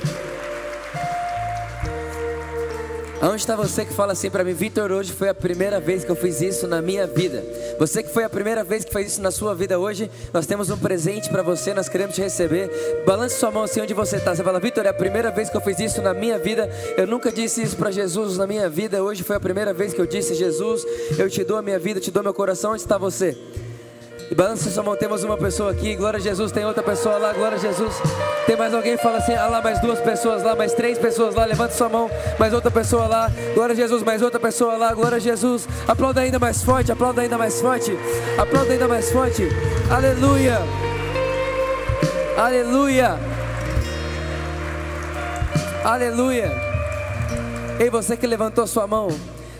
Onde 3.21 3.35
está 3.35 3.55
você 3.55 3.85
que 3.85 3.93
fala 3.93 4.13
assim 4.13 4.31
para 4.31 4.43
mim, 4.43 4.53
Vitor? 4.53 4.91
Hoje 4.91 5.11
foi 5.11 5.29
a 5.29 5.33
primeira 5.33 5.79
vez 5.79 6.03
que 6.03 6.09
eu 6.09 6.15
fiz 6.15 6.41
isso 6.41 6.67
na 6.67 6.81
minha 6.81 7.05
vida. 7.05 7.43
Você 7.81 8.03
que 8.03 8.13
foi 8.13 8.23
a 8.23 8.29
primeira 8.29 8.63
vez 8.63 8.85
que 8.85 8.93
fez 8.93 9.13
isso 9.13 9.21
na 9.23 9.31
sua 9.31 9.55
vida 9.55 9.79
hoje, 9.79 10.07
nós 10.31 10.45
temos 10.45 10.69
um 10.69 10.77
presente 10.77 11.27
para 11.31 11.41
você, 11.41 11.73
nós 11.73 11.89
queremos 11.89 12.13
te 12.13 12.21
receber. 12.21 12.69
Balance 13.07 13.39
sua 13.39 13.49
mão 13.49 13.63
assim 13.63 13.81
onde 13.81 13.91
você 13.91 14.17
está. 14.17 14.35
Você 14.35 14.43
fala, 14.43 14.59
Vitor, 14.59 14.85
é 14.85 14.89
a 14.89 14.93
primeira 14.93 15.31
vez 15.31 15.49
que 15.49 15.57
eu 15.57 15.61
fiz 15.61 15.79
isso 15.79 15.99
na 15.99 16.13
minha 16.13 16.37
vida. 16.37 16.69
Eu 16.95 17.07
nunca 17.07 17.31
disse 17.31 17.63
isso 17.63 17.75
para 17.75 17.89
Jesus 17.89 18.37
na 18.37 18.45
minha 18.45 18.69
vida. 18.69 19.03
Hoje 19.03 19.23
foi 19.23 19.35
a 19.35 19.39
primeira 19.39 19.73
vez 19.73 19.95
que 19.95 19.99
eu 19.99 20.05
disse, 20.05 20.35
Jesus, 20.35 20.85
eu 21.17 21.27
te 21.27 21.43
dou 21.43 21.57
a 21.57 21.63
minha 21.63 21.79
vida, 21.79 21.99
te 21.99 22.11
dou 22.11 22.21
meu 22.21 22.35
coração. 22.35 22.73
Onde 22.73 22.83
está 22.83 22.99
você? 22.99 23.35
Balança 24.35 24.71
sua 24.71 24.81
mão, 24.81 24.95
temos 24.95 25.25
uma 25.25 25.37
pessoa 25.37 25.71
aqui, 25.71 25.93
glória 25.93 26.17
a 26.17 26.21
Jesus, 26.21 26.53
tem 26.53 26.65
outra 26.65 26.81
pessoa 26.81 27.17
lá, 27.17 27.33
glória 27.33 27.57
a 27.57 27.59
Jesus. 27.59 27.93
Tem 28.45 28.55
mais 28.55 28.73
alguém 28.73 28.97
fala 28.97 29.17
assim, 29.17 29.33
ah 29.33 29.47
lá, 29.47 29.61
mais 29.61 29.79
duas 29.81 29.99
pessoas 29.99 30.41
lá, 30.41 30.55
mais 30.55 30.73
três 30.73 30.97
pessoas 30.97 31.35
lá, 31.35 31.43
levanta 31.43 31.73
sua 31.73 31.89
mão, 31.89 32.09
mais 32.39 32.53
outra 32.53 32.71
pessoa 32.71 33.07
lá, 33.07 33.29
glória 33.53 33.73
a 33.73 33.75
Jesus, 33.75 34.01
mais 34.03 34.21
outra 34.21 34.39
pessoa 34.39 34.77
lá, 34.77 34.93
glória 34.93 35.17
a 35.17 35.19
Jesus. 35.19 35.67
Aplauda 35.85 36.21
ainda 36.21 36.39
mais 36.39 36.63
forte, 36.63 36.91
aplauda 36.91 37.21
ainda 37.21 37.37
mais 37.37 37.59
forte, 37.59 37.91
aplauda 38.37 38.71
ainda 38.71 38.87
mais 38.87 39.11
forte, 39.11 39.49
aleluia, 39.89 40.59
aleluia, 42.37 43.19
aleluia. 45.83 46.51
Ei, 47.77 47.89
você 47.89 48.15
que 48.15 48.25
levantou 48.25 48.65
sua 48.65 48.87
mão, 48.87 49.09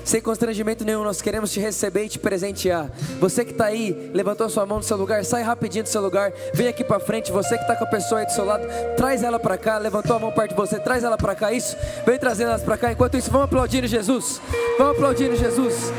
sem 0.04 0.22
constrangimento 0.22 0.84
nenhum, 0.84 1.04
nós 1.04 1.22
queremos 1.22 1.52
te 1.52 1.60
receber 1.60 2.06
e 2.06 2.10
te 2.10 2.20
presentear. 2.20 2.90
Você 3.20 3.46
que 3.46 3.52
está 3.52 3.66
aí, 3.66 4.12
levantou 4.14 4.50
sua 4.50 4.66
mão 4.66 4.80
do 4.80 4.86
seu 4.86 4.98
lugar, 4.98 5.24
sai 5.24 5.44
rapidinho 5.44 5.84
do 5.84 5.90
seu 5.90 6.02
lugar, 6.02 6.32
vem 6.54 6.68
aqui 6.68 6.84
para 6.84 7.00
frente. 7.00 7.32
Você 7.32 7.56
que 7.56 7.64
está 7.64 7.76
com 7.76 7.84
a 7.84 7.88
pessoa 7.88 8.22
aí 8.22 8.26
do 8.26 8.32
seu 8.32 8.46
lado, 8.46 8.66
traz 8.96 9.24
ela 9.24 9.40
para 9.40 9.58
cá, 9.58 9.78
levantou 9.78 10.16
a 10.16 10.20
mão 10.20 10.32
perto 10.32 10.52
de 10.52 10.56
você, 10.56 10.80
traz 10.80 11.04
ela 11.04 11.18
para 11.18 11.36
cá. 11.36 11.52
Isso, 11.52 11.76
vem 12.06 12.18
trazendo 12.18 12.50
elas 12.50 12.64
para 12.64 12.78
cá. 12.78 12.92
Enquanto 12.92 13.18
isso, 13.18 13.32
vamos 13.32 13.46
aplaudindo 13.46 13.88
Jesus. 13.88 14.42
Vamos 14.78 14.96
aplaudindo 14.96 15.36
Jesus. 15.36 15.92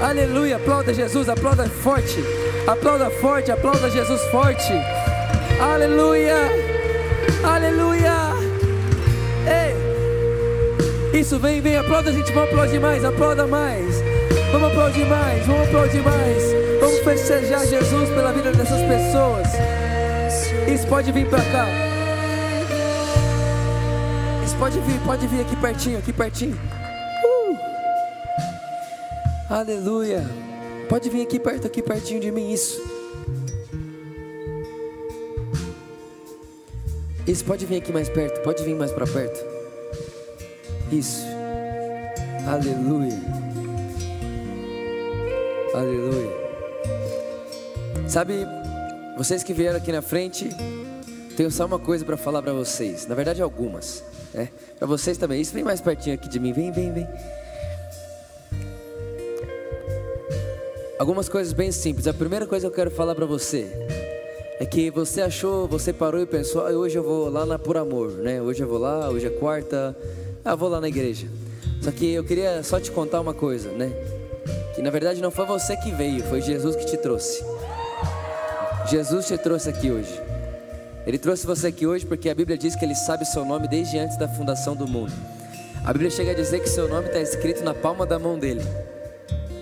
Aleluia, 0.00 0.56
aplauda 0.56 0.94
Jesus, 0.94 1.28
aplauda 1.28 1.68
forte, 1.68 2.22
aplauda 2.68 3.10
forte, 3.10 3.50
aplauda 3.50 3.90
Jesus 3.90 4.22
forte. 4.30 4.72
Aleluia, 5.60 6.36
aleluia. 7.42 8.27
Isso, 11.18 11.36
vem, 11.36 11.60
vem, 11.60 11.76
aplauda, 11.76 12.10
a 12.10 12.12
gente, 12.12 12.30
vamos 12.30 12.48
aplaudir 12.50 12.78
mais, 12.78 13.04
aplauda 13.04 13.44
mais. 13.44 13.96
Vamos 14.52 14.68
aplaudir 14.68 15.04
mais, 15.04 15.44
vamos 15.44 15.66
aplaudir 15.66 16.00
mais. 16.00 16.42
Vamos 16.78 17.00
festejar 17.00 17.66
Jesus 17.66 18.08
pela 18.10 18.32
vida 18.32 18.52
dessas 18.52 18.80
pessoas. 18.82 19.48
Isso 20.72 20.86
pode 20.86 21.10
vir 21.10 21.28
para 21.28 21.42
cá. 21.42 21.66
Isso 24.44 24.56
pode 24.58 24.78
vir, 24.78 25.00
pode 25.00 25.26
vir 25.26 25.40
aqui 25.40 25.56
pertinho, 25.56 25.98
aqui 25.98 26.12
pertinho. 26.12 26.56
Uh! 27.24 27.58
Aleluia. 29.50 30.24
Pode 30.88 31.10
vir 31.10 31.22
aqui 31.22 31.40
perto, 31.40 31.66
aqui 31.66 31.82
pertinho 31.82 32.20
de 32.20 32.30
mim, 32.30 32.52
isso. 32.52 32.80
Isso 37.26 37.44
pode 37.44 37.66
vir 37.66 37.78
aqui 37.78 37.92
mais 37.92 38.08
perto, 38.08 38.40
pode 38.42 38.62
vir 38.62 38.76
mais 38.76 38.92
para 38.92 39.04
perto. 39.04 39.57
Isso. 40.90 41.26
Aleluia. 42.46 43.18
Aleluia. 45.74 46.48
Sabe, 48.08 48.46
vocês 49.16 49.42
que 49.42 49.52
vieram 49.52 49.76
aqui 49.76 49.92
na 49.92 50.00
frente, 50.00 50.48
tenho 51.36 51.50
só 51.50 51.66
uma 51.66 51.78
coisa 51.78 52.04
para 52.04 52.16
falar 52.16 52.40
para 52.40 52.54
vocês. 52.54 53.06
Na 53.06 53.14
verdade, 53.14 53.42
algumas. 53.42 54.02
Né? 54.32 54.48
Para 54.78 54.88
vocês 54.88 55.18
também. 55.18 55.40
Isso 55.40 55.52
vem 55.52 55.62
mais 55.62 55.80
pertinho 55.80 56.14
aqui 56.14 56.28
de 56.28 56.40
mim. 56.40 56.52
Vem, 56.52 56.72
vem, 56.72 56.92
vem. 56.92 57.06
Algumas 60.98 61.28
coisas 61.28 61.52
bem 61.52 61.70
simples. 61.70 62.06
A 62.06 62.14
primeira 62.14 62.46
coisa 62.46 62.66
que 62.66 62.72
eu 62.72 62.74
quero 62.74 62.90
falar 62.90 63.14
para 63.14 63.26
você 63.26 63.70
é 64.58 64.66
que 64.66 64.90
você 64.90 65.20
achou, 65.20 65.68
você 65.68 65.92
parou 65.92 66.20
e 66.20 66.26
pensou, 66.26 66.66
ah, 66.66 66.70
hoje 66.70 66.98
eu 66.98 67.02
vou 67.04 67.28
lá 67.28 67.46
na 67.46 67.58
Por 67.58 67.76
Amor, 67.76 68.10
né? 68.10 68.42
Hoje 68.42 68.62
eu 68.64 68.66
vou 68.66 68.78
lá, 68.78 69.08
hoje 69.08 69.26
é 69.26 69.30
quarta, 69.30 69.96
ah, 70.52 70.54
vou 70.54 70.68
lá 70.70 70.80
na 70.80 70.88
igreja. 70.88 71.26
Só 71.82 71.90
que 71.90 72.10
eu 72.12 72.24
queria 72.24 72.62
só 72.62 72.80
te 72.80 72.90
contar 72.90 73.20
uma 73.20 73.34
coisa, 73.34 73.70
né? 73.72 73.92
Que 74.74 74.80
na 74.80 74.88
verdade 74.90 75.20
não 75.20 75.30
foi 75.30 75.44
você 75.44 75.76
que 75.76 75.90
veio, 75.90 76.24
foi 76.24 76.40
Jesus 76.40 76.74
que 76.74 76.86
te 76.86 76.96
trouxe. 76.96 77.44
Jesus 78.86 79.26
te 79.26 79.36
trouxe 79.36 79.68
aqui 79.68 79.90
hoje. 79.90 80.20
Ele 81.06 81.18
trouxe 81.18 81.46
você 81.46 81.66
aqui 81.66 81.86
hoje 81.86 82.06
porque 82.06 82.30
a 82.30 82.34
Bíblia 82.34 82.56
diz 82.56 82.74
que 82.74 82.84
Ele 82.84 82.94
sabe 82.94 83.26
seu 83.26 83.44
nome 83.44 83.68
desde 83.68 83.98
antes 83.98 84.16
da 84.16 84.26
fundação 84.26 84.74
do 84.74 84.88
mundo. 84.88 85.12
A 85.84 85.92
Bíblia 85.92 86.10
chega 86.10 86.30
a 86.30 86.34
dizer 86.34 86.60
que 86.60 86.68
seu 86.68 86.88
nome 86.88 87.08
está 87.08 87.20
escrito 87.20 87.62
na 87.62 87.74
palma 87.74 88.06
da 88.06 88.18
mão 88.18 88.38
dele. 88.38 88.62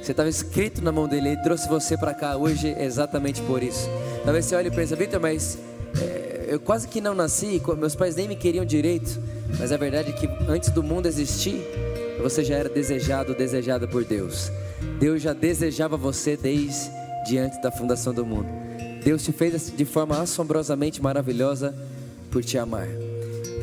Você 0.00 0.12
estava 0.12 0.28
escrito 0.28 0.80
na 0.82 0.92
mão 0.92 1.08
dele, 1.08 1.30
ele 1.30 1.42
trouxe 1.42 1.68
você 1.68 1.98
para 1.98 2.14
cá 2.14 2.36
hoje 2.36 2.76
exatamente 2.78 3.42
por 3.42 3.60
isso. 3.60 3.88
Talvez 4.24 4.44
você 4.44 4.54
olhe 4.54 4.68
e 4.68 4.70
pense, 4.70 4.94
Vitor, 4.94 5.20
mas 5.20 5.58
é, 6.00 6.44
eu 6.46 6.60
quase 6.60 6.86
que 6.86 7.00
não 7.00 7.12
nasci, 7.12 7.60
meus 7.76 7.96
pais 7.96 8.14
nem 8.14 8.28
me 8.28 8.36
queriam 8.36 8.64
direito. 8.64 9.20
Mas 9.58 9.72
a 9.72 9.76
verdade 9.76 10.10
é 10.10 10.12
que 10.12 10.28
antes 10.48 10.70
do 10.70 10.82
mundo 10.82 11.06
existir, 11.06 11.60
você 12.22 12.44
já 12.44 12.56
era 12.56 12.68
desejado, 12.68 13.34
desejada 13.34 13.86
por 13.86 14.04
Deus. 14.04 14.50
Deus 14.98 15.22
já 15.22 15.32
desejava 15.32 15.96
você 15.96 16.36
desde 16.36 17.38
antes 17.38 17.60
da 17.60 17.70
fundação 17.70 18.12
do 18.12 18.24
mundo. 18.24 18.48
Deus 19.04 19.22
te 19.22 19.32
fez 19.32 19.72
de 19.74 19.84
forma 19.84 20.20
assombrosamente 20.20 21.00
maravilhosa 21.00 21.74
por 22.30 22.42
te 22.42 22.58
amar. 22.58 22.88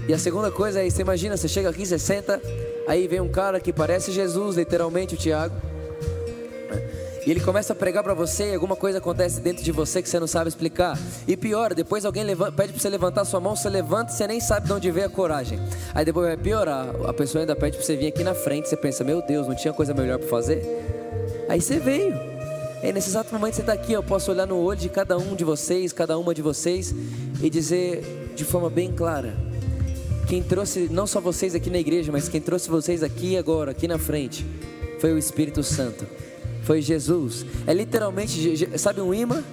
E 0.08 0.14
a 0.14 0.18
segunda 0.18 0.52
coisa 0.52 0.82
é, 0.82 0.90
você 0.90 1.02
imagina, 1.02 1.38
você 1.38 1.48
chega 1.48 1.70
aqui, 1.70 1.86
você 1.86 2.00
senta, 2.00 2.42
aí 2.88 3.08
vem 3.08 3.22
um 3.22 3.30
cara 3.30 3.60
que 3.60 3.72
parece 3.72 4.12
Jesus, 4.12 4.58
literalmente 4.58 5.16
o 5.16 5.18
Tiago 5.18 5.73
e 7.26 7.32
ele 7.32 7.40
começa 7.40 7.72
a 7.72 7.76
pregar 7.76 8.04
para 8.04 8.14
você 8.14 8.52
e 8.52 8.54
alguma 8.54 8.76
coisa 8.76 8.98
acontece 8.98 9.40
dentro 9.40 9.64
de 9.64 9.72
você 9.72 10.02
que 10.02 10.10
você 10.10 10.20
não 10.20 10.28
sabe 10.28 10.50
explicar. 10.50 11.00
E 11.26 11.38
pior, 11.38 11.74
depois 11.74 12.04
alguém 12.04 12.24
levanta, 12.24 12.52
pede 12.52 12.74
para 12.74 12.82
você 12.82 12.90
levantar 12.90 13.24
sua 13.24 13.40
mão, 13.40 13.56
você 13.56 13.70
levanta 13.70 14.12
e 14.12 14.16
você 14.16 14.28
nem 14.28 14.42
sabe 14.42 14.68
de 14.68 14.74
onde 14.74 14.92
veio 14.92 15.08
a 15.08 15.10
coragem. 15.10 15.58
Aí 15.94 16.04
depois 16.04 16.28
vai 16.28 16.36
piorar, 16.36 16.90
a 17.08 17.14
pessoa 17.14 17.42
ainda 17.42 17.56
pede 17.56 17.78
para 17.78 17.86
você 17.86 17.96
vir 17.96 18.08
aqui 18.08 18.24
na 18.24 18.34
frente, 18.34 18.68
você 18.68 18.76
pensa, 18.76 19.06
meu 19.06 19.22
Deus, 19.26 19.48
não 19.48 19.56
tinha 19.56 19.74
coisa 19.74 19.94
melhor 19.94 20.20
para 20.20 20.28
fazer? 20.28 20.64
Aí 21.48 21.62
você 21.62 21.80
veio. 21.80 22.14
E 22.84 22.92
nesse 22.92 23.10
exato 23.10 23.34
momento 23.34 23.56
você 23.56 23.62
está 23.62 23.72
aqui, 23.72 23.94
eu 23.94 24.04
posso 24.04 24.30
olhar 24.30 24.46
no 24.46 24.58
olho 24.58 24.78
de 24.78 24.90
cada 24.90 25.18
um 25.18 25.34
de 25.34 25.46
vocês, 25.46 25.94
cada 25.94 26.18
uma 26.18 26.34
de 26.34 26.42
vocês, 26.42 26.94
e 27.42 27.50
dizer 27.50 28.34
de 28.36 28.44
forma 28.44 28.70
bem 28.70 28.92
clara: 28.92 29.34
quem 30.28 30.44
trouxe 30.44 30.90
não 30.92 31.08
só 31.08 31.22
vocês 31.22 31.56
aqui 31.56 31.70
na 31.70 31.80
igreja, 31.80 32.12
mas 32.12 32.28
quem 32.28 32.42
trouxe 32.42 32.70
vocês 32.70 33.02
aqui 33.02 33.38
agora, 33.38 33.72
aqui 33.72 33.88
na 33.88 33.98
frente, 33.98 34.46
foi 35.00 35.14
o 35.14 35.18
Espírito 35.18 35.64
Santo 35.64 36.06
foi 36.64 36.82
Jesus. 36.82 37.46
É 37.68 37.74
literalmente, 37.74 38.78
sabe 38.78 39.02
um 39.02 39.14
imã? 39.14 39.44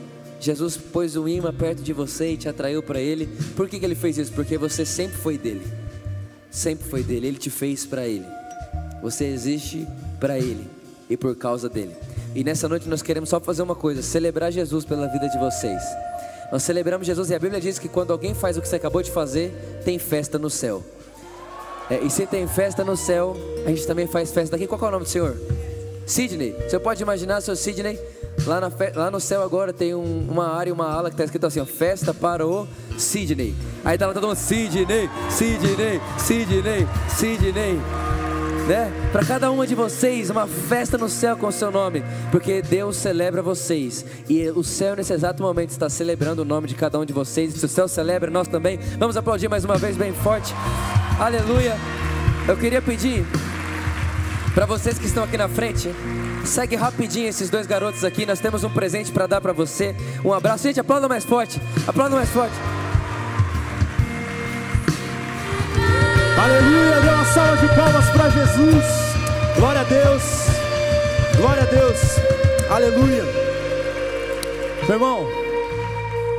Jesus 0.40 0.76
pôs 0.76 1.16
um 1.16 1.28
imã 1.28 1.52
perto 1.52 1.82
de 1.82 1.92
você 1.92 2.32
e 2.32 2.36
te 2.36 2.48
atraiu 2.48 2.82
para 2.82 2.98
Ele. 3.00 3.28
Por 3.54 3.68
que, 3.68 3.78
que 3.78 3.84
Ele 3.84 3.94
fez 3.94 4.16
isso? 4.16 4.32
Porque 4.32 4.56
você 4.56 4.86
sempre 4.86 5.18
foi 5.18 5.36
dele. 5.36 5.62
Sempre 6.50 6.88
foi 6.88 7.02
dele. 7.02 7.26
Ele 7.26 7.38
te 7.38 7.50
fez 7.50 7.84
para 7.84 8.06
Ele. 8.06 8.24
Você 9.02 9.26
existe 9.26 9.86
para 10.18 10.38
Ele 10.38 10.66
e 11.11 11.16
por 11.16 11.36
causa 11.36 11.68
dele. 11.68 11.94
E 12.34 12.42
nessa 12.42 12.68
noite 12.68 12.88
nós 12.88 13.02
queremos 13.02 13.28
só 13.28 13.38
fazer 13.38 13.62
uma 13.62 13.74
coisa: 13.74 14.02
celebrar 14.02 14.50
Jesus 14.50 14.84
pela 14.84 15.08
vida 15.08 15.28
de 15.28 15.38
vocês. 15.38 15.82
Nós 16.50 16.62
celebramos 16.62 17.06
Jesus 17.06 17.30
e 17.30 17.34
a 17.34 17.38
Bíblia 17.38 17.61
diz 17.61 17.78
que 17.78 17.88
quando 17.88 18.12
alguém 18.12 18.34
faz 18.34 18.56
o 18.56 18.62
que 18.62 18.68
você 18.68 18.76
acabou 18.76 19.02
de 19.02 19.11
fazer, 19.11 19.52
tem 19.84 19.98
festa 19.98 20.38
no 20.38 20.50
céu. 20.50 20.82
É, 21.88 21.98
e 22.00 22.11
se 22.11 22.26
tem 22.26 22.46
festa 22.46 22.84
no 22.84 22.96
céu, 22.96 23.36
a 23.66 23.68
gente 23.68 23.86
também 23.86 24.06
faz 24.06 24.32
festa 24.32 24.56
aqui. 24.56 24.66
Qual 24.66 24.80
é 24.80 24.84
o 24.84 24.90
nome 24.90 25.04
do 25.04 25.11
Senhor? 25.11 25.36
Sidney, 26.11 26.56
você 26.68 26.76
pode 26.76 27.00
imaginar, 27.00 27.40
seu 27.40 27.54
Sidney, 27.54 27.96
lá, 28.44 28.61
na, 28.61 28.68
lá 28.96 29.12
no 29.12 29.20
céu 29.20 29.44
agora 29.44 29.72
tem 29.72 29.94
um, 29.94 30.26
uma 30.28 30.52
área, 30.52 30.74
uma 30.74 30.90
ala 30.90 31.08
que 31.08 31.14
está 31.14 31.22
escrito 31.22 31.46
assim, 31.46 31.61
ó, 31.61 31.64
festa 31.64 32.12
para 32.12 32.44
o 32.44 32.66
Sidney. 32.98 33.54
Aí 33.84 33.96
tá 33.96 34.08
lá 34.08 34.12
todo 34.12 34.26
mundo, 34.26 34.36
Sidney, 34.36 35.08
Sidney, 35.30 36.00
Sidney, 36.18 36.88
Sidney. 37.08 37.80
Né? 38.66 38.92
Para 39.12 39.24
cada 39.24 39.52
uma 39.52 39.64
de 39.64 39.76
vocês, 39.76 40.30
uma 40.30 40.48
festa 40.48 40.98
no 40.98 41.08
céu 41.08 41.36
com 41.36 41.46
o 41.46 41.52
seu 41.52 41.70
nome, 41.70 42.02
porque 42.32 42.61
Deus 42.61 42.96
celebra 42.96 43.40
vocês 43.40 44.04
e 44.28 44.50
o 44.50 44.64
céu 44.64 44.96
nesse 44.96 45.12
exato 45.12 45.40
momento 45.40 45.70
está 45.70 45.88
celebrando 45.88 46.42
o 46.42 46.44
nome 46.44 46.66
de 46.66 46.74
cada 46.74 46.98
um 46.98 47.04
de 47.04 47.12
vocês. 47.12 47.54
Se 47.54 47.64
o 47.64 47.68
céu 47.68 47.86
celebra, 47.86 48.32
nós 48.32 48.48
também. 48.48 48.80
Vamos 48.98 49.16
aplaudir 49.16 49.48
mais 49.48 49.64
uma 49.64 49.76
vez 49.76 49.96
bem 49.96 50.12
forte. 50.12 50.52
Aleluia. 51.20 51.76
Eu 52.48 52.56
queria 52.56 52.82
pedir 52.82 53.24
para 54.61 54.66
vocês 54.66 54.98
que 54.98 55.06
estão 55.06 55.24
aqui 55.24 55.38
na 55.38 55.48
frente, 55.48 55.90
segue 56.44 56.76
rapidinho 56.76 57.26
esses 57.26 57.48
dois 57.48 57.66
garotos 57.66 58.04
aqui. 58.04 58.26
Nós 58.26 58.40
temos 58.40 58.62
um 58.62 58.68
presente 58.68 59.11
para 59.11 59.26
dar 59.26 59.40
para 59.40 59.54
você. 59.54 59.96
Um 60.22 60.34
abraço. 60.34 60.64
Gente, 60.64 60.78
aplauda 60.78 61.08
mais 61.08 61.24
forte. 61.24 61.58
Aplauda 61.86 62.14
mais 62.14 62.28
forte. 62.28 62.52
Aleluia. 66.38 67.00
Dê 67.00 67.08
uma 67.08 67.24
salva 67.24 67.56
de 67.56 67.74
palmas 67.74 68.11
para 68.11 68.28
Jesus. 68.28 68.84
Glória 69.56 69.80
a 69.80 69.84
Deus. 69.84 70.22
Glória 71.38 71.62
a 71.62 71.66
Deus. 71.66 71.98
Aleluia. 72.70 73.24
Meu 74.82 74.92
irmão, 74.92 75.26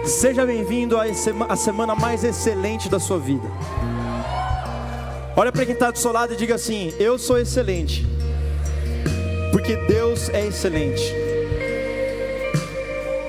seja 0.05 0.45
bem-vindo 0.45 0.95
à 1.49 1.55
semana 1.55 1.95
mais 1.95 2.23
excelente 2.23 2.87
da 2.87 2.99
sua 2.99 3.17
vida. 3.17 3.49
Olha 5.35 5.51
para 5.51 5.65
quem 5.65 5.73
está 5.73 5.89
do 5.89 5.97
seu 5.97 6.11
lado 6.11 6.33
e 6.33 6.35
diga 6.35 6.55
assim: 6.55 6.93
Eu 6.99 7.17
sou 7.17 7.37
excelente, 7.37 8.05
porque 9.51 9.75
Deus 9.87 10.29
é 10.29 10.45
excelente. 10.45 11.03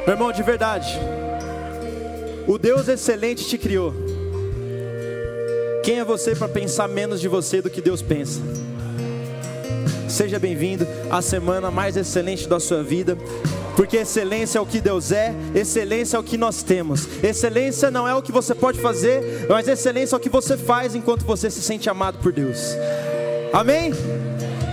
Meu 0.04 0.14
irmão, 0.14 0.32
de 0.32 0.42
verdade, 0.42 0.98
o 2.46 2.58
Deus 2.58 2.88
excelente 2.88 3.46
te 3.46 3.56
criou. 3.56 3.94
Quem 5.84 6.00
é 6.00 6.04
você 6.04 6.34
para 6.34 6.48
pensar 6.48 6.88
menos 6.88 7.20
de 7.20 7.28
você 7.28 7.62
do 7.62 7.70
que 7.70 7.80
Deus 7.80 8.02
pensa? 8.02 8.40
Seja 10.08 10.38
bem-vindo 10.38 10.86
à 11.10 11.22
semana 11.22 11.70
mais 11.70 11.96
excelente 11.96 12.48
da 12.48 12.60
sua 12.60 12.82
vida 12.82 13.16
porque 13.76 13.98
excelência 13.98 14.58
é 14.58 14.60
o 14.60 14.66
que 14.66 14.80
Deus 14.80 15.12
é, 15.12 15.34
excelência 15.54 16.16
é 16.16 16.20
o 16.20 16.22
que 16.22 16.36
nós 16.36 16.62
temos. 16.62 17.08
Excelência 17.22 17.90
não 17.90 18.06
é 18.06 18.14
o 18.14 18.22
que 18.22 18.32
você 18.32 18.54
pode 18.54 18.80
fazer, 18.80 19.46
mas 19.48 19.68
excelência 19.68 20.14
é 20.14 20.18
o 20.18 20.20
que 20.20 20.28
você 20.28 20.56
faz 20.56 20.94
enquanto 20.94 21.24
você 21.24 21.50
se 21.50 21.62
sente 21.62 21.88
amado 21.88 22.18
por 22.18 22.32
Deus. 22.32 22.76
Amém? 23.52 23.92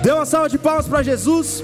Dê 0.02 0.12
uma 0.12 0.26
salva 0.26 0.50
de 0.50 0.58
palmas 0.58 0.88
para 0.88 1.04
Jesus. 1.04 1.64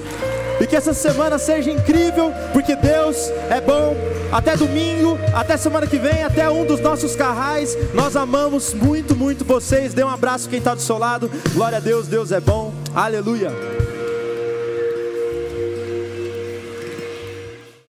E 0.59 0.65
que 0.65 0.75
essa 0.75 0.93
semana 0.93 1.37
seja 1.37 1.69
incrível, 1.69 2.31
porque 2.53 2.75
Deus 2.75 3.29
é 3.49 3.59
bom. 3.59 3.95
Até 4.31 4.55
domingo, 4.55 5.17
até 5.33 5.57
semana 5.57 5.85
que 5.85 5.97
vem, 5.97 6.23
até 6.23 6.49
um 6.49 6.65
dos 6.65 6.79
nossos 6.79 7.15
carrais. 7.15 7.77
Nós 7.93 8.15
amamos 8.15 8.73
muito, 8.73 9.15
muito 9.15 9.43
vocês. 9.43 9.93
Dê 9.93 10.03
um 10.03 10.09
abraço 10.09 10.49
quem 10.49 10.59
está 10.59 10.73
do 10.73 10.81
seu 10.81 10.97
lado. 10.97 11.29
Glória 11.53 11.77
a 11.77 11.81
Deus, 11.81 12.07
Deus 12.07 12.31
é 12.31 12.39
bom. 12.39 12.73
Aleluia. 12.93 13.74